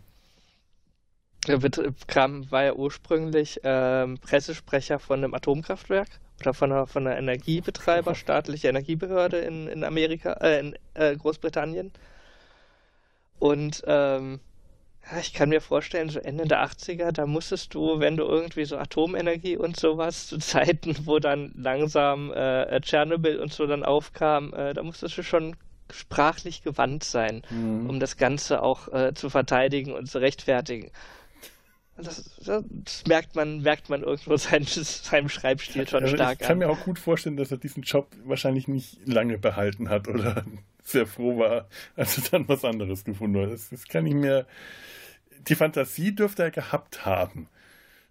er 1.47 1.59
bet- 1.59 2.09
kam, 2.09 2.51
war 2.51 2.65
ja 2.65 2.75
ursprünglich 2.75 3.61
ähm, 3.65 4.19
Pressesprecher 4.19 4.99
von 4.99 5.19
einem 5.19 5.35
Atomkraftwerk 5.35 6.09
oder 6.41 6.55
von 6.55 6.71
einer, 6.73 6.87
von 6.87 7.07
einer 7.07 7.19
Energiebetreiber, 7.19 8.15
staatliche 8.15 8.69
Energiebehörde 8.69 9.39
in, 9.39 9.67
in 9.67 9.83
Amerika, 9.85 10.35
äh, 10.35 10.61
in 10.61 10.79
äh, 10.95 11.17
Großbritannien. 11.17 11.93
Und 13.41 13.83
ähm, 13.87 14.41
ja, 14.41 14.41
ich 15.21 15.33
kann 15.33 15.49
mir 15.49 15.61
vorstellen, 15.61 16.11
so 16.11 16.19
Ende 16.19 16.45
der 16.47 16.63
80er, 16.65 17.13
da 17.13 17.27
musstest 17.27 17.73
du, 17.75 17.99
wenn 18.01 18.17
du 18.17 18.25
irgendwie 18.25 18.65
so 18.65 18.77
Atomenergie 18.77 19.57
und 19.57 19.77
sowas, 19.77 20.27
zu 20.27 20.39
Zeiten, 20.39 20.97
wo 21.07 21.19
dann 21.19 21.53
langsam 21.57 22.33
äh, 22.33 22.81
Tschernobyl 22.81 23.39
und 23.41 23.53
so 23.53 23.67
dann 23.67 23.85
aufkam, 23.85 24.53
äh, 24.55 24.75
da 24.75 24.83
musstest 24.83 25.17
du 25.17 25.23
schon 25.23 25.57
sprachlich 25.91 26.63
gewandt 26.63 27.05
sein 27.05 27.43
Mhm. 27.51 27.89
um 27.89 27.99
das 28.01 28.19
Ganze 28.19 28.63
auch 28.63 28.93
äh, 28.93 29.15
zu 29.15 29.31
verteidigen 29.31 29.93
und 29.93 30.07
zu 30.11 30.19
rechtfertigen. 30.19 30.91
Das, 31.97 32.31
das 32.45 33.05
merkt 33.09 33.35
man, 33.35 33.63
merkt 33.63 33.89
man 33.89 34.03
irgendwo 34.03 34.37
sein, 34.37 34.65
seinem 34.65 35.29
Schreibstil 35.31 35.89
schon 35.89 36.05
Also 36.05 36.17
stark 36.17 36.35
ich 36.35 36.47
kann 36.47 36.53
an. 36.53 36.59
mir 36.59 36.69
auch 36.71 36.81
gut 36.85 36.99
vorstellen, 36.99 37.37
dass 37.37 37.51
er 37.51 37.57
diesen 37.57 37.83
Job 37.83 38.09
wahrscheinlich 38.25 38.69
nicht 38.69 38.99
lange 39.07 39.39
behalten 39.39 39.89
hat 39.89 40.07
oder 40.07 40.45
sehr 40.85 41.07
froh 41.07 41.39
war, 41.39 41.67
als 41.97 42.19
er 42.19 42.25
dann 42.31 42.49
was 42.49 42.65
anderes 42.65 43.05
gefunden 43.05 43.41
hat. 43.43 43.51
Das, 43.51 43.71
das 43.71 43.85
kann 43.89 44.07
ich 44.07 44.15
mir. 44.15 44.47
Die 45.49 45.55
Fantasie 45.55 46.15
dürfte 46.15 46.43
er 46.45 46.51
gehabt 46.51 47.07
haben 47.07 47.49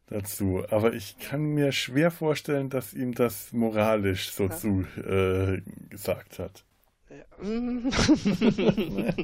dazu, 0.07 0.63
aber 0.69 0.93
ich 0.93 1.17
kann 1.19 1.41
mir 1.41 1.71
schwer 1.71 2.11
vorstellen, 2.11 2.69
dass 2.69 2.93
ihm 2.93 3.13
das 3.13 3.51
moralisch 3.53 4.31
so 4.31 4.45
Ja. 4.45 4.51
zu 4.51 4.85
äh, 4.97 5.61
gesagt 5.89 6.39
hat. 6.39 6.63
Mm. 7.41 7.89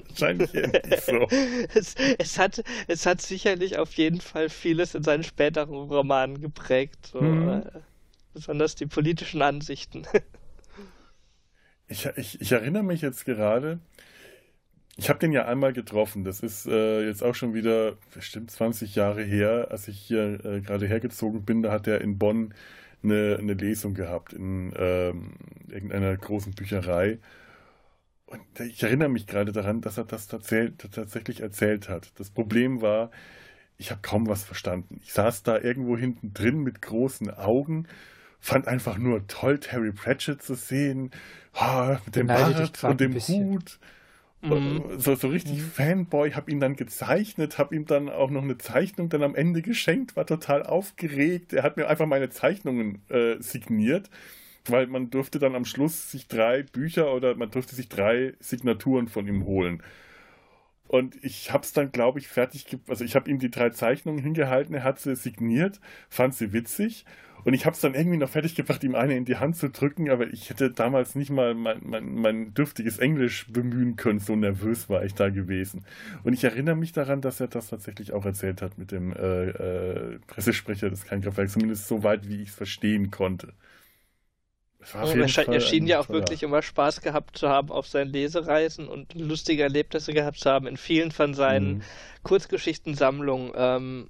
Wahrscheinlich 0.10 0.52
so. 1.06 1.28
es, 1.74 1.96
es, 2.18 2.38
hat, 2.40 2.64
es 2.88 3.06
hat 3.06 3.22
sicherlich 3.22 3.78
auf 3.78 3.94
jeden 3.94 4.22
Fall 4.22 4.50
vieles 4.50 4.94
in 4.96 5.04
seinen 5.04 5.24
späteren 5.24 5.74
Romanen 5.74 6.40
geprägt. 6.40 7.08
So, 7.12 7.20
äh, 7.20 7.64
besonders 8.34 8.76
die 8.76 8.86
politischen 8.86 9.42
Ansichten. 9.42 10.04
Ich, 11.88 12.06
ich, 12.16 12.42
ich 12.42 12.52
erinnere 12.52 12.82
mich 12.82 13.02
jetzt 13.02 13.26
gerade, 13.26 13.78
ich 14.96 15.10
habe 15.10 15.20
den 15.20 15.32
ja 15.32 15.46
einmal 15.46 15.74
getroffen. 15.74 16.24
Das 16.24 16.42
ist 16.42 16.68
äh, 16.68 17.06
jetzt 17.06 17.24
auch 17.24 17.34
schon 17.36 17.54
wieder 17.54 17.94
bestimmt 18.14 18.52
20 18.52 18.96
Jahre 18.96 19.24
her, 19.24 19.68
als 19.72 19.88
ich 19.88 20.00
hier 20.00 20.44
äh, 20.46 20.62
gerade 20.62 20.88
hergezogen 20.88 21.44
bin. 21.44 21.64
Da 21.64 21.72
hat 21.72 21.88
er 21.88 22.02
in 22.02 22.18
Bonn 22.18 22.54
eine, 23.04 23.38
eine 23.40 23.54
Lesung 23.54 23.96
gehabt 23.96 24.34
in 24.34 24.72
ähm, 24.78 25.34
irgendeiner 25.68 26.16
großen 26.16 26.54
Bücherei. 26.54 27.20
Und 28.28 28.42
ich 28.60 28.84
erinnere 28.84 29.10
mich 29.10 29.28
gerade 29.28 29.52
daran, 29.52 29.82
dass 29.82 29.98
er 29.98 30.06
das 30.06 30.28
tatsächlich 30.28 31.42
erzählt 31.42 31.90
hat. 31.90 32.12
Das 32.20 32.30
Problem 32.30 32.82
war, 32.82 33.12
ich 33.78 33.92
habe 33.92 34.02
kaum 34.02 34.28
was 34.28 34.44
verstanden. 34.44 35.00
Ich 35.04 35.14
saß 35.14 35.44
da 35.44 35.60
irgendwo 35.60 35.98
hinten 35.98 36.34
drin 36.34 36.62
mit 36.62 36.82
großen 36.82 37.32
Augen, 37.32 37.88
fand 38.40 38.68
einfach 38.68 38.98
nur 38.98 39.28
toll, 39.28 39.60
Terry 39.60 39.92
Pratchett 39.92 40.42
zu 40.42 40.56
sehen, 40.56 41.12
ah, 41.54 42.00
mit 42.06 42.16
dem 42.16 42.28
Bart 42.28 42.84
und 42.84 43.00
dem. 43.00 43.14
Hut. 43.16 43.80
Mhm. 44.44 45.00
So, 45.00 45.16
so 45.16 45.30
richtig 45.30 45.62
Fanboy, 45.62 46.32
hab 46.32 46.50
ihn 46.50 46.60
dann 46.60 46.76
gezeichnet, 46.76 47.58
hab 47.58 47.72
ihm 47.72 47.86
dann 47.86 48.10
auch 48.10 48.30
noch 48.30 48.44
eine 48.44 48.58
Zeichnung 48.58 49.10
dann 49.10 49.24
am 49.24 49.36
Ende 49.36 49.62
geschenkt, 49.62 50.16
war 50.16 50.26
total 50.26 50.64
aufgeregt. 50.64 51.54
Er 51.54 51.64
hat 51.64 51.78
mir 51.78 51.88
einfach 51.88 52.06
meine 52.08 52.30
Zeichnungen 52.30 53.02
äh, 53.10 53.36
signiert, 53.40 54.10
weil 54.66 54.88
man 54.88 55.10
durfte 55.10 55.40
dann 55.40 55.56
am 55.56 55.66
Schluss 55.66 56.12
sich 56.12 56.28
drei 56.28 56.64
Bücher 56.64 57.14
oder 57.14 57.36
man 57.36 57.52
durfte 57.52 57.76
sich 57.76 57.88
drei 57.88 58.34
Signaturen 58.40 59.08
von 59.08 59.28
ihm 59.28 59.46
holen. 59.46 59.82
Und 60.94 61.18
ich 61.24 61.52
habe 61.52 61.64
es 61.64 61.74
dann, 61.74 61.92
glaube 61.92 62.20
ich, 62.20 62.28
fertig, 62.28 62.68
also 62.88 63.04
ich 63.04 63.16
habe 63.16 63.28
ihm 63.28 63.40
die 63.40 63.50
drei 63.50 63.72
Zeichnungen 63.72 64.22
hingehalten, 64.22 64.76
er 64.76 64.84
hat 64.84 65.00
sie 65.00 65.16
signiert, 65.16 65.82
fand 66.08 66.36
sie 66.36 66.54
witzig 66.54 67.04
und 67.46 67.56
ich 67.56 67.66
habe 67.66 67.74
es 67.74 67.82
dann 67.82 67.96
irgendwie 67.96 68.18
noch 68.18 68.30
fertig 68.30 68.54
gebracht, 68.54 68.84
ihm 68.84 68.94
eine 68.94 69.18
in 69.18 69.26
die 69.26 69.38
Hand 69.38 69.56
zu 69.56 69.72
drücken, 69.72 70.12
aber 70.12 70.28
ich 70.28 70.52
hätte 70.52 70.70
damals 70.70 71.16
nicht 71.16 71.32
mal 71.32 71.56
mein, 71.56 71.80
mein, 71.82 72.14
mein 72.14 72.54
dürftiges 72.54 73.00
Englisch 73.00 73.48
bemühen 73.52 73.96
können, 73.96 74.20
so 74.20 74.36
nervös 74.36 74.88
war 74.88 75.04
ich 75.04 75.16
da 75.16 75.30
gewesen. 75.30 75.84
Und 76.24 76.34
ich 76.34 76.44
erinnere 76.44 76.76
mich 76.76 76.92
daran, 76.92 77.22
dass 77.22 77.40
er 77.40 77.48
das 77.48 77.70
tatsächlich 77.70 78.14
auch 78.14 78.26
erzählt 78.26 78.62
hat 78.62 78.78
mit 78.78 78.92
dem 78.92 79.14
äh, 79.14 79.50
äh, 79.50 80.20
Pressesprecher 80.28 80.92
des 80.92 81.06
Kernkraftwerks, 81.06 81.54
zumindest 81.54 81.88
so 81.88 82.04
weit, 82.04 82.30
wie 82.30 82.44
ich 82.44 82.50
es 82.50 82.56
verstehen 82.56 83.10
konnte. 83.10 83.54
Er, 84.94 85.48
er 85.48 85.62
schien 85.62 85.88
ja 85.88 86.00
auch 86.00 86.10
wirklich 86.10 86.44
immer 86.44 86.62
Spaß 86.62 87.02
gehabt 87.02 87.38
zu 87.38 87.50
haben 87.50 87.72
auf 87.72 87.88
seinen 87.88 88.12
Lesereisen 88.12 88.88
und 88.88 89.14
lustige 89.14 89.64
Erlebnisse 89.64 90.14
gehabt 90.14 90.40
zu 90.40 90.50
haben 90.50 90.68
in 90.68 90.78
vielen 90.78 91.12
von 91.12 91.34
seinen 91.34 91.76
mhm. 91.76 91.82
Kurzgeschichtensammlungen. 92.24 93.52
Ähm, 93.56 94.10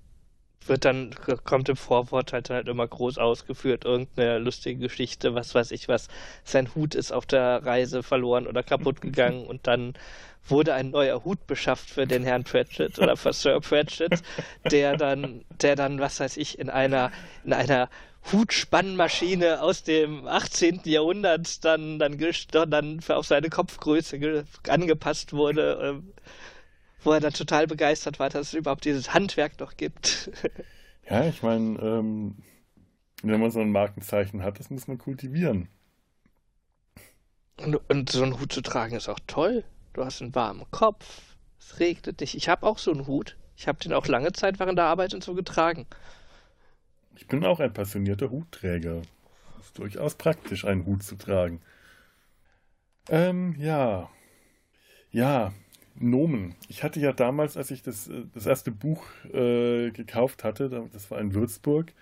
wird 0.68 0.86
dann, 0.86 1.14
kommt 1.44 1.70
im 1.70 1.76
Vorwort 1.76 2.34
halt, 2.34 2.50
halt 2.50 2.68
immer 2.68 2.88
groß 2.88 3.18
ausgeführt, 3.18 3.86
irgendeine 3.86 4.40
lustige 4.40 4.80
Geschichte, 4.80 5.36
was 5.36 5.54
weiß 5.54 5.72
ich 5.72 5.88
was, 5.88 6.08
sein 6.44 6.74
Hut 6.76 6.96
ist 6.96 7.12
auf 7.12 7.26
der 7.26 7.66
Reise 7.66 8.04
verloren 8.04 8.48
oder 8.48 8.64
kaputt 8.64 9.02
gegangen 9.02 9.46
und 9.46 9.68
dann 9.68 9.94
wurde 10.48 10.74
ein 10.74 10.92
neuer 10.92 11.24
Hut 11.24 11.48
beschafft 11.48 11.90
für 11.90 12.06
den 12.06 12.24
Herrn 12.24 12.44
Pratchett 12.44 13.00
oder 13.00 13.16
für 13.16 13.32
Sir 13.32 13.62
Pratchett, 13.62 14.22
der 14.70 14.98
dann, 14.98 15.46
der 15.62 15.76
dann, 15.76 16.00
was 16.00 16.20
weiß 16.20 16.38
ich, 16.38 16.60
in 16.60 16.70
einer, 16.70 17.12
in 17.46 17.54
einer 17.54 17.90
Hutspannmaschine 18.32 19.62
aus 19.62 19.84
dem 19.84 20.28
18. 20.28 20.82
Jahrhundert 20.86 21.64
dann, 21.66 22.00
dann, 22.00 22.18
dann 22.18 23.00
auf 23.10 23.28
seine 23.28 23.50
Kopfgröße 23.50 24.46
angepasst 24.68 25.34
wurde. 25.34 25.80
Ähm, 25.82 26.14
wo 27.04 27.12
er 27.12 27.20
dann 27.20 27.34
total 27.34 27.68
begeistert 27.68 28.20
war, 28.20 28.30
dass 28.30 28.48
es 28.48 28.54
überhaupt 28.54 28.86
dieses 28.86 29.14
Handwerk 29.14 29.60
noch 29.60 29.78
gibt. 29.78 30.32
ja, 31.10 31.26
ich 31.26 31.44
meine, 31.44 31.80
ähm, 31.80 32.38
wenn 33.22 33.40
man 33.40 33.52
so 33.52 33.60
ein 33.60 33.72
Markenzeichen 33.72 34.44
hat, 34.44 34.60
das 34.60 34.70
muss 34.70 34.88
man 34.88 34.98
kultivieren. 34.98 35.70
Und, 37.58 37.76
und, 37.90 38.10
so 38.10 38.24
einen 38.24 38.40
Hut 38.40 38.52
zu 38.52 38.62
tragen 38.62 38.96
ist 38.96 39.10
auch 39.10 39.20
toll. 39.28 39.64
Du 39.94 40.04
hast 40.04 40.22
einen 40.22 40.34
warmen 40.34 40.66
Kopf, 40.72 41.36
es 41.60 41.80
regnet 41.80 42.20
dich. 42.20 42.36
Ich 42.36 42.50
habe 42.50 42.66
auch 42.66 42.80
so 42.80 42.92
einen 42.92 43.06
Hut. 43.06 43.38
Ich 43.56 43.68
habe 43.68 43.80
den 43.80 43.94
auch 43.94 44.08
lange 44.08 44.34
Zeit 44.34 44.60
während 44.60 44.80
der 44.80 44.86
Arbeit 44.86 45.14
und 45.14 45.24
so 45.24 45.36
getragen. 45.36 45.86
Ich 47.16 47.28
bin 47.28 47.46
auch 47.46 47.60
ein 47.60 47.74
passionierter 47.74 48.32
Hutträger. 48.32 49.02
Es 49.60 49.68
ist 49.68 49.80
durchaus 49.80 50.16
praktisch, 50.16 50.66
einen 50.66 50.86
Hut 50.86 51.04
zu 51.04 51.16
tragen. 51.16 51.62
Ähm, 53.10 53.56
ja. 53.60 54.10
Ja, 55.12 55.54
Nomen. 55.96 56.56
Ich 56.70 56.84
hatte 56.84 57.00
ja 57.00 57.14
damals, 57.14 57.58
als 57.58 57.72
ich 57.72 57.84
das, 57.84 58.08
äh, 58.08 58.26
das 58.34 58.46
erste 58.46 58.72
Buch 58.72 59.06
äh, 59.32 59.92
gekauft 59.92 60.44
hatte, 60.44 60.70
das 60.92 61.12
war 61.12 61.20
in 61.20 61.34
Würzburg, 61.34 61.94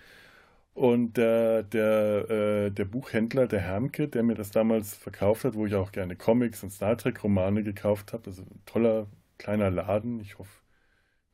und 0.74 1.16
der, 1.18 1.62
der, 1.64 2.30
äh, 2.30 2.70
der 2.70 2.84
Buchhändler, 2.86 3.46
der 3.46 3.60
Hermke, 3.60 4.08
der 4.08 4.22
mir 4.22 4.34
das 4.34 4.50
damals 4.50 4.94
verkauft 4.96 5.44
hat, 5.44 5.54
wo 5.54 5.66
ich 5.66 5.74
auch 5.74 5.92
gerne 5.92 6.16
Comics 6.16 6.62
und 6.62 6.70
Star 6.70 6.96
Trek-Romane 6.96 7.62
gekauft 7.62 8.12
habe, 8.14 8.26
also 8.26 8.42
ein 8.42 8.62
toller 8.66 9.06
kleiner 9.38 9.70
Laden. 9.70 10.20
Ich 10.20 10.38
hoffe, 10.38 10.62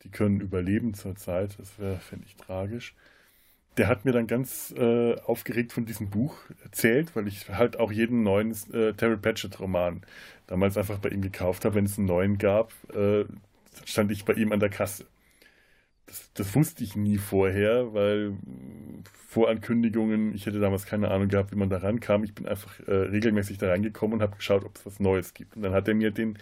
die 0.02 0.10
können 0.10 0.40
überleben 0.40 0.94
zur 0.94 1.16
Zeit. 1.16 1.58
Das 1.58 1.78
wäre, 1.78 1.98
finde 1.98 2.26
ich, 2.26 2.36
tragisch 2.36 2.96
der 3.78 3.86
hat 3.86 4.04
mir 4.04 4.12
dann 4.12 4.26
ganz 4.26 4.74
äh, 4.76 5.14
aufgeregt 5.20 5.72
von 5.72 5.86
diesem 5.86 6.10
Buch 6.10 6.36
erzählt, 6.64 7.14
weil 7.14 7.28
ich 7.28 7.48
halt 7.48 7.78
auch 7.78 7.92
jeden 7.92 8.24
neuen 8.24 8.50
äh, 8.72 8.92
Terry 8.92 9.16
Pratchett-Roman 9.16 10.02
damals 10.48 10.76
einfach 10.76 10.98
bei 10.98 11.10
ihm 11.10 11.22
gekauft 11.22 11.64
habe. 11.64 11.76
Wenn 11.76 11.84
es 11.84 11.96
einen 11.96 12.08
neuen 12.08 12.38
gab, 12.38 12.72
äh, 12.94 13.24
stand 13.84 14.10
ich 14.10 14.24
bei 14.24 14.34
ihm 14.34 14.52
an 14.52 14.60
der 14.60 14.68
Kasse. 14.68 15.06
Das, 16.06 16.30
das, 16.34 16.54
wusste 16.54 16.82
ich 16.82 16.96
nie 16.96 17.18
vorher, 17.18 17.92
weil 17.94 18.32
Vorankündigungen, 19.28 20.34
ich 20.34 20.46
hätte 20.46 20.58
damals 20.58 20.86
keine 20.86 21.10
Ahnung 21.10 21.28
gehabt, 21.28 21.52
wie 21.52 21.56
man 21.56 21.68
da 21.68 21.78
rankam. 21.78 22.24
Ich 22.24 22.34
bin 22.34 22.46
einfach 22.46 22.80
äh, 22.88 22.92
regelmäßig 22.92 23.58
da 23.58 23.68
reingekommen 23.68 24.14
und 24.14 24.22
habe 24.22 24.36
geschaut, 24.36 24.64
ob 24.64 24.74
es 24.76 24.86
was 24.86 25.00
Neues 25.00 25.34
gibt. 25.34 25.54
Und 25.54 25.62
dann 25.62 25.72
hat 25.72 25.86
er 25.86 25.94
mir 25.94 26.10
den 26.10 26.38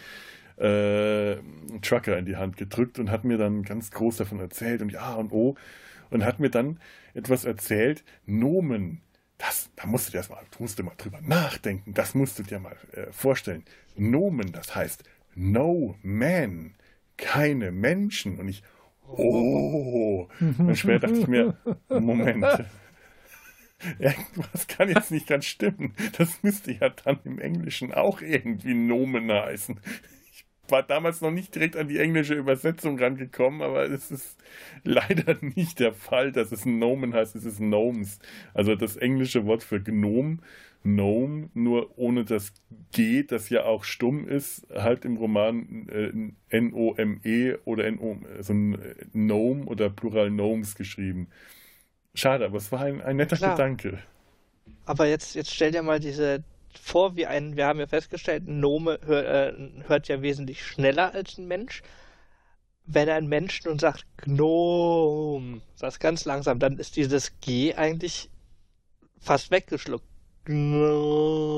äh, 0.56 1.36
Trucker 1.82 2.16
in 2.16 2.24
die 2.24 2.36
Hand 2.36 2.56
gedrückt 2.56 2.98
und 2.98 3.10
hat 3.10 3.24
mir 3.24 3.36
dann 3.36 3.62
ganz 3.62 3.90
groß 3.90 4.16
davon 4.16 4.40
erzählt 4.40 4.80
und 4.80 4.90
ja 4.90 5.14
und 5.14 5.32
oh 5.32 5.56
und 6.10 6.24
hat 6.24 6.40
mir 6.40 6.50
dann 6.50 6.78
etwas 7.16 7.44
erzählt, 7.44 8.04
Nomen. 8.26 9.00
Das, 9.38 9.70
da 9.76 9.86
musst 9.86 10.08
du 10.08 10.12
dir 10.12 10.18
erstmal, 10.18 10.42
musst 10.58 10.78
du 10.78 10.82
mal 10.82 10.94
drüber 10.96 11.20
nachdenken, 11.20 11.92
das 11.92 12.14
musst 12.14 12.38
du 12.38 12.42
dir 12.42 12.58
mal 12.58 12.76
äh, 12.92 13.12
vorstellen. 13.12 13.64
Nomen, 13.96 14.52
das 14.52 14.74
heißt 14.74 15.04
No 15.34 15.96
Man, 16.02 16.74
keine 17.18 17.70
Menschen. 17.70 18.38
Und 18.38 18.48
ich, 18.48 18.62
oh, 19.08 20.28
und 20.40 20.78
schwer 20.78 20.98
dachte 20.98 21.18
ich 21.18 21.26
mir, 21.26 21.58
Moment, 21.90 22.46
irgendwas 23.98 24.66
kann 24.68 24.88
jetzt 24.88 25.10
nicht 25.10 25.26
ganz 25.26 25.44
stimmen. 25.44 25.94
Das 26.16 26.42
müsste 26.42 26.72
ja 26.72 26.88
dann 26.88 27.18
im 27.24 27.38
Englischen 27.38 27.92
auch 27.92 28.22
irgendwie 28.22 28.74
Nomen 28.74 29.30
heißen 29.30 29.80
war 30.70 30.82
damals 30.82 31.20
noch 31.20 31.30
nicht 31.30 31.54
direkt 31.54 31.76
an 31.76 31.88
die 31.88 31.98
englische 31.98 32.34
Übersetzung 32.34 32.98
rangekommen, 32.98 33.62
aber 33.62 33.84
es 33.90 34.10
ist 34.10 34.36
leider 34.84 35.36
nicht 35.40 35.80
der 35.80 35.92
Fall, 35.92 36.32
dass 36.32 36.52
es 36.52 36.64
Nomen 36.64 37.14
heißt, 37.14 37.36
es 37.36 37.44
ist 37.44 37.58
Gnomes. 37.58 38.18
Also 38.54 38.74
das 38.74 38.96
englische 38.96 39.46
Wort 39.46 39.62
für 39.62 39.80
Gnome, 39.80 40.38
Gnome, 40.82 41.50
nur 41.54 41.98
ohne 41.98 42.24
das 42.24 42.52
G, 42.92 43.24
das 43.24 43.48
ja 43.48 43.64
auch 43.64 43.84
stumm 43.84 44.28
ist, 44.28 44.66
halt 44.72 45.04
im 45.04 45.16
Roman 45.16 45.88
äh, 45.88 46.56
N-O-M-E 46.56 47.56
oder 47.64 47.84
N-O, 47.86 48.18
also 48.36 48.54
Gnome 49.12 49.64
oder 49.64 49.90
Plural 49.90 50.30
Gnomes 50.30 50.76
geschrieben. 50.76 51.28
Schade, 52.14 52.46
aber 52.46 52.56
es 52.56 52.72
war 52.72 52.80
ein, 52.80 53.02
ein 53.02 53.16
netter 53.16 53.36
Klar. 53.36 53.56
Gedanke. 53.56 53.98
Aber 54.86 55.06
jetzt, 55.06 55.34
jetzt 55.34 55.52
stell 55.52 55.72
dir 55.72 55.82
mal 55.82 56.00
diese 56.00 56.42
vor 56.78 57.16
wie 57.16 57.26
ein, 57.26 57.56
wir 57.56 57.66
haben 57.66 57.80
ja 57.80 57.86
festgestellt, 57.86 58.46
ein 58.46 58.60
Nome 58.60 58.98
hör, 59.04 59.48
äh, 59.48 59.54
hört 59.86 60.08
ja 60.08 60.22
wesentlich 60.22 60.64
schneller 60.64 61.14
als 61.14 61.38
ein 61.38 61.46
Mensch. 61.46 61.82
Wenn 62.84 63.08
ein 63.08 63.26
Mensch 63.26 63.64
nun 63.64 63.78
sagt 63.78 64.06
Gnome, 64.18 65.60
das 65.78 65.98
ganz 65.98 66.24
langsam, 66.24 66.58
dann 66.58 66.78
ist 66.78 66.96
dieses 66.96 67.40
G 67.40 67.74
eigentlich 67.74 68.30
fast 69.18 69.50
weggeschluckt. 69.50 70.06
Gnome. 70.44 71.56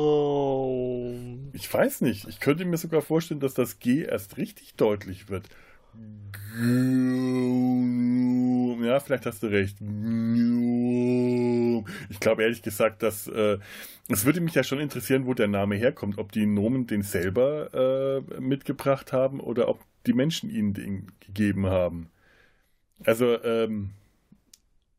Ich 1.53 1.73
weiß 1.73 2.01
nicht. 2.01 2.27
Ich 2.27 2.41
könnte 2.41 2.65
mir 2.65 2.79
sogar 2.79 3.03
vorstellen, 3.03 3.41
dass 3.41 3.53
das 3.55 3.79
G 3.79 4.05
erst 4.05 4.39
richtig 4.39 4.75
deutlich 4.75 5.29
wird. 5.29 5.45
Ja, 8.81 9.01
vielleicht 9.01 9.27
hast 9.27 9.43
du 9.43 9.49
recht. 9.49 9.79
Ich 12.11 12.21
glaube 12.21 12.43
ehrlich 12.43 12.63
gesagt, 12.63 13.03
dass 13.03 13.27
äh, 13.29 13.59
es 14.09 14.25
würde 14.25 14.41
mich 14.41 14.55
ja 14.55 14.63
schon 14.63 14.81
interessieren, 14.81 15.27
wo 15.27 15.35
der 15.35 15.49
Name 15.49 15.77
herkommt, 15.77 16.19
ob 16.19 16.33
die 16.33 16.47
Nomen 16.47 16.87
den 16.87 17.03
selber 17.03 18.25
äh, 18.31 18.41
mitgebracht 18.41 19.13
haben 19.13 19.41
oder 19.41 19.69
ob 19.69 19.81
die 20.07 20.13
Menschen 20.13 20.51
ihnen 20.51 20.75
den 20.75 21.13
gegeben 21.21 21.67
haben. 21.67 22.11
Also 23.05 23.43
ähm, 23.45 23.91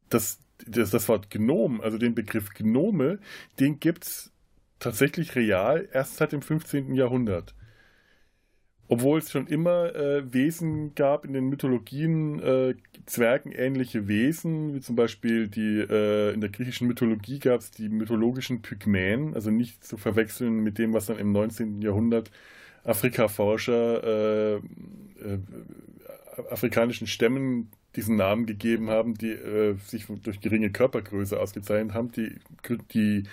das, 0.09 0.39
das, 0.65 0.91
das 0.91 1.07
Wort 1.07 1.29
Gnom, 1.29 1.81
also 1.81 1.97
den 1.97 2.15
Begriff 2.15 2.53
Gnome, 2.53 3.19
den 3.59 3.79
gibt 3.79 4.05
es 4.05 4.31
tatsächlich 4.79 5.35
real 5.35 5.87
erst 5.91 6.17
seit 6.17 6.31
dem 6.31 6.41
15. 6.41 6.95
Jahrhundert 6.95 7.53
obwohl 8.89 9.19
es 9.19 9.31
schon 9.31 9.45
immer 9.45 9.95
äh, 9.95 10.33
Wesen 10.33 10.95
gab 10.95 11.23
in 11.23 11.33
den 11.33 11.47
Mythologien, 11.47 12.39
äh, 12.41 12.73
zwergenähnliche 13.05 14.07
Wesen, 14.07 14.73
wie 14.73 14.81
zum 14.81 14.95
Beispiel 14.95 15.47
die 15.47 15.77
äh, 15.79 16.33
in 16.33 16.41
der 16.41 16.49
griechischen 16.49 16.87
Mythologie 16.87 17.37
gab 17.37 17.61
es 17.61 17.69
die 17.69 17.87
mythologischen 17.87 18.63
Pygmäen, 18.63 19.35
also 19.35 19.51
nicht 19.51 19.85
zu 19.85 19.97
verwechseln 19.97 20.61
mit 20.61 20.79
dem, 20.79 20.93
was 20.93 21.05
dann 21.05 21.19
im 21.19 21.31
19. 21.31 21.83
Jahrhundert 21.83 22.31
Afrikaforscher 22.83 24.03
äh, 24.03 24.55
äh, 24.55 25.39
afrikanischen 26.49 27.05
Stämmen 27.05 27.69
diesen 27.95 28.15
Namen 28.15 28.47
gegeben 28.47 28.89
haben, 28.89 29.13
die 29.13 29.31
äh, 29.31 29.75
sich 29.85 30.07
durch 30.23 30.41
geringe 30.41 30.71
Körpergröße 30.71 31.39
ausgezeichnet 31.39 31.93
haben. 31.93 32.11
Die, 32.11 32.39
die 32.93 33.23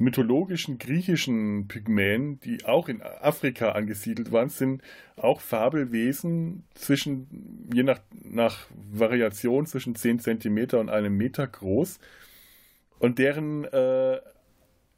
mythologischen 0.00 0.78
griechischen 0.78 1.68
Pygmäen, 1.68 2.40
die 2.40 2.64
auch 2.64 2.88
in 2.88 3.02
Afrika 3.02 3.72
angesiedelt 3.72 4.32
waren, 4.32 4.48
sind 4.48 4.82
auch 5.16 5.40
Fabelwesen 5.40 6.64
zwischen, 6.74 7.68
je 7.72 7.82
nach, 7.82 8.00
nach 8.24 8.66
Variation 8.90 9.66
zwischen 9.66 9.94
10 9.94 10.20
cm 10.20 10.74
und 10.74 10.88
einem 10.88 11.16
Meter 11.16 11.46
groß. 11.46 11.98
Und 12.98 13.18
deren 13.18 13.64
äh, 13.64 14.20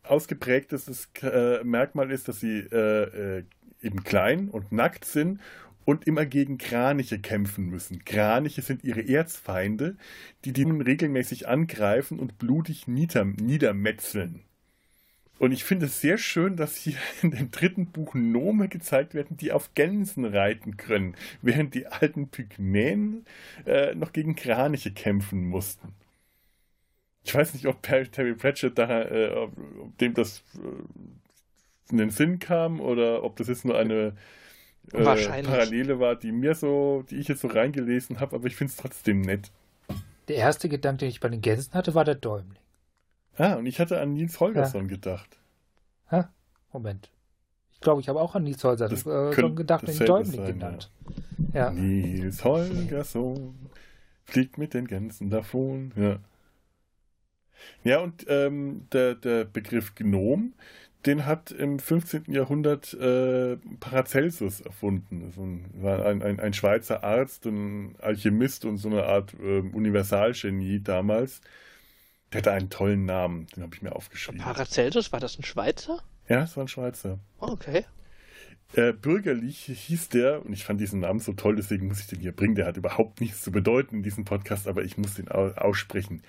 ausgeprägtes 0.04 1.08
äh, 1.22 1.62
Merkmal 1.64 2.10
ist, 2.10 2.28
dass 2.28 2.40
sie 2.40 2.58
äh, 2.58 3.38
äh, 3.38 3.44
eben 3.82 4.04
klein 4.04 4.48
und 4.48 4.72
nackt 4.72 5.04
sind 5.04 5.40
und 5.84 6.06
immer 6.06 6.26
gegen 6.26 6.58
Kraniche 6.58 7.18
kämpfen 7.18 7.66
müssen. 7.66 8.04
Kraniche 8.04 8.62
sind 8.62 8.84
ihre 8.84 9.06
Erzfeinde, 9.06 9.96
die 10.44 10.52
die 10.52 10.64
nun 10.64 10.80
regelmäßig 10.80 11.48
angreifen 11.48 12.20
und 12.20 12.38
blutig 12.38 12.86
nieder 12.86 13.24
niedermetzeln. 13.24 14.44
Und 15.38 15.50
ich 15.52 15.64
finde 15.64 15.86
es 15.86 16.00
sehr 16.00 16.18
schön, 16.18 16.56
dass 16.56 16.76
hier 16.76 16.96
in 17.22 17.32
dem 17.32 17.50
dritten 17.50 17.86
Buch 17.86 18.14
Nome 18.14 18.68
gezeigt 18.68 19.14
werden, 19.14 19.36
die 19.36 19.52
auf 19.52 19.74
Gänsen 19.74 20.24
reiten 20.24 20.76
können, 20.76 21.16
während 21.40 21.74
die 21.74 21.86
alten 21.86 22.28
Pygmäen 22.28 23.24
äh, 23.66 23.94
noch 23.94 24.12
gegen 24.12 24.36
Kraniche 24.36 24.92
kämpfen 24.92 25.44
mussten. 25.44 25.94
Ich 27.24 27.34
weiß 27.34 27.54
nicht, 27.54 27.66
ob 27.66 27.82
Terry 27.82 28.34
Pratchett 28.34 28.78
da, 28.78 29.02
äh, 29.02 29.30
ob, 29.30 29.52
ob 29.80 29.98
dem 29.98 30.14
das 30.14 30.42
äh, 30.54 31.92
in 31.92 31.98
den 31.98 32.10
Sinn 32.10 32.38
kam 32.38 32.80
oder 32.80 33.22
ob 33.22 33.36
das 33.36 33.48
jetzt 33.48 33.64
nur 33.64 33.78
eine 33.78 34.14
äh, 34.92 35.02
Parallele 35.02 36.00
war, 36.00 36.16
die 36.16 36.32
mir 36.32 36.54
so, 36.54 37.04
die 37.10 37.16
ich 37.16 37.28
jetzt 37.28 37.42
so 37.42 37.48
reingelesen 37.48 38.20
habe, 38.20 38.34
aber 38.34 38.46
ich 38.46 38.56
finde 38.56 38.72
es 38.72 38.76
trotzdem 38.76 39.20
nett. 39.20 39.52
Der 40.28 40.36
erste 40.36 40.68
Gedanke, 40.68 41.00
den 41.00 41.08
ich 41.08 41.20
bei 41.20 41.28
den 41.28 41.40
Gänsen 41.40 41.74
hatte, 41.74 41.94
war 41.94 42.04
der 42.04 42.14
Däumling. 42.14 42.61
Ah, 43.36 43.54
und 43.54 43.66
ich 43.66 43.80
hatte 43.80 44.00
an 44.00 44.12
Nils 44.12 44.38
Holgersson 44.40 44.82
ja. 44.82 44.88
gedacht. 44.88 45.38
Ha? 46.10 46.30
Moment. 46.72 47.10
Ich 47.72 47.80
glaube, 47.80 48.00
ich 48.00 48.08
habe 48.08 48.20
auch 48.20 48.34
an 48.34 48.44
Nils 48.44 48.62
Holgersson 48.62 49.32
äh, 49.32 49.50
gedacht, 49.50 49.88
den 49.88 49.98
Däumling 49.98 50.44
genannt. 50.44 50.90
Ja. 51.52 51.66
Ja. 51.66 51.70
Nils 51.70 52.44
Holgersson 52.44 53.54
fliegt 54.24 54.58
mit 54.58 54.74
den 54.74 54.86
Gänsen 54.86 55.30
davon. 55.30 55.92
Ja. 55.96 56.18
Ja, 57.84 58.00
und 58.00 58.26
ähm, 58.28 58.86
der, 58.92 59.14
der 59.14 59.44
Begriff 59.44 59.94
Gnom, 59.94 60.54
den 61.06 61.26
hat 61.26 61.50
im 61.50 61.78
15. 61.78 62.24
Jahrhundert 62.28 62.94
äh, 62.94 63.56
Paracelsus 63.80 64.60
erfunden. 64.60 65.22
Das 65.24 65.82
war 65.82 66.06
ein, 66.06 66.22
ein, 66.22 66.38
ein, 66.38 66.52
Schweizer 66.52 67.02
Arzt, 67.02 67.46
ein 67.46 67.96
Alchemist 68.00 68.64
und 68.64 68.76
so 68.78 68.88
eine 68.88 69.04
Art 69.04 69.34
äh, 69.34 69.60
Universalgenie 69.60 70.80
damals. 70.80 71.40
Der 72.32 72.38
hatte 72.38 72.52
einen 72.52 72.70
tollen 72.70 73.04
Namen, 73.04 73.46
den 73.54 73.62
habe 73.62 73.74
ich 73.74 73.82
mir 73.82 73.94
aufgeschrieben. 73.94 74.40
Paracelsus, 74.40 75.12
war 75.12 75.20
das 75.20 75.38
ein 75.38 75.44
Schweizer? 75.44 76.02
Ja, 76.28 76.40
das 76.40 76.56
war 76.56 76.64
ein 76.64 76.68
Schweizer. 76.68 77.18
Oh, 77.40 77.48
okay. 77.48 77.84
Äh, 78.74 78.92
bürgerlich 78.94 79.64
hieß 79.64 80.08
der, 80.08 80.44
und 80.46 80.54
ich 80.54 80.64
fand 80.64 80.80
diesen 80.80 81.00
Namen 81.00 81.20
so 81.20 81.34
toll, 81.34 81.56
deswegen 81.56 81.88
muss 81.88 82.00
ich 82.00 82.06
den 82.06 82.20
hier 82.20 82.32
bringen. 82.32 82.54
Der 82.54 82.66
hat 82.66 82.78
überhaupt 82.78 83.20
nichts 83.20 83.42
zu 83.42 83.52
bedeuten 83.52 83.96
in 83.96 84.02
diesem 84.02 84.24
Podcast, 84.24 84.66
aber 84.66 84.82
ich 84.82 84.96
muss 84.96 85.14
den 85.14 85.28
aussprechen. 85.28 86.22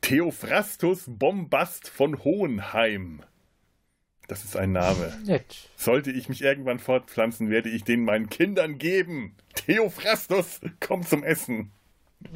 Theophrastus 0.00 1.04
Bombast 1.08 1.88
von 1.88 2.22
Hohenheim. 2.22 3.22
Das 4.28 4.44
ist 4.44 4.56
ein 4.56 4.70
Name. 4.70 5.12
Nett. 5.26 5.68
Sollte 5.74 6.12
ich 6.12 6.28
mich 6.28 6.42
irgendwann 6.42 6.78
fortpflanzen, 6.78 7.50
werde 7.50 7.68
ich 7.68 7.82
den 7.82 8.04
meinen 8.04 8.28
Kindern 8.28 8.78
geben. 8.78 9.34
Theophrastus, 9.54 10.60
komm 10.78 11.04
zum 11.04 11.24
Essen. 11.24 11.72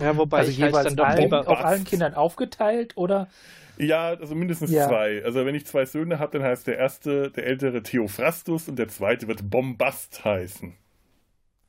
Ja, 0.00 0.16
wobei 0.16 0.38
also 0.38 0.50
ich 0.50 0.58
jeweils 0.58 0.84
dann 0.84 0.96
doch 0.96 1.06
allen, 1.06 1.22
lieber 1.22 1.46
auf 1.48 1.64
allen 1.64 1.84
Kindern 1.84 2.14
aufgeteilt 2.14 2.96
oder? 2.96 3.28
Ja, 3.76 4.10
also 4.10 4.34
mindestens 4.34 4.70
ja. 4.70 4.88
zwei. 4.88 5.22
Also 5.24 5.44
wenn 5.44 5.54
ich 5.54 5.66
zwei 5.66 5.84
Söhne 5.84 6.18
habe, 6.18 6.38
dann 6.38 6.48
heißt 6.48 6.66
der 6.66 6.78
erste, 6.78 7.30
der 7.30 7.46
ältere 7.46 7.82
Theophrastus 7.82 8.68
und 8.68 8.76
der 8.78 8.88
zweite 8.88 9.28
wird 9.28 9.50
Bombast 9.50 10.24
heißen. 10.24 10.74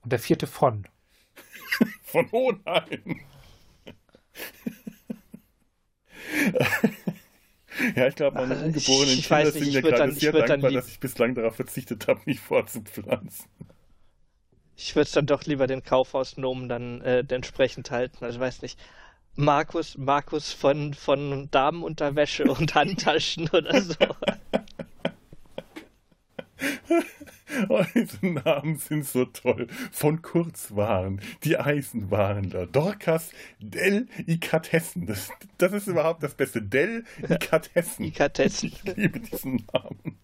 Und 0.04 0.12
der 0.12 0.20
vierte 0.20 0.48
von? 0.48 0.88
von 2.04 2.32
Hohenheim. 2.32 3.20
ja, 7.96 8.08
ich 8.08 8.16
glaube, 8.16 8.38
meine 8.38 8.56
ungeborenen 8.56 9.22
Kinder 9.22 9.52
sind 9.52 9.74
mir 9.74 9.82
gerade 9.82 10.12
sehr 10.14 10.32
dankbar, 10.32 10.72
dass 10.72 10.88
ich 10.88 11.00
bislang 11.00 11.36
darauf 11.36 11.56
verzichtet 11.56 12.08
habe, 12.08 12.22
mich 12.26 12.40
fortzupflanzen. 12.40 13.46
Ich 14.76 14.96
würde 14.96 15.10
dann 15.14 15.26
doch 15.26 15.44
lieber 15.46 15.68
den 15.68 15.84
Kaufhausnomen 15.84 16.68
dann 16.70 17.02
äh, 17.02 17.24
entsprechend 17.30 17.92
halten. 17.92 18.24
Also 18.24 18.38
ich 18.38 18.42
weiß 18.42 18.62
nicht. 18.62 18.80
Markus, 19.38 19.98
Markus 19.98 20.54
von, 20.54 20.94
von 20.94 21.50
Damenunterwäsche 21.52 22.44
und 22.52 22.76
Handtaschen 22.76 23.50
oder 23.50 23.82
so. 23.82 23.96
Oh, 27.70 27.84
diese 27.94 28.26
Namen 28.26 28.78
sind 28.78 29.06
so 29.06 29.26
toll. 29.26 29.68
Von 29.92 30.22
Kurzwaren, 30.22 31.22
die 31.44 31.58
Eisenwarenler, 31.58 32.66
Dorcas, 32.68 33.32
Dell, 33.60 34.08
Ikatessen. 34.28 35.06
Das, 35.06 35.30
das 35.58 35.72
ist 35.72 35.88
überhaupt 35.88 36.22
das 36.24 36.36
Beste. 36.36 36.62
Dell, 36.62 37.06
Ikatessen. 37.22 38.06
Ikatessen. 38.06 38.74
Ich 38.74 38.96
liebe 38.96 39.20
diesen 39.20 39.66
Namen. 39.72 40.20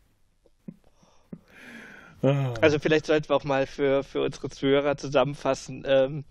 Ah. 2.21 2.53
Also 2.61 2.79
vielleicht 2.79 3.05
sollten 3.05 3.29
wir 3.29 3.35
auch 3.35 3.43
mal 3.43 3.65
für, 3.65 4.03
für 4.03 4.21
unsere 4.21 4.49
Zuhörer 4.49 4.97
zusammenfassen. 4.97 5.83
Ähm, 5.85 6.23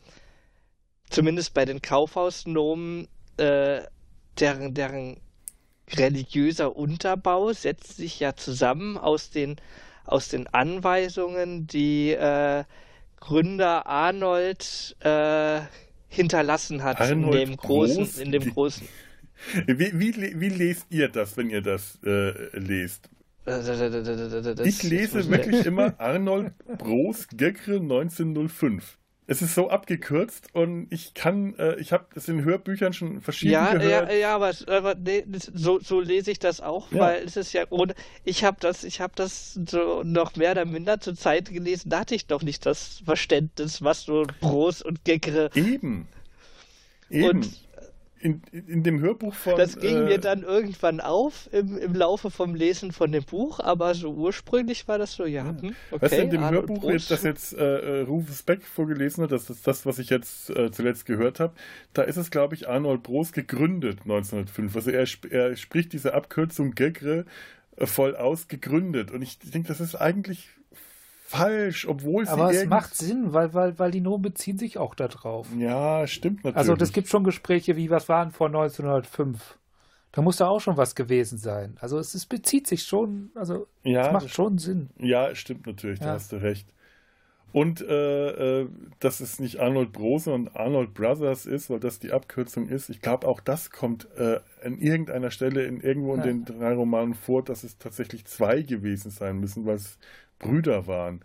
zumindest 1.09 1.55
bei 1.55 1.65
den 1.65 1.83
Kaufhausnomen, 1.83 3.09
äh, 3.37 3.83
deren, 4.39 4.75
deren 4.75 5.21
religiöser 5.93 6.77
Unterbau 6.77 7.53
setzt 7.53 7.97
sich 7.97 8.21
ja 8.21 8.37
zusammen 8.37 8.97
aus 8.97 9.31
den 9.31 9.57
aus 10.11 10.29
den 10.29 10.47
Anweisungen, 10.49 11.67
die 11.67 12.11
äh, 12.11 12.65
Gründer 13.21 13.87
Arnold 13.87 14.97
äh, 15.01 15.61
hinterlassen 16.09 16.83
hat 16.83 17.01
Arnold 17.01 17.35
in 17.35 17.49
dem 17.49 17.57
großen, 17.57 18.05
Groß, 18.05 18.19
in 18.19 18.33
dem 18.33 18.53
großen. 18.53 18.89
Wie, 19.67 19.99
wie, 19.99 20.41
wie 20.41 20.49
lest 20.49 20.87
ihr 20.91 21.09
das, 21.09 21.37
wenn 21.37 21.49
ihr 21.49 21.63
das 21.63 21.99
äh, 22.05 22.59
lest? 22.59 23.09
Ich 23.47 24.83
lese 24.83 25.29
wirklich 25.31 25.67
immer 25.67 25.95
Arnold 25.99 26.53
Bros 26.79 27.27
Gekre 27.29 27.77
1905 27.77 28.99
es 29.31 29.43
ist 29.43 29.55
so 29.55 29.71
abgekürzt 29.71 30.49
und 30.55 30.89
ich 30.91 31.15
kann, 31.15 31.55
äh, 31.57 31.77
ich 31.77 31.93
habe 31.93 32.07
es 32.17 32.27
in 32.27 32.43
Hörbüchern 32.43 32.93
schon 32.93 33.21
verschieden 33.21 33.53
ja, 33.53 33.75
gehört. 33.75 34.11
Ja, 34.11 34.17
ja, 34.17 34.35
aber, 34.35 34.53
aber 34.67 34.97
nee, 34.97 35.25
so, 35.55 35.79
so 35.79 36.01
lese 36.01 36.33
ich 36.33 36.41
das 36.41 36.61
auch, 36.61 36.91
ja. 36.91 36.99
weil 36.99 37.23
es 37.23 37.37
ist 37.37 37.53
ja 37.53 37.63
ohne, 37.71 37.95
ich 38.25 38.43
habe 38.43 38.57
das, 38.59 38.83
ich 38.83 39.01
habe 39.01 39.13
das 39.15 39.55
so 39.55 40.03
noch 40.03 40.35
mehr 40.35 40.51
oder 40.51 40.65
minder 40.65 40.99
zur 40.99 41.15
Zeit 41.15 41.49
gelesen, 41.49 41.91
da 41.91 42.01
hatte 42.01 42.17
ich 42.17 42.27
doch 42.27 42.43
nicht 42.43 42.67
das 42.67 43.03
Verständnis, 43.05 43.83
was 43.83 44.03
so 44.03 44.27
Bros 44.41 44.83
und 44.83 45.05
Geckere. 45.05 45.51
Eben. 45.55 46.09
Eben. 47.09 47.29
Und 47.29 47.70
in, 48.21 48.43
in 48.53 48.83
dem 48.83 49.01
Hörbuch 49.01 49.35
von. 49.35 49.57
Das 49.57 49.79
ging 49.79 49.97
äh, 49.97 50.05
mir 50.05 50.19
dann 50.19 50.43
irgendwann 50.43 51.01
auf 51.01 51.49
im, 51.53 51.79
im 51.79 51.95
Laufe 51.95 52.31
vom 52.31 52.55
Lesen 52.55 52.93
von 52.93 53.11
dem 53.13 53.25
Buch, 53.25 53.61
aber 53.61 53.95
so 53.95 54.13
ursprünglich 54.13 54.87
war 54.89 54.99
das 54.99 55.15
so, 55.15 55.25
ja. 55.25 55.49
Hm, 55.49 55.75
okay, 55.91 56.03
weißt 56.03 56.13
du, 56.13 56.23
in 56.23 56.31
dem 56.31 56.43
Arnold 56.43 56.69
Hörbuch, 56.69 56.83
Prost. 56.83 57.11
das 57.11 57.23
jetzt 57.23 57.55
äh, 57.55 58.01
äh, 58.01 58.03
Rufus 58.03 58.43
Beck 58.43 58.63
vorgelesen 58.63 59.25
hat, 59.25 59.33
das 59.33 59.49
ist 59.49 59.67
das, 59.67 59.87
was 59.87 59.99
ich 59.99 60.11
jetzt 60.11 60.51
äh, 60.51 60.71
zuletzt 60.71 61.07
gehört 61.07 61.41
habe, 61.41 61.55
da 61.95 62.03
ist 62.03 62.17
es, 62.17 62.31
glaube 62.31 62.55
ich, 62.55 62.69
Arnold 62.69 63.03
Bros 63.03 63.33
gegründet 63.33 64.01
1905. 64.03 64.77
Also 64.77 64.91
er, 64.91 65.07
er 65.31 65.57
spricht 65.57 65.93
diese 65.93 66.15
Abkürzung 66.15 66.73
Gegre 66.73 67.25
voll 67.77 68.17
aus 68.17 68.49
gegründet. 68.49 69.11
Und 69.11 69.23
ich 69.23 69.39
denke, 69.39 69.69
das 69.69 69.81
ist 69.81 69.95
eigentlich 69.95 70.49
falsch, 71.31 71.87
obwohl 71.87 72.27
sie. 72.27 72.33
Aber 72.33 72.51
es 72.51 72.67
macht 72.67 72.95
Sinn, 72.95 73.33
weil, 73.33 73.55
weil, 73.55 73.79
weil 73.79 73.91
die 73.91 74.01
Nomen 74.01 74.23
beziehen 74.23 74.59
sich 74.59 74.79
auch 74.79 74.95
darauf. 74.95 75.47
Ja, 75.57 76.07
stimmt 76.07 76.45
natürlich. 76.45 76.57
Also 76.57 76.75
es 76.75 76.93
gibt 76.93 77.09
schon 77.09 77.25
Gespräche 77.25 77.77
wie, 77.77 77.91
was 77.91 78.09
waren 78.09 78.31
vor 78.31 78.49
1905? 78.49 79.59
Da 80.13 80.23
muss 80.23 80.39
da 80.39 80.49
auch 80.49 80.61
schon 80.61 80.77
was 80.77 80.97
gewesen 80.97 81.39
sein. 81.39 81.77
Also 81.81 81.99
es, 81.99 82.15
es 82.15 82.27
bezieht 82.27 82.67
sich 82.67 82.83
schon, 82.83 83.31
also 83.37 83.69
ja, 83.85 84.09
es 84.09 84.13
macht 84.13 84.31
schon 84.31 84.59
Sinn. 84.59 84.91
Ja, 84.99 85.35
stimmt 85.37 85.67
natürlich, 85.67 86.01
ja. 86.01 86.07
da 86.07 86.13
hast 86.15 86.33
du 86.33 86.37
recht. 86.37 86.67
Und 87.53 87.81
äh, 87.81 88.61
äh, 88.61 88.69
dass 89.01 89.21
es 89.21 89.41
nicht 89.41 89.59
Arnold 89.59 89.93
Bros 89.93 90.29
und 90.29 90.55
Arnold 90.55 90.95
Brothers 90.95 91.47
ist, 91.47 91.69
weil 91.69 91.81
das 91.81 91.99
die 91.99 92.13
Abkürzung 92.13 92.69
ist. 92.69 92.91
Ich 92.91 93.01
glaube, 93.01 93.27
auch 93.27 93.41
das 93.41 93.71
kommt 93.71 94.09
äh, 94.17 94.39
an 94.65 94.79
irgendeiner 94.79 95.33
Stelle 95.33 95.65
in 95.65 95.81
irgendwo 95.81 96.15
in 96.15 96.23
den 96.23 96.45
drei 96.45 96.75
Romanen 96.75 97.15
vor, 97.15 97.43
dass 97.43 97.65
es 97.65 97.79
tatsächlich 97.79 98.25
zwei 98.25 98.63
gewesen 98.63 99.11
sein 99.11 99.39
müssen, 99.39 99.67
weil 99.67 99.77
es 99.77 99.99
Brüder 100.41 100.89
waren. 100.89 101.21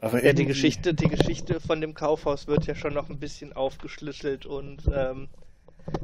Aber 0.00 0.22
ja, 0.24 0.34
die 0.34 0.46
Geschichte, 0.46 0.92
die 0.94 1.08
Geschichte 1.08 1.60
von 1.60 1.80
dem 1.80 1.94
Kaufhaus 1.94 2.46
wird 2.46 2.66
ja 2.66 2.74
schon 2.74 2.94
noch 2.94 3.08
ein 3.08 3.18
bisschen 3.18 3.52
aufgeschlüsselt 3.52 4.46
und 4.46 4.82
ähm, 4.92 5.28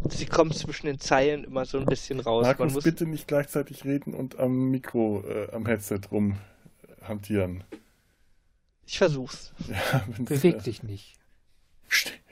sie 0.09 0.27
kommt 0.27 0.55
zwischen 0.55 0.87
den 0.87 0.99
Zeilen 0.99 1.45
immer 1.45 1.65
so 1.65 1.79
ein 1.79 1.87
bisschen 1.87 2.21
raus. 2.21 2.45
Markus, 2.45 2.75
muss... 2.75 2.85
bitte 2.85 3.07
nicht 3.07 3.27
gleichzeitig 3.27 3.85
reden 3.85 4.15
und 4.15 4.39
am 4.39 4.71
Mikro, 4.71 5.25
äh, 5.27 5.51
am 5.53 5.67
Headset 5.67 6.01
rum 6.11 6.39
hantieren. 7.03 7.65
Ich 8.87 8.99
versuch's. 8.99 9.53
Ja, 9.69 10.05
Beweg 10.19 10.63
dich 10.63 10.83
nicht. 10.83 11.15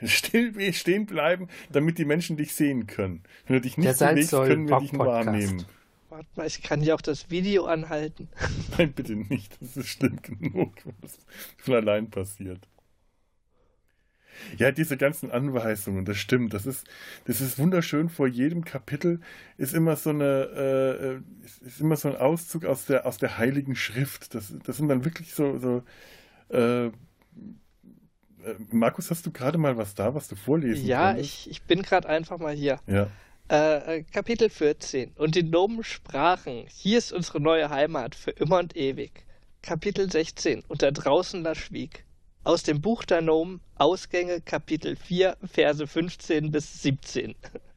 Still 0.02 0.72
stehen 0.72 1.06
bleiben, 1.06 1.48
damit 1.70 1.98
die 1.98 2.04
Menschen 2.04 2.36
dich 2.36 2.54
sehen 2.54 2.86
können. 2.86 3.22
Wenn 3.46 3.56
du 3.56 3.60
dich 3.62 3.78
nicht 3.78 3.98
bewegst, 3.98 4.32
können 4.32 4.68
wir 4.68 4.80
dich 4.80 4.92
nur 4.92 5.06
wahrnehmen. 5.06 5.64
Warte 6.14 6.28
mal, 6.36 6.46
ich 6.46 6.62
kann 6.62 6.80
ja 6.80 6.94
auch 6.94 7.00
das 7.00 7.28
Video 7.30 7.64
anhalten. 7.64 8.28
Nein, 8.78 8.92
bitte 8.92 9.16
nicht. 9.16 9.60
Das 9.60 9.76
ist 9.76 9.88
schlimm 9.88 10.22
genug, 10.22 10.72
wenn 10.84 10.94
das 11.00 11.18
von 11.56 11.74
allein 11.74 12.08
passiert. 12.08 12.68
Ja, 14.56 14.70
diese 14.70 14.96
ganzen 14.96 15.32
Anweisungen, 15.32 16.04
das 16.04 16.16
stimmt. 16.18 16.54
Das 16.54 16.66
ist, 16.66 16.86
das 17.24 17.40
ist 17.40 17.58
wunderschön. 17.58 18.08
Vor 18.10 18.28
jedem 18.28 18.64
Kapitel 18.64 19.22
ist 19.56 19.74
immer 19.74 19.96
so 19.96 20.10
eine, 20.10 21.22
äh, 21.42 21.66
ist 21.66 21.80
immer 21.80 21.96
so 21.96 22.10
ein 22.10 22.16
Auszug 22.16 22.64
aus 22.64 22.86
der, 22.86 23.06
aus 23.06 23.18
der 23.18 23.38
Heiligen 23.38 23.74
Schrift. 23.74 24.36
Das, 24.36 24.54
das 24.64 24.76
sind 24.76 24.86
dann 24.86 25.04
wirklich 25.04 25.34
so, 25.34 25.58
so 25.58 25.82
äh, 26.50 26.86
äh 26.86 26.92
Markus, 28.70 29.10
hast 29.10 29.26
du 29.26 29.32
gerade 29.32 29.58
mal 29.58 29.76
was 29.76 29.96
da, 29.96 30.14
was 30.14 30.28
du 30.28 30.36
vorlesen 30.36 30.86
Ja, 30.86 31.16
ich, 31.16 31.50
ich 31.50 31.62
bin 31.62 31.82
gerade 31.82 32.08
einfach 32.08 32.38
mal 32.38 32.54
hier. 32.54 32.78
Ja. 32.86 33.08
Äh, 33.48 34.04
Kapitel 34.04 34.48
14. 34.48 35.12
Und 35.16 35.34
die 35.34 35.42
Nomen 35.42 35.84
sprachen, 35.84 36.66
hier 36.70 36.96
ist 36.96 37.12
unsere 37.12 37.40
neue 37.40 37.68
Heimat 37.68 38.14
für 38.14 38.30
immer 38.30 38.58
und 38.58 38.74
ewig. 38.74 39.26
Kapitel 39.60 40.10
16. 40.10 40.64
Und 40.66 40.80
da 40.80 40.90
draußen 40.90 41.44
da 41.44 41.54
schwieg. 41.54 42.06
Aus 42.42 42.62
dem 42.62 42.80
Buch 42.80 43.04
der 43.04 43.20
Nomen, 43.20 43.60
Ausgänge, 43.74 44.40
Kapitel 44.40 44.96
4, 44.96 45.36
Verse 45.44 45.86
15 45.86 46.52
bis 46.52 46.82
17. 46.82 47.34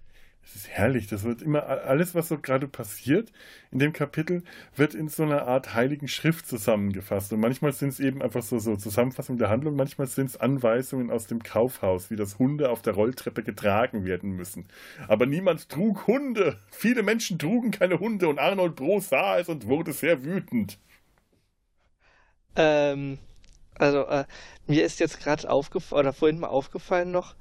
Es 0.49 0.55
ist 0.55 0.69
herrlich. 0.69 1.07
Das 1.07 1.23
wird 1.23 1.41
immer 1.41 1.67
alles, 1.67 2.15
was 2.15 2.29
so 2.29 2.37
gerade 2.39 2.67
passiert 2.69 3.33
in 3.69 3.79
dem 3.79 3.91
Kapitel, 3.91 4.43
wird 4.75 4.95
in 4.95 5.09
so 5.09 5.23
einer 5.23 5.45
Art 5.45 5.73
heiligen 5.73 6.07
Schrift 6.07 6.47
zusammengefasst. 6.47 7.33
Und 7.33 7.41
manchmal 7.41 7.73
sind 7.73 7.89
es 7.89 7.99
eben 7.99 8.21
einfach 8.21 8.41
so, 8.41 8.57
so 8.57 8.77
Zusammenfassungen 8.77 9.39
der 9.39 9.49
Handlung, 9.49 9.75
manchmal 9.75 10.07
sind 10.07 10.27
es 10.27 10.37
Anweisungen 10.37 11.11
aus 11.11 11.27
dem 11.27 11.43
Kaufhaus, 11.43 12.09
wie 12.11 12.15
das 12.15 12.39
Hunde 12.39 12.69
auf 12.69 12.81
der 12.81 12.93
Rolltreppe 12.93 13.43
getragen 13.43 14.05
werden 14.05 14.31
müssen. 14.31 14.67
Aber 15.09 15.25
niemand 15.25 15.67
trug 15.67 16.07
Hunde. 16.07 16.59
Viele 16.71 17.03
Menschen 17.03 17.37
trugen 17.37 17.71
keine 17.71 17.99
Hunde 17.99 18.29
und 18.29 18.39
Arnold 18.39 18.75
Bro 18.77 19.01
sah 19.01 19.39
es 19.39 19.49
und 19.49 19.67
wurde 19.67 19.91
sehr 19.91 20.23
wütend. 20.23 20.79
Ähm, 22.55 23.19
also 23.75 24.05
äh, 24.07 24.23
mir 24.65 24.85
ist 24.85 25.01
jetzt 25.01 25.19
gerade 25.19 25.49
aufgefallen, 25.49 25.99
oder 25.99 26.13
vorhin 26.13 26.39
mal 26.39 26.47
aufgefallen 26.47 27.11
noch, 27.11 27.35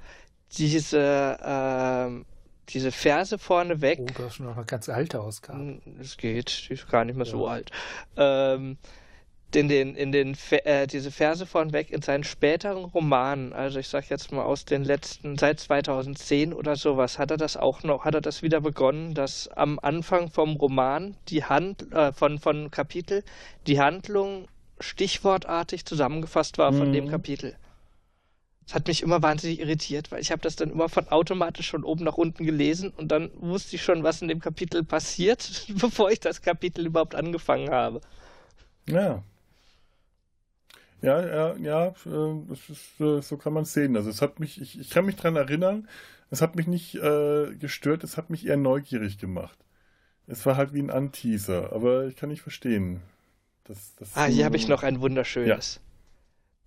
diese 0.57 1.37
ähm, 1.41 2.25
diese 2.69 2.91
Verse 2.91 3.37
vorneweg. 3.37 3.99
Oh, 4.01 4.05
das 4.17 4.33
ist 4.33 4.39
noch 4.39 4.55
eine 4.55 4.65
ganz 4.65 4.89
alte 4.89 5.21
Ausgabe. 5.21 5.79
Es 5.99 6.17
geht, 6.17 6.69
die 6.69 6.73
ist 6.73 6.89
gar 6.89 7.05
nicht 7.05 7.15
mehr 7.15 7.25
ja. 7.25 7.31
so 7.31 7.47
alt. 7.47 7.71
Ähm, 8.15 8.77
in 9.55 9.69
den, 9.69 9.95
in 9.95 10.11
den, 10.11 10.37
äh, 10.51 10.87
diese 10.87 11.09
Verse 11.09 11.45
vorneweg 11.45 11.89
in 11.89 12.01
seinen 12.01 12.23
späteren 12.23 12.83
Romanen, 12.83 13.53
also 13.53 13.79
ich 13.79 13.87
sag 13.87 14.09
jetzt 14.09 14.31
mal 14.31 14.43
aus 14.43 14.65
den 14.65 14.83
letzten, 14.83 15.37
seit 15.37 15.59
2010 15.59 16.53
oder 16.53 16.75
sowas, 16.75 17.17
hat 17.17 17.31
er 17.31 17.37
das 17.37 17.55
auch 17.55 17.83
noch, 17.83 18.03
hat 18.03 18.13
er 18.13 18.21
das 18.21 18.41
wieder 18.41 18.59
begonnen, 18.59 19.13
dass 19.13 19.47
am 19.47 19.79
Anfang 19.81 20.29
vom 20.29 20.57
Roman 20.57 21.15
die 21.29 21.45
Hand, 21.45 21.91
äh, 21.93 22.11
von, 22.11 22.39
von 22.39 22.71
Kapitel, 22.71 23.23
die 23.67 23.79
Handlung 23.79 24.47
stichwortartig 24.79 25.85
zusammengefasst 25.85 26.57
war 26.57 26.73
von 26.73 26.89
mhm. 26.89 26.93
dem 26.93 27.07
Kapitel. 27.09 27.55
Das 28.67 28.75
hat 28.75 28.87
mich 28.87 29.01
immer 29.01 29.21
wahnsinnig 29.23 29.61
irritiert, 29.61 30.11
weil 30.11 30.19
ich 30.19 30.29
habe 30.29 30.41
das 30.41 30.57
dann 30.57 30.71
immer 30.71 30.89
von 30.89 31.07
automatisch 31.07 31.71
von 31.71 31.85
oben 31.85 32.03
nach 32.03 32.17
unten 32.17 32.45
gelesen 32.45 32.91
und 32.97 33.07
dann 33.13 33.31
wusste 33.35 33.77
ich 33.77 33.81
schon, 33.81 34.03
was 34.03 34.21
in 34.21 34.27
dem 34.27 34.41
Kapitel 34.41 34.83
passiert, 34.83 35.65
bevor 35.79 36.11
ich 36.11 36.19
das 36.19 36.41
Kapitel 36.41 36.85
überhaupt 36.85 37.15
angefangen 37.15 37.69
habe. 37.69 38.01
Ja. 38.85 39.23
Ja, 41.01 41.25
ja, 41.25 41.55
ja, 41.57 41.93
das 42.49 42.69
ist, 42.69 42.99
äh, 42.99 43.21
so 43.21 43.37
kann 43.37 43.53
man 43.53 43.63
es 43.63 43.71
sehen. 43.71 43.95
Also 43.95 44.09
es 44.09 44.21
hat 44.21 44.41
mich, 44.41 44.59
ich, 44.59 44.77
ich 44.77 44.89
kann 44.89 45.05
mich 45.05 45.15
daran 45.15 45.37
erinnern, 45.37 45.87
es 46.29 46.41
hat 46.41 46.57
mich 46.57 46.67
nicht 46.67 46.95
äh, 46.95 47.55
gestört, 47.55 48.03
es 48.03 48.17
hat 48.17 48.29
mich 48.29 48.45
eher 48.47 48.57
neugierig 48.57 49.17
gemacht. 49.17 49.57
Es 50.25 50.45
war 50.45 50.57
halt 50.57 50.73
wie 50.73 50.81
ein 50.81 50.89
Anteaser, 50.89 51.71
aber 51.71 52.07
ich 52.07 52.17
kann 52.17 52.29
nicht 52.29 52.41
verstehen. 52.41 53.01
Das, 53.63 53.95
das 53.95 54.17
ah, 54.17 54.25
hier 54.25 54.43
habe 54.43 54.57
ich 54.57 54.67
noch 54.67 54.83
ein 54.83 54.99
wunderschönes. 54.99 55.75
Ja. 55.75 55.81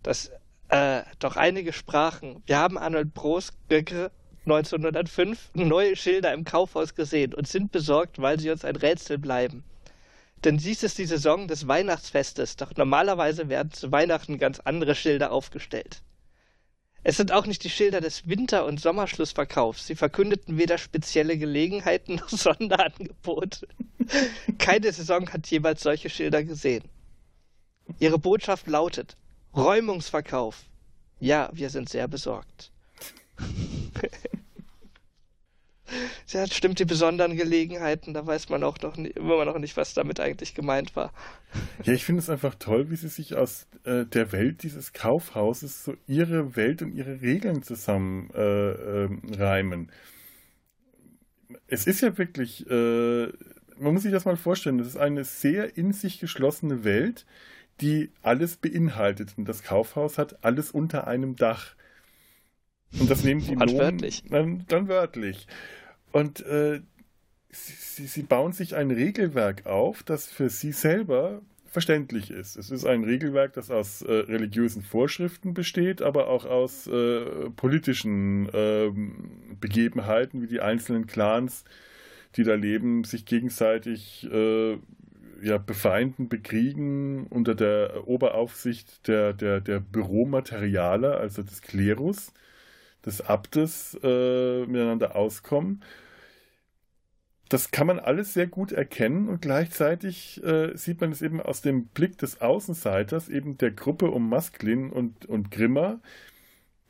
Das 0.02 0.30
äh, 0.70 1.02
doch 1.18 1.36
einige 1.36 1.72
sprachen. 1.72 2.42
Wir 2.46 2.58
haben 2.58 2.78
Arnold 2.78 3.12
Brosgöcke 3.14 4.10
1905 4.46 5.50
neue 5.54 5.96
Schilder 5.96 6.32
im 6.32 6.44
Kaufhaus 6.44 6.94
gesehen 6.94 7.34
und 7.34 7.46
sind 7.46 7.72
besorgt, 7.72 8.20
weil 8.20 8.40
sie 8.40 8.50
uns 8.50 8.64
ein 8.64 8.76
Rätsel 8.76 9.18
bleiben. 9.18 9.64
Denn 10.44 10.56
dies 10.56 10.82
ist 10.82 10.96
die 10.98 11.04
Saison 11.04 11.48
des 11.48 11.68
Weihnachtsfestes, 11.68 12.56
doch 12.56 12.74
normalerweise 12.76 13.48
werden 13.48 13.72
zu 13.72 13.92
Weihnachten 13.92 14.38
ganz 14.38 14.60
andere 14.60 14.94
Schilder 14.94 15.32
aufgestellt. 15.32 16.02
Es 17.02 17.16
sind 17.16 17.32
auch 17.32 17.46
nicht 17.46 17.64
die 17.64 17.70
Schilder 17.70 18.00
des 18.00 18.28
Winter- 18.28 18.66
und 18.66 18.80
Sommerschlussverkaufs. 18.80 19.86
Sie 19.86 19.94
verkündeten 19.94 20.58
weder 20.58 20.78
spezielle 20.78 21.36
Gelegenheiten 21.38 22.14
noch 22.16 22.28
Sonderangebote. 22.28 23.68
Keine 24.58 24.92
Saison 24.92 25.30
hat 25.30 25.46
jemals 25.46 25.82
solche 25.82 26.10
Schilder 26.10 26.44
gesehen. 26.44 26.84
Ihre 27.98 28.18
Botschaft 28.18 28.66
lautet, 28.66 29.16
Räumungsverkauf. 29.54 30.64
Ja, 31.18 31.50
wir 31.52 31.70
sind 31.70 31.88
sehr 31.88 32.08
besorgt. 32.08 32.72
ja, 36.28 36.46
stimmt, 36.46 36.78
die 36.78 36.84
besonderen 36.84 37.36
Gelegenheiten, 37.36 38.14
da 38.14 38.26
weiß 38.26 38.48
man 38.48 38.62
auch 38.64 38.78
noch 38.80 38.96
nie, 38.96 39.08
immer 39.08 39.44
noch 39.44 39.58
nicht, 39.58 39.76
was 39.76 39.94
damit 39.94 40.20
eigentlich 40.20 40.54
gemeint 40.54 40.96
war. 40.96 41.12
Ja, 41.82 41.94
ich 41.94 42.04
finde 42.04 42.20
es 42.20 42.30
einfach 42.30 42.54
toll, 42.54 42.90
wie 42.90 42.96
sie 42.96 43.08
sich 43.08 43.34
aus 43.34 43.66
äh, 43.82 44.04
der 44.06 44.30
Welt 44.30 44.62
dieses 44.62 44.92
Kaufhauses 44.92 45.82
so 45.82 45.94
ihre 46.06 46.54
Welt 46.54 46.80
und 46.80 46.92
ihre 46.92 47.22
Regeln 47.22 47.64
zusammen 47.64 48.30
äh, 48.34 48.70
äh, 48.70 49.08
reimen. 49.36 49.90
Es 51.66 51.88
ist 51.88 52.02
ja 52.02 52.16
wirklich, 52.18 52.70
äh, 52.70 53.32
man 53.78 53.94
muss 53.94 54.02
sich 54.02 54.12
das 54.12 54.26
mal 54.26 54.36
vorstellen, 54.36 54.78
das 54.78 54.86
ist 54.86 54.96
eine 54.96 55.24
sehr 55.24 55.76
in 55.76 55.92
sich 55.92 56.20
geschlossene 56.20 56.84
Welt, 56.84 57.26
die 57.80 58.10
alles 58.22 58.56
beinhaltet. 58.56 59.34
Und 59.36 59.48
das 59.48 59.62
Kaufhaus 59.62 60.18
hat 60.18 60.44
alles 60.44 60.70
unter 60.70 61.06
einem 61.06 61.36
Dach. 61.36 61.74
Und 62.98 63.10
das 63.10 63.24
nehmen 63.24 63.40
die 63.40 63.56
Nomen 63.56 63.78
wörtlich. 63.78 64.24
Dann, 64.28 64.64
dann 64.68 64.88
wörtlich. 64.88 65.46
Und 66.12 66.44
äh, 66.46 66.80
sie, 67.50 68.06
sie 68.06 68.22
bauen 68.22 68.52
sich 68.52 68.74
ein 68.74 68.90
Regelwerk 68.90 69.66
auf, 69.66 70.02
das 70.02 70.26
für 70.26 70.50
sie 70.50 70.72
selber 70.72 71.42
verständlich 71.70 72.32
ist. 72.32 72.56
Es 72.56 72.72
ist 72.72 72.84
ein 72.84 73.04
Regelwerk, 73.04 73.52
das 73.52 73.70
aus 73.70 74.02
äh, 74.02 74.12
religiösen 74.12 74.82
Vorschriften 74.82 75.54
besteht, 75.54 76.02
aber 76.02 76.26
auch 76.28 76.44
aus 76.44 76.88
äh, 76.88 77.48
politischen 77.50 78.48
äh, 78.48 78.90
Begebenheiten, 79.60 80.42
wie 80.42 80.48
die 80.48 80.60
einzelnen 80.60 81.06
Clans, 81.06 81.64
die 82.34 82.42
da 82.42 82.54
leben, 82.54 83.04
sich 83.04 83.24
gegenseitig 83.24 84.28
äh, 84.32 84.78
ja, 85.42 85.58
befeinden, 85.58 86.28
bekriegen 86.28 87.26
unter 87.28 87.54
der 87.54 88.06
Oberaufsicht 88.08 89.06
der, 89.08 89.32
der, 89.32 89.60
der 89.60 89.80
Büromaterialer, 89.80 91.18
also 91.18 91.42
des 91.42 91.62
Klerus, 91.62 92.32
des 93.04 93.20
Abtes, 93.20 93.98
äh, 94.02 94.66
miteinander 94.66 95.16
auskommen. 95.16 95.82
Das 97.48 97.72
kann 97.72 97.88
man 97.88 97.98
alles 97.98 98.32
sehr 98.34 98.46
gut 98.46 98.70
erkennen 98.70 99.28
und 99.28 99.42
gleichzeitig 99.42 100.42
äh, 100.44 100.76
sieht 100.76 101.00
man 101.00 101.10
es 101.10 101.20
eben 101.20 101.40
aus 101.40 101.62
dem 101.62 101.86
Blick 101.86 102.16
des 102.18 102.40
Außenseiters, 102.40 103.28
eben 103.28 103.58
der 103.58 103.72
Gruppe 103.72 104.10
um 104.10 104.28
Masklin 104.28 104.90
und, 104.90 105.26
und 105.26 105.50
Grimmer, 105.50 106.00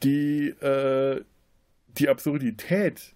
die 0.02 0.48
äh, 0.48 1.24
die 1.98 2.08
Absurdität 2.08 3.14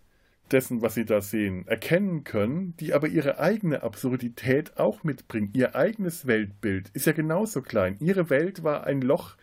dessen, 0.51 0.83
was 0.83 0.95
sie 0.95 1.05
da 1.05 1.21
sehen, 1.21 1.67
erkennen 1.67 2.25
können, 2.25 2.77
die 2.79 2.93
aber 2.95 3.09
ihre 3.09 3.39
eigene 3.39 3.83
Absurdität 3.83 4.79
auch 4.79 5.03
mitbringen. 5.03 5.51
Ihr 5.55 5.75
eigenes 5.75 6.27
Weltbild 6.27 6.91
ist 6.91 7.07
ja 7.07 7.13
genauso 7.13 7.63
klein. 7.63 7.97
Ihre 8.01 8.31
Welt 8.31 8.63
war 8.63 8.85
ein 8.85 9.01
Loch 9.01 9.37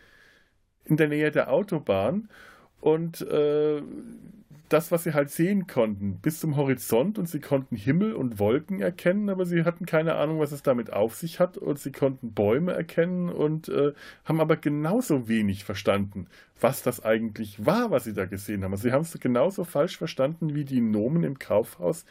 in 0.84 0.96
der 0.96 1.08
Nähe 1.08 1.30
der 1.30 1.50
Autobahn 1.50 2.28
und 2.80 3.20
äh, 3.22 3.82
das, 4.72 4.90
was 4.90 5.04
sie 5.04 5.14
halt 5.14 5.30
sehen 5.30 5.66
konnten, 5.66 6.18
bis 6.20 6.40
zum 6.40 6.56
Horizont 6.56 7.18
und 7.18 7.28
sie 7.28 7.40
konnten 7.40 7.76
Himmel 7.76 8.14
und 8.14 8.38
Wolken 8.38 8.80
erkennen, 8.80 9.28
aber 9.28 9.44
sie 9.44 9.64
hatten 9.64 9.86
keine 9.86 10.14
Ahnung, 10.14 10.38
was 10.38 10.52
es 10.52 10.62
damit 10.62 10.92
auf 10.92 11.14
sich 11.14 11.40
hat 11.40 11.58
und 11.58 11.78
sie 11.78 11.92
konnten 11.92 12.32
Bäume 12.32 12.72
erkennen 12.72 13.28
und 13.28 13.68
äh, 13.68 13.92
haben 14.24 14.40
aber 14.40 14.56
genauso 14.56 15.28
wenig 15.28 15.64
verstanden, 15.64 16.26
was 16.60 16.82
das 16.82 17.04
eigentlich 17.04 17.66
war, 17.66 17.90
was 17.90 18.04
sie 18.04 18.14
da 18.14 18.24
gesehen 18.24 18.64
haben. 18.64 18.72
Also 18.72 18.84
sie 18.84 18.92
haben 18.92 19.02
es 19.02 19.18
genauso 19.20 19.64
falsch 19.64 19.98
verstanden, 19.98 20.54
wie 20.54 20.64
die 20.64 20.80
Nomen 20.80 21.24
im 21.24 21.38
Kaufhaus 21.38 22.04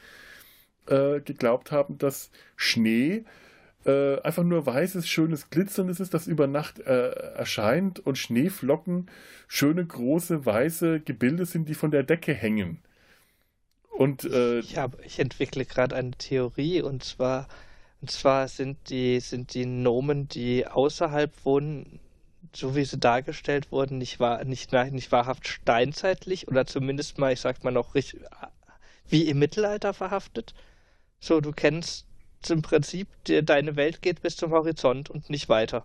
äh, 0.87 1.19
geglaubt 1.21 1.71
haben, 1.71 1.97
dass 1.97 2.31
Schnee 2.55 3.17
äh, 3.17 3.23
einfach 4.21 4.43
nur 4.43 4.65
weißes, 4.65 5.07
schönes 5.07 5.49
Glitzerndes 5.49 5.99
ist, 5.99 6.13
das 6.13 6.27
über 6.27 6.47
Nacht 6.47 6.79
äh, 6.79 7.09
erscheint 7.11 7.99
und 7.99 8.17
Schneeflocken 8.17 9.09
schöne, 9.47 9.85
große, 9.85 10.45
weiße 10.45 10.99
Gebilde 11.01 11.45
sind, 11.45 11.67
die 11.67 11.73
von 11.73 11.91
der 11.91 12.03
Decke 12.03 12.33
hängen. 12.33 12.79
Und, 13.89 14.23
äh, 14.23 14.59
ich, 14.59 14.77
hab, 14.77 15.03
ich 15.03 15.19
entwickle 15.19 15.65
gerade 15.65 15.95
eine 15.95 16.11
Theorie 16.11 16.81
und 16.81 17.03
zwar, 17.03 17.47
und 18.01 18.09
zwar 18.09 18.47
sind 18.47 18.77
die, 18.89 19.19
sind 19.19 19.53
die 19.53 19.65
Nomen, 19.65 20.27
die 20.27 20.65
außerhalb 20.65 21.31
wohnen, 21.43 21.99
so 22.53 22.75
wie 22.75 22.85
sie 22.85 22.97
dargestellt 22.97 23.71
wurden, 23.71 23.97
nicht, 23.97 24.19
wahr, 24.19 24.43
nicht, 24.43 24.71
nicht 24.71 25.11
wahrhaft 25.11 25.47
steinzeitlich 25.47 26.47
oder 26.47 26.65
zumindest 26.65 27.17
mal, 27.17 27.33
ich 27.33 27.41
sag 27.41 27.63
mal 27.63 27.71
noch, 27.71 27.93
wie 29.07 29.27
im 29.27 29.39
Mittelalter 29.39 29.93
verhaftet. 29.93 30.53
So, 31.19 31.41
du 31.41 31.51
kennst 31.51 32.07
im 32.49 32.61
Prinzip, 32.61 33.07
die, 33.27 33.43
deine 33.43 33.75
Welt 33.75 34.01
geht 34.01 34.21
bis 34.21 34.35
zum 34.35 34.51
Horizont 34.51 35.09
und 35.09 35.29
nicht 35.29 35.49
weiter. 35.49 35.83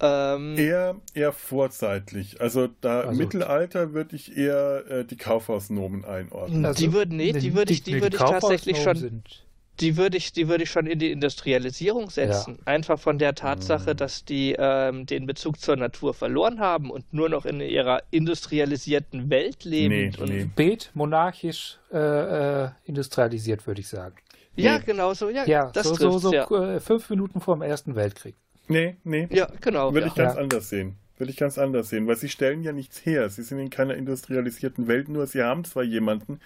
Ähm, 0.00 0.58
eher, 0.58 0.96
eher 1.14 1.32
vorzeitlich. 1.32 2.40
Also 2.40 2.68
da 2.80 3.02
also, 3.02 3.12
Mittelalter 3.12 3.92
würde 3.92 4.16
ich 4.16 4.36
eher 4.36 4.84
äh, 4.90 5.04
die 5.04 5.16
Kaufhausnomen 5.16 6.04
einordnen. 6.04 6.64
Also, 6.66 6.84
die 6.84 6.92
würden 6.92 7.16
nee, 7.16 7.32
die 7.32 7.54
würde 7.54 7.72
ich, 7.72 7.82
die, 7.82 7.92
die, 7.92 8.02
würde 8.02 8.16
ich 8.16 8.22
tatsächlich 8.22 8.82
schon. 8.82 8.96
Sind 8.96 9.44
die 9.80 9.96
würde 9.96 10.16
ich, 10.16 10.32
die 10.32 10.48
würde 10.48 10.64
ich 10.64 10.70
schon 10.70 10.86
in 10.86 10.98
die 10.98 11.10
Industrialisierung 11.10 12.10
setzen. 12.10 12.58
Ja. 12.58 12.72
Einfach 12.72 12.98
von 12.98 13.18
der 13.18 13.34
Tatsache, 13.34 13.92
mhm. 13.92 13.96
dass 13.96 14.24
die 14.24 14.54
ähm, 14.58 15.06
den 15.06 15.26
Bezug 15.26 15.60
zur 15.60 15.76
Natur 15.76 16.14
verloren 16.14 16.60
haben 16.60 16.90
und 16.90 17.12
nur 17.12 17.28
noch 17.28 17.46
in 17.46 17.60
ihrer 17.60 18.02
industrialisierten 18.10 19.30
Welt 19.30 19.64
leben. 19.64 19.94
Nee, 19.94 20.12
und 20.18 20.28
nee. 20.28 20.48
Beet 20.54 20.90
monarchisch 20.94 21.78
äh, 21.92 22.64
äh, 22.64 22.70
industrialisiert, 22.84 23.66
würde 23.66 23.80
ich 23.80 23.88
sagen. 23.88 24.16
Ja, 24.54 24.78
nee. 24.78 24.84
genau 24.84 25.14
so. 25.14 25.28
Ja, 25.28 25.44
ja 25.44 25.70
das 25.72 25.86
so, 25.86 25.94
so, 25.94 26.18
so 26.18 26.32
ja. 26.32 26.74
Äh, 26.74 26.80
fünf 26.80 27.08
Minuten 27.10 27.40
vor 27.40 27.56
dem 27.56 27.62
Ersten 27.62 27.94
Weltkrieg. 27.94 28.36
Nee, 28.68 28.96
nee. 29.04 29.28
Ja, 29.30 29.48
genau. 29.60 29.92
Würde 29.92 30.06
ja. 30.06 30.12
ich 30.12 30.14
ganz 30.14 30.36
anders 30.36 30.68
sehen 30.68 31.01
will 31.18 31.30
ich 31.30 31.36
ganz 31.36 31.58
anders 31.58 31.88
sehen, 31.88 32.06
weil 32.06 32.16
sie 32.16 32.28
stellen 32.28 32.62
ja 32.62 32.72
nichts 32.72 33.04
her. 33.04 33.28
Sie 33.28 33.42
sind 33.42 33.58
in 33.58 33.70
keiner 33.70 33.94
industrialisierten 33.94 34.88
Welt, 34.88 35.08
nur 35.08 35.26
sie 35.26 35.42
haben 35.42 35.64
zwar 35.64 35.82
jemanden, 35.82 36.40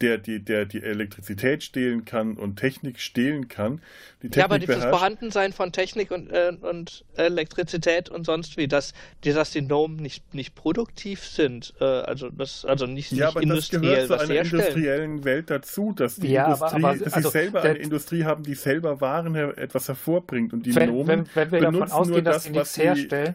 der 0.00 0.18
die, 0.18 0.40
der 0.40 0.64
die 0.64 0.82
Elektrizität 0.82 1.62
stehlen 1.62 2.04
kann 2.04 2.36
und 2.36 2.56
Technik 2.56 3.00
stehlen 3.00 3.48
kann. 3.48 3.80
Die 4.22 4.28
Technik 4.28 4.36
ja, 4.36 4.44
aber 4.44 4.58
das 4.58 4.84
Vorhandensein 4.84 5.52
von 5.52 5.72
Technik 5.72 6.10
und, 6.10 6.30
äh, 6.30 6.52
und 6.60 7.04
Elektrizität 7.14 8.08
und 8.08 8.24
sonst 8.24 8.56
wie, 8.56 8.68
dass, 8.68 8.94
dass 9.22 9.50
die 9.50 9.60
Nomen 9.60 9.96
nicht, 9.96 10.34
nicht 10.34 10.54
produktiv 10.54 11.24
sind, 11.24 11.74
äh, 11.80 11.84
also 11.84 12.30
das 12.30 12.64
also 12.64 12.86
nicht, 12.86 13.12
ja, 13.12 13.26
nicht 13.26 13.36
aber 13.36 13.42
industriell 13.42 14.08
das 14.08 14.08
gehört 14.08 14.26
zu 14.26 14.32
einer 14.32 14.40
industriellen 14.40 15.24
Welt 15.24 15.50
dazu, 15.50 15.92
dass 15.92 16.16
die 16.16 16.28
ja, 16.28 16.46
Industrie, 16.46 16.66
aber, 16.76 16.88
aber, 16.88 16.98
dass 16.98 17.12
also, 17.12 17.28
sie 17.28 17.32
selber 17.32 17.62
eine 17.62 17.78
Industrie 17.78 18.24
haben, 18.24 18.42
die 18.42 18.54
selber 18.54 19.00
Waren 19.00 19.34
her, 19.34 19.56
etwas 19.56 19.88
hervorbringt 19.88 20.52
und 20.52 20.66
die 20.66 20.74
wenn, 20.74 20.90
Nomen 20.90 21.28
wenn, 21.34 21.50
wenn 21.50 21.62
wir 21.62 21.70
davon 21.70 21.90
ausgehen, 21.90 22.24
dass 22.24 22.36
das, 22.36 22.44
sie 22.44 22.50
nichts 22.50 22.76
herstellen, 22.78 23.34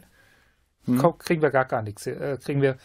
hm. 0.88 1.18
kriegen 1.20 1.42
wir 1.42 1.52
gar, 1.52 1.66
gar 1.66 1.82
nichts. 1.82 2.08
Äh, 2.08 2.38
kriegen 2.44 2.62
wir, 2.62 2.78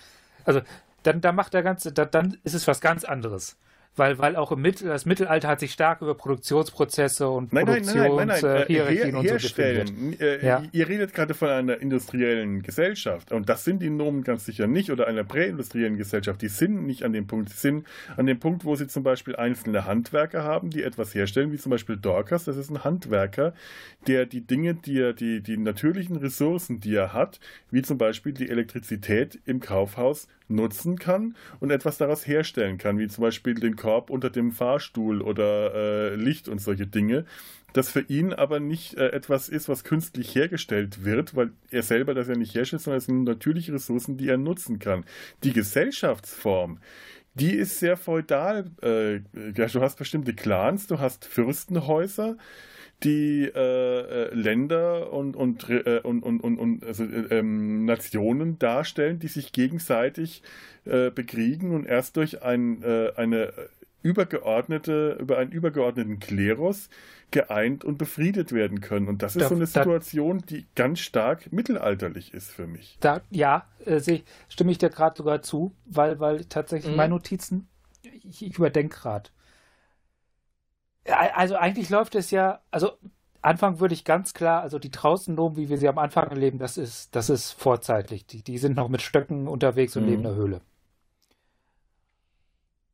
also 0.44 0.61
dann, 1.03 1.20
dann 1.20 1.34
macht 1.34 1.55
der 1.55 1.62
ganze, 1.62 1.92
dann, 1.92 2.11
dann 2.11 2.38
ist 2.44 2.55
es 2.55 2.66
was 2.68 2.80
ganz 2.80 3.05
anderes 3.05 3.57
weil, 3.95 4.18
weil 4.18 4.36
auch 4.36 4.53
im 4.53 4.62
Mittel, 4.62 4.88
das 4.88 5.05
Mittelalter 5.05 5.49
hat 5.49 5.61
sich 5.61 5.72
stark 5.72 6.01
über 6.01 6.14
Produktionsprozesse 6.14 7.28
und 7.28 7.53
nein, 7.53 7.66
Produktionshierarchien 7.66 8.16
nein, 8.16 8.26
nein, 8.28 8.40
nein, 8.43 8.64
nein. 8.68 8.97
Her, 8.97 9.18
und 9.18 9.24
herstellen. 9.24 9.86
so 9.86 9.93
definiert. 9.93 10.20
Äh, 10.20 10.47
ja. 10.47 10.62
Ihr 10.72 10.88
redet 10.88 11.12
gerade 11.12 11.34
von 11.34 11.49
einer 11.49 11.78
industriellen 11.78 12.62
Gesellschaft 12.62 13.32
und 13.32 13.51
das 13.51 13.64
sind 13.64 13.82
die 13.82 13.90
Nomen 13.90 14.24
ganz 14.24 14.47
sicher 14.47 14.66
nicht 14.66 14.90
oder 14.90 15.07
einer 15.07 15.24
präindustriellen 15.24 15.99
Gesellschaft. 15.99 16.40
Die 16.40 16.49
sind 16.49 16.86
nicht 16.86 17.05
an 17.05 17.12
dem 17.12 17.26
Punkt. 17.26 17.51
Sie 17.51 17.59
sind 17.59 17.86
an 18.16 18.26
dem 18.26 18.38
Punkt, 18.38 18.64
wo 18.64 18.76
sie 18.76 18.86
zum 18.86 19.03
Beispiel 19.03 19.36
einzelne 19.36 19.84
Handwerker 19.84 20.43
haben, 20.43 20.70
die 20.70 20.82
etwas 20.82 21.14
herstellen, 21.14 21.53
wie 21.53 21.59
zum 21.59 21.70
Beispiel 21.70 21.99
Dorcas. 21.99 22.45
Das 22.45 22.57
ist 22.57 22.70
ein 22.70 22.84
Handwerker, 22.84 23.53
der 24.07 24.24
die 24.24 24.40
Dinge, 24.40 24.74
die 24.74 25.01
er, 25.01 25.12
die, 25.12 25.43
die 25.43 25.59
natürlichen 25.59 26.16
Ressourcen, 26.16 26.80
die 26.80 26.95
er 26.95 27.12
hat, 27.12 27.40
wie 27.70 27.82
zum 27.82 27.99
Beispiel 27.99 28.32
die 28.32 28.49
Elektrizität 28.49 29.38
im 29.45 29.61
Kaufhaus 29.61 30.28
nutzen 30.49 30.99
kann 30.99 31.36
und 31.61 31.70
etwas 31.70 31.99
daraus 31.99 32.26
herstellen 32.26 32.78
kann, 32.78 32.99
wie 32.99 33.09
zum 33.09 33.22
Beispiel 33.22 33.55
den 33.55 33.76
Korb 33.76 34.11
unter 34.11 34.30
dem 34.30 34.53
Fahrstuhl 34.53 35.22
oder 35.22 35.74
äh, 35.74 36.14
Licht 36.14 36.49
und 36.49 36.61
solche 36.61 36.86
Dinge. 36.86 37.24
Das 37.72 37.90
für 37.90 38.01
ihn 38.01 38.32
aber 38.32 38.61
nicht 38.61 38.95
äh, 38.95 39.09
etwas 39.09 39.49
ist, 39.49 39.68
was 39.68 39.84
künstlich 39.84 40.34
hergestellt 40.34 41.05
wird, 41.05 41.34
weil 41.34 41.53
er 41.70 41.82
selber 41.82 42.14
das 42.14 42.28
ja 42.28 42.34
nicht 42.34 42.55
herstellt, 42.55 42.82
sondern 42.82 42.99
es 42.99 43.07
sind 43.07 43.24
natürliche 43.24 43.72
Ressourcen, 43.72 44.18
die 44.18 44.28
er 44.28 44.36
nutzen 44.36 44.78
kann. 44.78 45.05
Die 45.43 45.53
Gesellschaftsform, 45.53 46.78
die 47.35 47.55
ist 47.55 47.78
sehr 47.78 47.97
feudal. 47.97 48.70
Äh, 48.83 49.16
ja, 49.57 49.66
du 49.66 49.80
hast 49.80 49.99
bestimmte 49.99 50.35
Clans, 50.35 50.87
du 50.87 50.99
hast 50.99 51.24
Fürstenhäuser, 51.24 52.37
die 53.03 53.45
äh, 53.45 54.28
äh, 54.28 54.35
Länder 54.35 55.12
und, 55.12 55.35
und, 55.35 55.68
äh, 55.68 56.01
und, 56.03 56.22
und, 56.22 56.41
und, 56.41 56.59
und 56.59 56.85
also, 56.85 57.05
äh, 57.05 57.39
ähm, 57.39 57.85
Nationen 57.85 58.59
darstellen, 58.59 59.18
die 59.18 59.28
sich 59.28 59.53
gegenseitig 59.53 60.43
äh, 60.85 61.11
bekriegen 61.11 61.74
und 61.74 61.87
erst 61.87 62.16
durch 62.16 62.43
ein, 62.43 62.85
eine 63.16 63.53
übergeordnete, 64.03 65.16
über 65.20 65.38
einen 65.38 65.53
übergeordneten 65.53 66.18
Klerus 66.18 66.88
geeint 67.30 67.84
und 67.84 67.98
befriedet 67.98 68.53
werden 68.53 68.80
können. 68.80 69.09
Und 69.09 69.22
das 69.22 69.36
ist 69.36 69.42
da, 69.42 69.48
so 69.48 69.55
eine 69.55 69.66
Situation, 69.66 70.38
da, 70.40 70.46
die 70.46 70.66
ganz 70.74 71.00
stark 71.00 71.53
mittelalterlich 71.53 72.34
ist 72.34 72.50
für 72.50 72.66
mich. 72.66 72.98
Da, 73.00 73.22
ja, 73.30 73.66
äh, 73.84 74.00
stimme 74.48 74.72
ich 74.72 74.78
dir 74.78 74.90
gerade 74.90 75.16
sogar 75.16 75.42
zu, 75.42 75.74
weil, 75.86 76.20
weil 76.20 76.44
tatsächlich 76.44 76.92
mhm. 76.92 76.96
meine 76.96 77.14
Notizen, 77.14 77.68
ich, 78.03 78.46
ich 78.46 78.59
überdenke 78.59 78.96
gerade. 78.96 79.30
Also 81.05 81.57
eigentlich 81.57 81.90
läuft 81.90 82.14
es 82.14 82.30
ja, 82.30 82.61
also 82.70 82.92
Anfang 83.40 83.80
würde 83.80 83.94
ich 83.94 84.05
ganz 84.05 84.34
klar, 84.34 84.62
also 84.62 84.78
die 84.78 84.90
Draußennomen, 84.90 85.57
wie 85.57 85.68
wir 85.68 85.76
sie 85.76 85.88
am 85.88 85.98
Anfang 85.98 86.28
erleben, 86.28 86.59
das 86.59 86.78
ist, 86.78 87.16
das 87.16 87.28
ist 87.28 87.50
vorzeitlich. 87.53 88.24
Die, 88.24 88.42
die 88.42 88.59
sind 88.59 88.76
noch 88.76 88.88
mit 88.88 89.03
Stöcken 89.03 89.48
unterwegs 89.48 89.96
und 89.96 90.05
mhm. 90.05 90.09
leben 90.09 90.20
in 90.22 90.28
der 90.28 90.36
Höhle. 90.36 90.61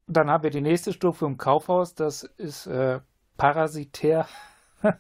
Dann 0.09 0.31
haben 0.31 0.43
wir 0.43 0.51
die 0.51 0.63
nächste 0.63 0.93
Stufe 0.93 1.27
im 1.27 1.37
Kaufhaus, 1.37 1.95
das 1.95 2.23
ist 2.23 2.67
äh, 2.67 3.01
parasitär. 3.37 4.27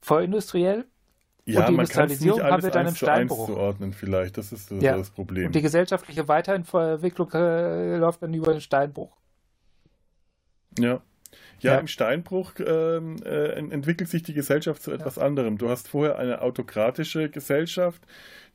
Vorindustriell. 0.00 0.86
Ja, 1.46 1.60
und 1.60 1.68
die 1.68 1.72
Industrialisierung 1.74 2.42
haben 2.42 2.62
wir 2.62 2.70
dann 2.70 2.86
im 2.86 2.94
Steinbruch. 2.94 3.46
zuordnen 3.46 3.92
vielleicht, 3.92 4.38
das 4.38 4.52
ist 4.52 4.68
so 4.68 4.76
ja. 4.76 4.96
das 4.96 5.10
Problem. 5.10 5.46
Und 5.46 5.54
die 5.54 5.60
gesellschaftliche 5.60 6.26
Weiterentwicklung 6.28 7.30
äh, 7.32 7.96
läuft 7.96 8.22
dann 8.22 8.32
über 8.32 8.52
den 8.52 8.60
Steinbruch. 8.60 9.14
Ja. 10.78 11.02
Ja, 11.60 11.74
ja. 11.74 11.78
im 11.78 11.86
Steinbruch 11.86 12.52
ähm, 12.58 13.16
äh, 13.24 13.52
entwickelt 13.52 14.10
sich 14.10 14.22
die 14.22 14.34
Gesellschaft 14.34 14.82
zu 14.82 14.92
etwas 14.92 15.16
ja. 15.16 15.22
anderem. 15.22 15.58
Du 15.58 15.68
hast 15.68 15.88
vorher 15.88 16.18
eine 16.18 16.42
autokratische 16.42 17.30
Gesellschaft, 17.30 18.02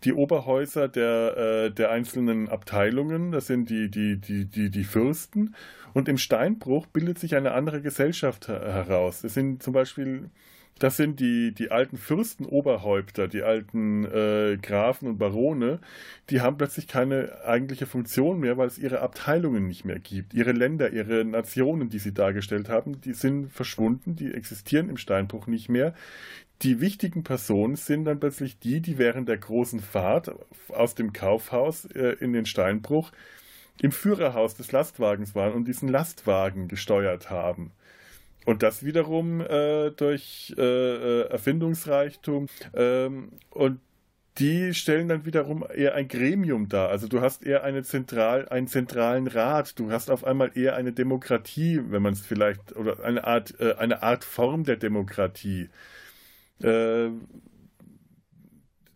die 0.04 0.14
Oberhäuser 0.14 0.88
der, 0.88 1.38
äh, 1.38 1.72
der 1.72 1.92
einzelnen 1.92 2.50
Abteilungen, 2.50 3.32
das 3.32 3.48
sind 3.48 3.70
die, 3.70 3.90
die, 3.90 4.18
die, 4.18 4.46
die, 4.46 4.70
die 4.70 4.84
Fürsten. 4.84 5.56
Und 5.94 6.08
im 6.08 6.18
Steinbruch 6.18 6.86
bildet 6.86 7.18
sich 7.20 7.36
eine 7.36 7.52
andere 7.54 7.82
Gesellschaft 7.82 8.48
heraus. 8.48 9.22
Das 9.22 9.34
sind 9.34 9.64
zum 9.64 9.74
Beispiel 9.74 10.30
das 10.80 10.98
sind 10.98 11.20
die, 11.20 11.54
die 11.54 11.72
alten 11.72 11.98
Fürstenoberhäupter, 11.98 13.28
die 13.28 13.44
alten 13.44 14.06
äh, 14.06 14.58
Grafen 14.62 15.08
und 15.08 15.18
Barone, 15.18 15.80
die 16.30 16.42
haben 16.42 16.58
plötzlich 16.58 16.88
keine 16.88 17.44
eigentliche 17.46 17.86
Funktion 17.86 18.40
mehr, 18.40 18.58
weil 18.58 18.68
es 18.68 18.78
ihre 18.78 19.02
Abteilungen 19.02 19.68
nicht 19.68 19.86
mehr 19.86 20.00
gibt. 20.00 20.34
Ihre 20.34 20.54
Länder, 20.54 20.92
ihre 20.92 21.26
Nationen, 21.26 21.90
die 21.90 22.00
sie 22.00 22.14
dargestellt 22.14 22.70
haben, 22.70 23.02
die 23.02 23.14
sind 23.14 23.52
verschwunden, 23.52 24.16
die 24.16 24.34
existieren 24.34 24.90
im 24.90 24.98
Steinbruch 24.98 25.48
nicht 25.48 25.70
mehr. 25.70 25.94
Die 26.62 26.82
wichtigen 26.82 27.24
Personen 27.24 27.76
sind 27.76 28.06
dann 28.06 28.20
plötzlich 28.20 28.60
die, 28.60 28.82
die 28.82 28.98
während 28.98 29.30
der 29.30 29.38
großen 29.38 29.80
Fahrt 29.80 30.32
aus 30.70 30.96
dem 30.96 31.14
Kaufhaus 31.14 31.86
äh, 31.86 32.16
in 32.20 32.34
den 32.34 32.46
Steinbruch 32.46 33.12
im 33.82 33.92
Führerhaus 33.92 34.56
des 34.56 34.72
Lastwagens 34.72 35.36
waren 35.36 35.54
und 35.54 35.68
diesen 35.68 35.88
Lastwagen 35.88 36.68
gesteuert 36.68 37.30
haben. 37.30 37.72
Und 38.50 38.64
das 38.64 38.84
wiederum 38.84 39.42
äh, 39.42 39.92
durch 39.92 40.56
äh, 40.58 40.64
äh, 40.64 41.30
Erfindungsreichtum 41.30 42.48
ähm, 42.74 43.34
und 43.52 43.80
die 44.40 44.74
stellen 44.74 45.08
dann 45.08 45.24
wiederum 45.24 45.64
eher 45.72 45.94
ein 45.94 46.08
Gremium 46.08 46.68
dar. 46.68 46.90
Also 46.90 47.08
du 47.08 47.22
hast 47.22 47.46
eher 47.46 47.64
eine 47.64 47.84
zentral, 47.84 48.50
einen 48.50 48.66
zentralen 48.66 49.28
Rat, 49.28 49.78
du 49.78 49.92
hast 49.92 50.10
auf 50.10 50.24
einmal 50.24 50.50
eher 50.56 50.76
eine 50.76 50.94
Demokratie, 50.94 51.80
wenn 51.92 52.02
man 52.02 52.14
es 52.14 52.22
vielleicht, 52.22 52.76
oder 52.76 53.04
eine 53.04 53.24
Art, 53.24 53.54
äh, 53.60 53.76
eine 53.76 54.02
Art 54.02 54.24
Form 54.24 54.64
der 54.64 54.78
Demokratie. 54.78 55.70
Äh, 56.64 57.10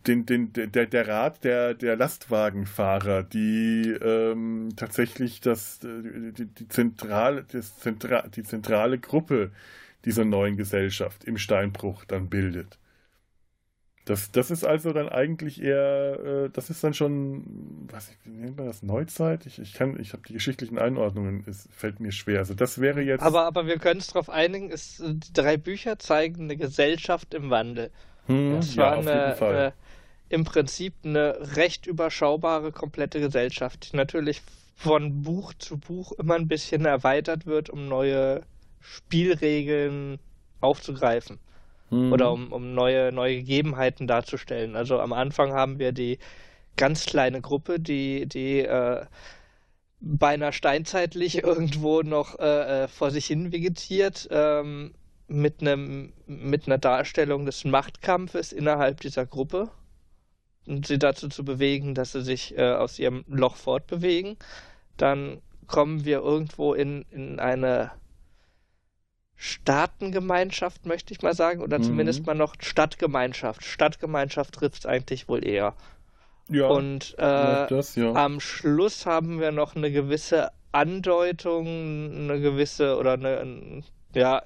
den, 0.07 0.25
den, 0.25 0.53
der, 0.53 0.85
der 0.85 1.07
Rat 1.07 1.43
der, 1.43 1.73
der 1.73 1.95
Lastwagenfahrer, 1.95 3.23
die 3.23 3.89
ähm, 4.01 4.69
tatsächlich 4.75 5.41
das, 5.41 5.79
die, 5.79 6.45
die, 6.45 6.67
zentrale, 6.67 7.45
das 7.51 7.77
Zentra, 7.77 8.27
die 8.27 8.43
zentrale 8.43 8.99
Gruppe 8.99 9.51
dieser 10.05 10.25
neuen 10.25 10.57
Gesellschaft 10.57 11.23
im 11.23 11.37
Steinbruch 11.37 12.05
dann 12.05 12.29
bildet. 12.29 12.77
Das, 14.05 14.31
das 14.31 14.51
ist 14.51 14.65
also 14.65 14.91
dann 14.91 15.07
eigentlich 15.07 15.61
eher, 15.61 16.19
äh, 16.45 16.49
das 16.49 16.69
ist 16.69 16.83
dann 16.83 16.93
schon, 16.93 17.87
was 17.89 18.11
wie 18.25 18.31
nennt 18.31 18.57
man 18.57 18.65
das, 18.65 18.83
Neuzeit? 18.83 19.45
Ich, 19.45 19.59
ich 19.59 19.73
kann, 19.73 19.97
ich 19.97 20.11
habe 20.11 20.23
die 20.27 20.33
geschichtlichen 20.33 20.77
Einordnungen, 20.77 21.45
es 21.47 21.69
fällt 21.71 22.01
mir 22.01 22.11
schwer. 22.11 22.39
Also 22.39 22.53
das 22.53 22.81
wäre 22.81 23.01
jetzt. 23.01 23.21
Aber, 23.21 23.45
aber 23.45 23.65
wir 23.65 23.79
können 23.79 24.01
es 24.01 24.07
darauf 24.07 24.29
einigen, 24.29 24.71
es, 24.71 25.01
die 25.01 25.31
drei 25.31 25.55
Bücher 25.55 25.99
zeigen 25.99 26.43
eine 26.43 26.57
Gesellschaft 26.57 27.33
im 27.33 27.49
Wandel. 27.49 27.91
Hm, 28.25 28.57
das 28.57 28.75
ja, 28.75 28.83
war 28.83 28.97
eine, 28.97 29.41
eine, 29.41 29.73
im 30.33 30.45
Prinzip 30.45 30.95
eine 31.03 31.55
recht 31.55 31.85
überschaubare, 31.85 32.71
komplette 32.71 33.19
Gesellschaft, 33.19 33.91
die 33.91 33.97
natürlich 33.97 34.41
von 34.75 35.21
Buch 35.21 35.53
zu 35.53 35.77
Buch 35.77 36.11
immer 36.13 36.33
ein 36.33 36.47
bisschen 36.47 36.85
erweitert 36.85 37.45
wird, 37.45 37.69
um 37.69 37.87
neue 37.87 38.41
Spielregeln 38.79 40.17
aufzugreifen 40.59 41.37
mhm. 41.91 42.11
oder 42.11 42.31
um, 42.31 42.51
um 42.51 42.73
neue, 42.73 43.11
neue 43.11 43.37
Gegebenheiten 43.37 44.07
darzustellen. 44.07 44.75
Also 44.75 44.99
am 44.99 45.13
Anfang 45.13 45.53
haben 45.53 45.77
wir 45.77 45.91
die 45.91 46.17
ganz 46.77 47.05
kleine 47.05 47.39
Gruppe, 47.39 47.79
die, 47.79 48.25
die 48.25 48.61
äh, 48.61 49.05
beinahe 49.99 50.51
steinzeitlich 50.51 51.37
irgendwo 51.43 52.01
noch 52.01 52.39
äh, 52.39 52.85
äh, 52.85 52.87
vor 52.87 53.11
sich 53.11 53.27
hin 53.27 53.51
vegetiert, 53.51 54.27
ähm, 54.31 54.95
mit, 55.27 55.61
einem, 55.61 56.11
mit 56.25 56.65
einer 56.65 56.79
Darstellung 56.79 57.45
des 57.45 57.65
Machtkampfes 57.65 58.51
innerhalb 58.51 58.99
dieser 58.99 59.27
Gruppe 59.27 59.69
sie 60.65 60.99
dazu 60.99 61.29
zu 61.29 61.43
bewegen, 61.43 61.95
dass 61.95 62.13
sie 62.13 62.21
sich 62.21 62.57
äh, 62.57 62.71
aus 62.71 62.99
ihrem 62.99 63.25
Loch 63.27 63.55
fortbewegen. 63.55 64.37
Dann 64.97 65.41
kommen 65.67 66.05
wir 66.05 66.19
irgendwo 66.19 66.73
in, 66.73 67.05
in 67.11 67.39
eine 67.39 67.91
Staatengemeinschaft, 69.35 70.85
möchte 70.85 71.13
ich 71.13 71.21
mal 71.21 71.33
sagen, 71.33 71.61
oder 71.61 71.79
mhm. 71.79 71.83
zumindest 71.83 72.25
mal 72.25 72.33
noch 72.33 72.55
Stadtgemeinschaft. 72.59 73.63
Stadtgemeinschaft 73.63 74.53
trifft 74.53 74.79
es 74.79 74.85
eigentlich 74.85 75.27
wohl 75.27 75.45
eher. 75.45 75.73
Ja, 76.49 76.67
und 76.67 77.13
äh, 77.17 77.67
das, 77.67 77.95
ja. 77.95 78.13
am 78.13 78.39
Schluss 78.39 79.05
haben 79.05 79.39
wir 79.39 79.51
noch 79.51 79.75
eine 79.75 79.91
gewisse 79.91 80.51
Andeutung, 80.71 81.65
eine 81.65 82.39
gewisse 82.39 82.97
oder 82.97 83.13
eine, 83.13 83.83
ja, 84.13 84.43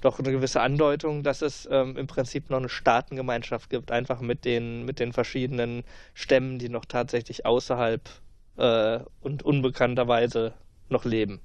doch 0.00 0.18
eine 0.18 0.32
gewisse 0.32 0.60
Andeutung, 0.60 1.22
dass 1.22 1.42
es 1.42 1.68
ähm, 1.70 1.96
im 1.96 2.06
Prinzip 2.06 2.50
noch 2.50 2.58
eine 2.58 2.68
Staatengemeinschaft 2.68 3.70
gibt, 3.70 3.90
einfach 3.90 4.20
mit 4.20 4.44
den, 4.44 4.84
mit 4.84 5.00
den 5.00 5.12
verschiedenen 5.12 5.84
Stämmen, 6.12 6.58
die 6.58 6.68
noch 6.68 6.84
tatsächlich 6.84 7.46
außerhalb 7.46 8.08
äh, 8.56 9.00
und 9.20 9.42
unbekannterweise 9.42 10.54
noch 10.88 11.04
leben. 11.04 11.40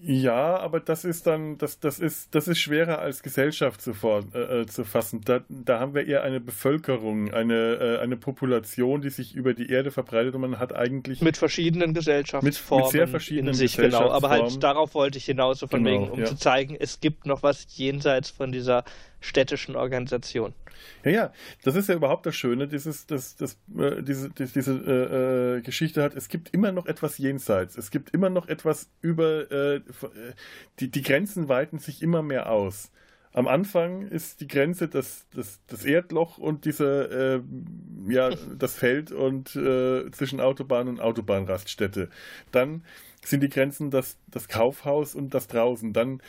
Ja, 0.00 0.56
aber 0.58 0.78
das 0.78 1.04
ist 1.04 1.26
dann, 1.26 1.58
das, 1.58 1.80
das 1.80 1.98
ist, 1.98 2.32
das 2.32 2.46
ist 2.46 2.60
schwerer 2.60 3.00
als 3.00 3.22
Gesellschaft 3.22 3.80
zu, 3.82 3.92
äh, 4.32 4.60
äh, 4.60 4.66
zu 4.66 4.84
fassen. 4.84 5.22
Da, 5.24 5.40
da 5.48 5.80
haben 5.80 5.94
wir 5.94 6.06
eher 6.06 6.22
eine 6.22 6.38
Bevölkerung, 6.40 7.34
eine, 7.34 7.74
äh, 7.74 7.98
eine 7.98 8.16
Population, 8.16 9.00
die 9.00 9.10
sich 9.10 9.34
über 9.34 9.54
die 9.54 9.70
Erde 9.70 9.90
verbreitet 9.90 10.36
und 10.36 10.42
man 10.42 10.60
hat 10.60 10.72
eigentlich. 10.74 11.20
Mit 11.20 11.36
verschiedenen 11.36 11.94
Gesellschaftsformen. 11.94 12.84
Mit, 12.84 12.92
mit 12.92 12.92
sehr 12.92 13.08
verschiedenen 13.08 13.48
in 13.48 13.54
sich, 13.54 13.76
genau. 13.76 14.10
Aber 14.10 14.28
halt 14.28 14.62
darauf 14.62 14.94
wollte 14.94 15.18
ich 15.18 15.24
hinaus, 15.24 15.58
so 15.58 15.66
von 15.66 15.82
genau, 15.82 16.02
wegen, 16.02 16.10
um 16.12 16.20
ja. 16.20 16.26
zu 16.26 16.36
zeigen, 16.36 16.76
es 16.78 17.00
gibt 17.00 17.26
noch 17.26 17.42
was 17.42 17.66
jenseits 17.76 18.30
von 18.30 18.52
dieser 18.52 18.84
städtischen 19.20 19.74
Organisation. 19.74 20.54
Ja, 21.04 21.10
ja, 21.10 21.32
das 21.64 21.74
ist 21.76 21.88
ja 21.88 21.94
überhaupt 21.94 22.26
das 22.26 22.36
Schöne, 22.36 22.68
dieses, 22.68 23.06
das, 23.06 23.36
das, 23.36 23.58
äh, 23.76 24.02
diese, 24.02 24.30
diese 24.30 24.72
äh, 24.72 25.56
äh, 25.58 25.60
Geschichte 25.62 26.02
hat. 26.02 26.14
Es 26.14 26.28
gibt 26.28 26.52
immer 26.54 26.72
noch 26.72 26.86
etwas 26.86 27.18
jenseits. 27.18 27.76
Es 27.76 27.90
gibt 27.90 28.10
immer 28.10 28.30
noch 28.30 28.48
etwas 28.48 28.90
über, 29.00 29.50
äh, 29.50 29.76
äh, 29.76 29.82
die, 30.80 30.90
die 30.90 31.02
Grenzen 31.02 31.48
weiten 31.48 31.78
sich 31.78 32.02
immer 32.02 32.22
mehr 32.22 32.50
aus. 32.50 32.90
Am 33.32 33.46
Anfang 33.46 34.02
ist 34.02 34.40
die 34.40 34.48
Grenze 34.48 34.88
das, 34.88 35.26
das, 35.34 35.60
das 35.66 35.84
Erdloch 35.84 36.38
und 36.38 36.64
diese, 36.64 37.42
äh, 38.08 38.12
ja, 38.12 38.30
das 38.58 38.74
Feld 38.74 39.12
und 39.12 39.50
zwischen 39.50 40.40
Autobahn 40.40 40.88
und 40.88 41.00
Autobahnraststätte. 41.00 42.08
Dann 42.50 42.82
sind 43.24 43.42
die 43.42 43.48
Grenzen 43.48 43.90
das, 43.90 44.16
das 44.28 44.48
Kaufhaus 44.48 45.14
und 45.14 45.34
das 45.34 45.46
draußen. 45.46 45.92
Dann 45.92 46.22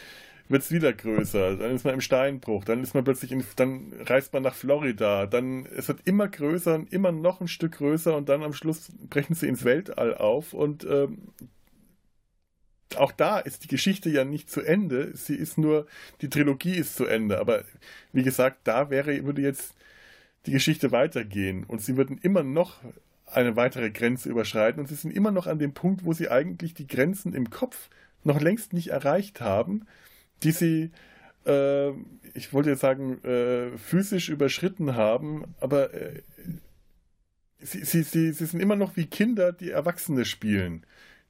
wird 0.50 0.64
es 0.64 0.72
wieder 0.72 0.92
größer. 0.92 1.56
Dann 1.56 1.76
ist 1.76 1.86
man 1.86 1.94
im 1.94 2.02
Steinbruch, 2.02 2.66
dann 2.66 2.84
ist 2.84 2.96
man 2.96 3.04
plötzlich 3.04 3.32
in, 3.32 3.44
dann 3.56 3.94
reist 4.02 4.34
man 4.34 4.44
nach 4.44 4.56
Florida, 4.56 5.28
dann 5.28 5.66
es 5.68 5.88
wird 5.88 6.02
immer 6.06 6.28
größer 6.28 6.76
und 6.76 6.92
immer 6.92 7.12
noch 7.12 7.40
ein 7.40 7.48
Stück 7.48 7.74
größer 7.74 8.16
und 8.18 8.28
dann 8.28 8.44
am 8.44 8.54
Schluss 8.54 8.92
brechen 9.10 9.36
sie 9.36 9.48
ins 9.48 9.64
Weltall 9.64 10.16
auf 10.16 10.54
und 10.54 10.86
ähm, 10.90 11.30
auch 12.98 13.12
da 13.12 13.40
ist 13.40 13.64
die 13.64 13.68
Geschichte 13.68 14.10
ja 14.10 14.26
nicht 14.26 14.50
zu 14.50 14.62
Ende. 14.62 15.16
Sie 15.16 15.36
ist 15.36 15.60
nur, 15.60 15.86
die 16.22 16.30
Trilogie 16.30 16.74
ist 16.74 16.96
zu 16.96 17.06
Ende. 17.06 17.40
Aber 17.40 17.64
wie 18.14 18.24
gesagt, 18.24 18.62
da 18.64 18.90
wäre, 18.90 19.26
würde 19.26 19.44
jetzt 19.44 19.76
die 20.48 20.52
Geschichte 20.52 20.92
weitergehen 20.92 21.66
und 21.66 21.82
sie 21.82 21.98
würden 21.98 22.18
immer 22.18 22.42
noch 22.42 22.78
eine 23.28 23.56
weitere 23.56 23.92
Grenze 23.92 24.30
überschreiten 24.30 24.80
und 24.80 24.88
sie 24.88 24.96
sind 24.96 25.12
immer 25.16 25.30
noch 25.30 25.46
an 25.46 25.60
dem 25.60 25.74
Punkt, 25.74 26.04
wo 26.04 26.14
sie 26.14 26.30
eigentlich 26.30 26.74
die 26.74 26.88
Grenzen 26.88 27.34
im 27.36 27.52
Kopf 27.52 27.90
noch 28.24 28.42
längst 28.42 28.74
nicht 28.74 28.88
erreicht 28.88 29.40
haben 29.40 29.86
die 30.44 30.52
sie, 30.52 30.92
äh, 31.46 31.90
ich 32.34 32.54
wollte 32.54 32.72
jetzt 32.72 32.82
sagen, 32.82 33.24
äh, 33.24 33.78
physisch 33.78 34.30
überschritten 34.30 34.96
haben, 34.96 35.56
aber 35.60 35.94
äh, 35.94 36.22
sie, 37.60 37.84
sie, 37.84 38.04
sie, 38.04 38.32
sie 38.32 38.46
sind 38.46 38.60
immer 38.60 38.76
noch 38.76 38.96
wie 38.96 39.06
Kinder, 39.06 39.52
die 39.52 39.72
Erwachsene 39.72 40.26
spielen, 40.26 40.86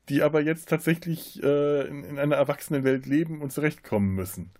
die 0.09 0.21
aber 0.21 0.41
jetzt 0.41 0.69
tatsächlich 0.69 1.41
äh, 1.43 1.87
in, 1.87 2.03
in 2.03 2.19
einer 2.19 2.35
Erwachsenenwelt 2.35 3.05
leben 3.05 3.41
und 3.41 3.51
zurechtkommen 3.51 4.15
müssen. 4.15 4.51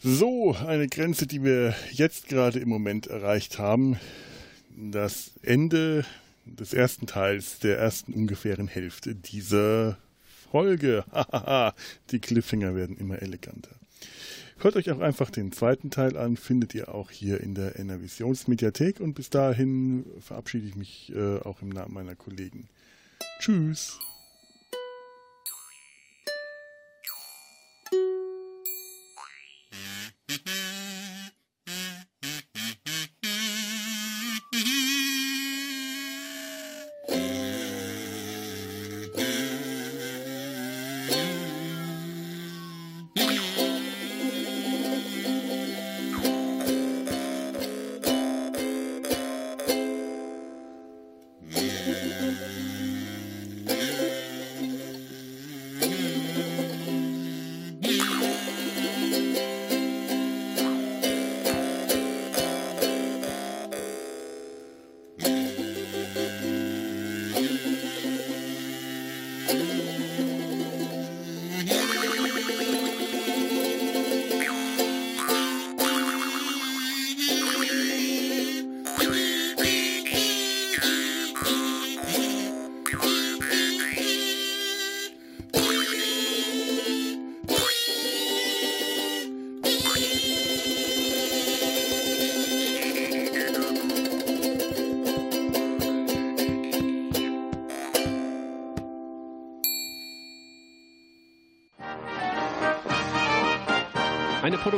So, 0.00 0.54
eine 0.54 0.86
Grenze, 0.86 1.26
die 1.26 1.42
wir 1.42 1.74
jetzt 1.90 2.28
gerade 2.28 2.60
im 2.60 2.68
Moment 2.68 3.08
erreicht 3.08 3.58
haben. 3.58 3.98
Das 4.76 5.32
Ende 5.42 6.04
des 6.56 6.72
ersten 6.72 7.06
Teils 7.06 7.58
der 7.58 7.78
ersten 7.78 8.12
ungefähren 8.12 8.68
Hälfte 8.68 9.14
dieser 9.14 9.98
Folge. 10.50 11.04
Die 12.10 12.18
Cliffhanger 12.20 12.74
werden 12.74 12.96
immer 12.96 13.20
eleganter. 13.22 13.70
Hört 14.60 14.74
euch 14.74 14.90
auch 14.90 14.98
einfach 14.98 15.30
den 15.30 15.52
zweiten 15.52 15.90
Teil 15.90 16.16
an, 16.16 16.36
findet 16.36 16.74
ihr 16.74 16.92
auch 16.92 17.12
hier 17.12 17.40
in 17.40 17.54
der 17.54 17.78
Enervisionsmediathek 17.78 18.98
und 18.98 19.14
bis 19.14 19.30
dahin 19.30 20.04
verabschiede 20.20 20.66
ich 20.66 20.74
mich 20.74 21.12
äh, 21.14 21.38
auch 21.38 21.62
im 21.62 21.68
Namen 21.68 21.94
meiner 21.94 22.16
Kollegen. 22.16 22.68
Tschüss. 23.38 23.98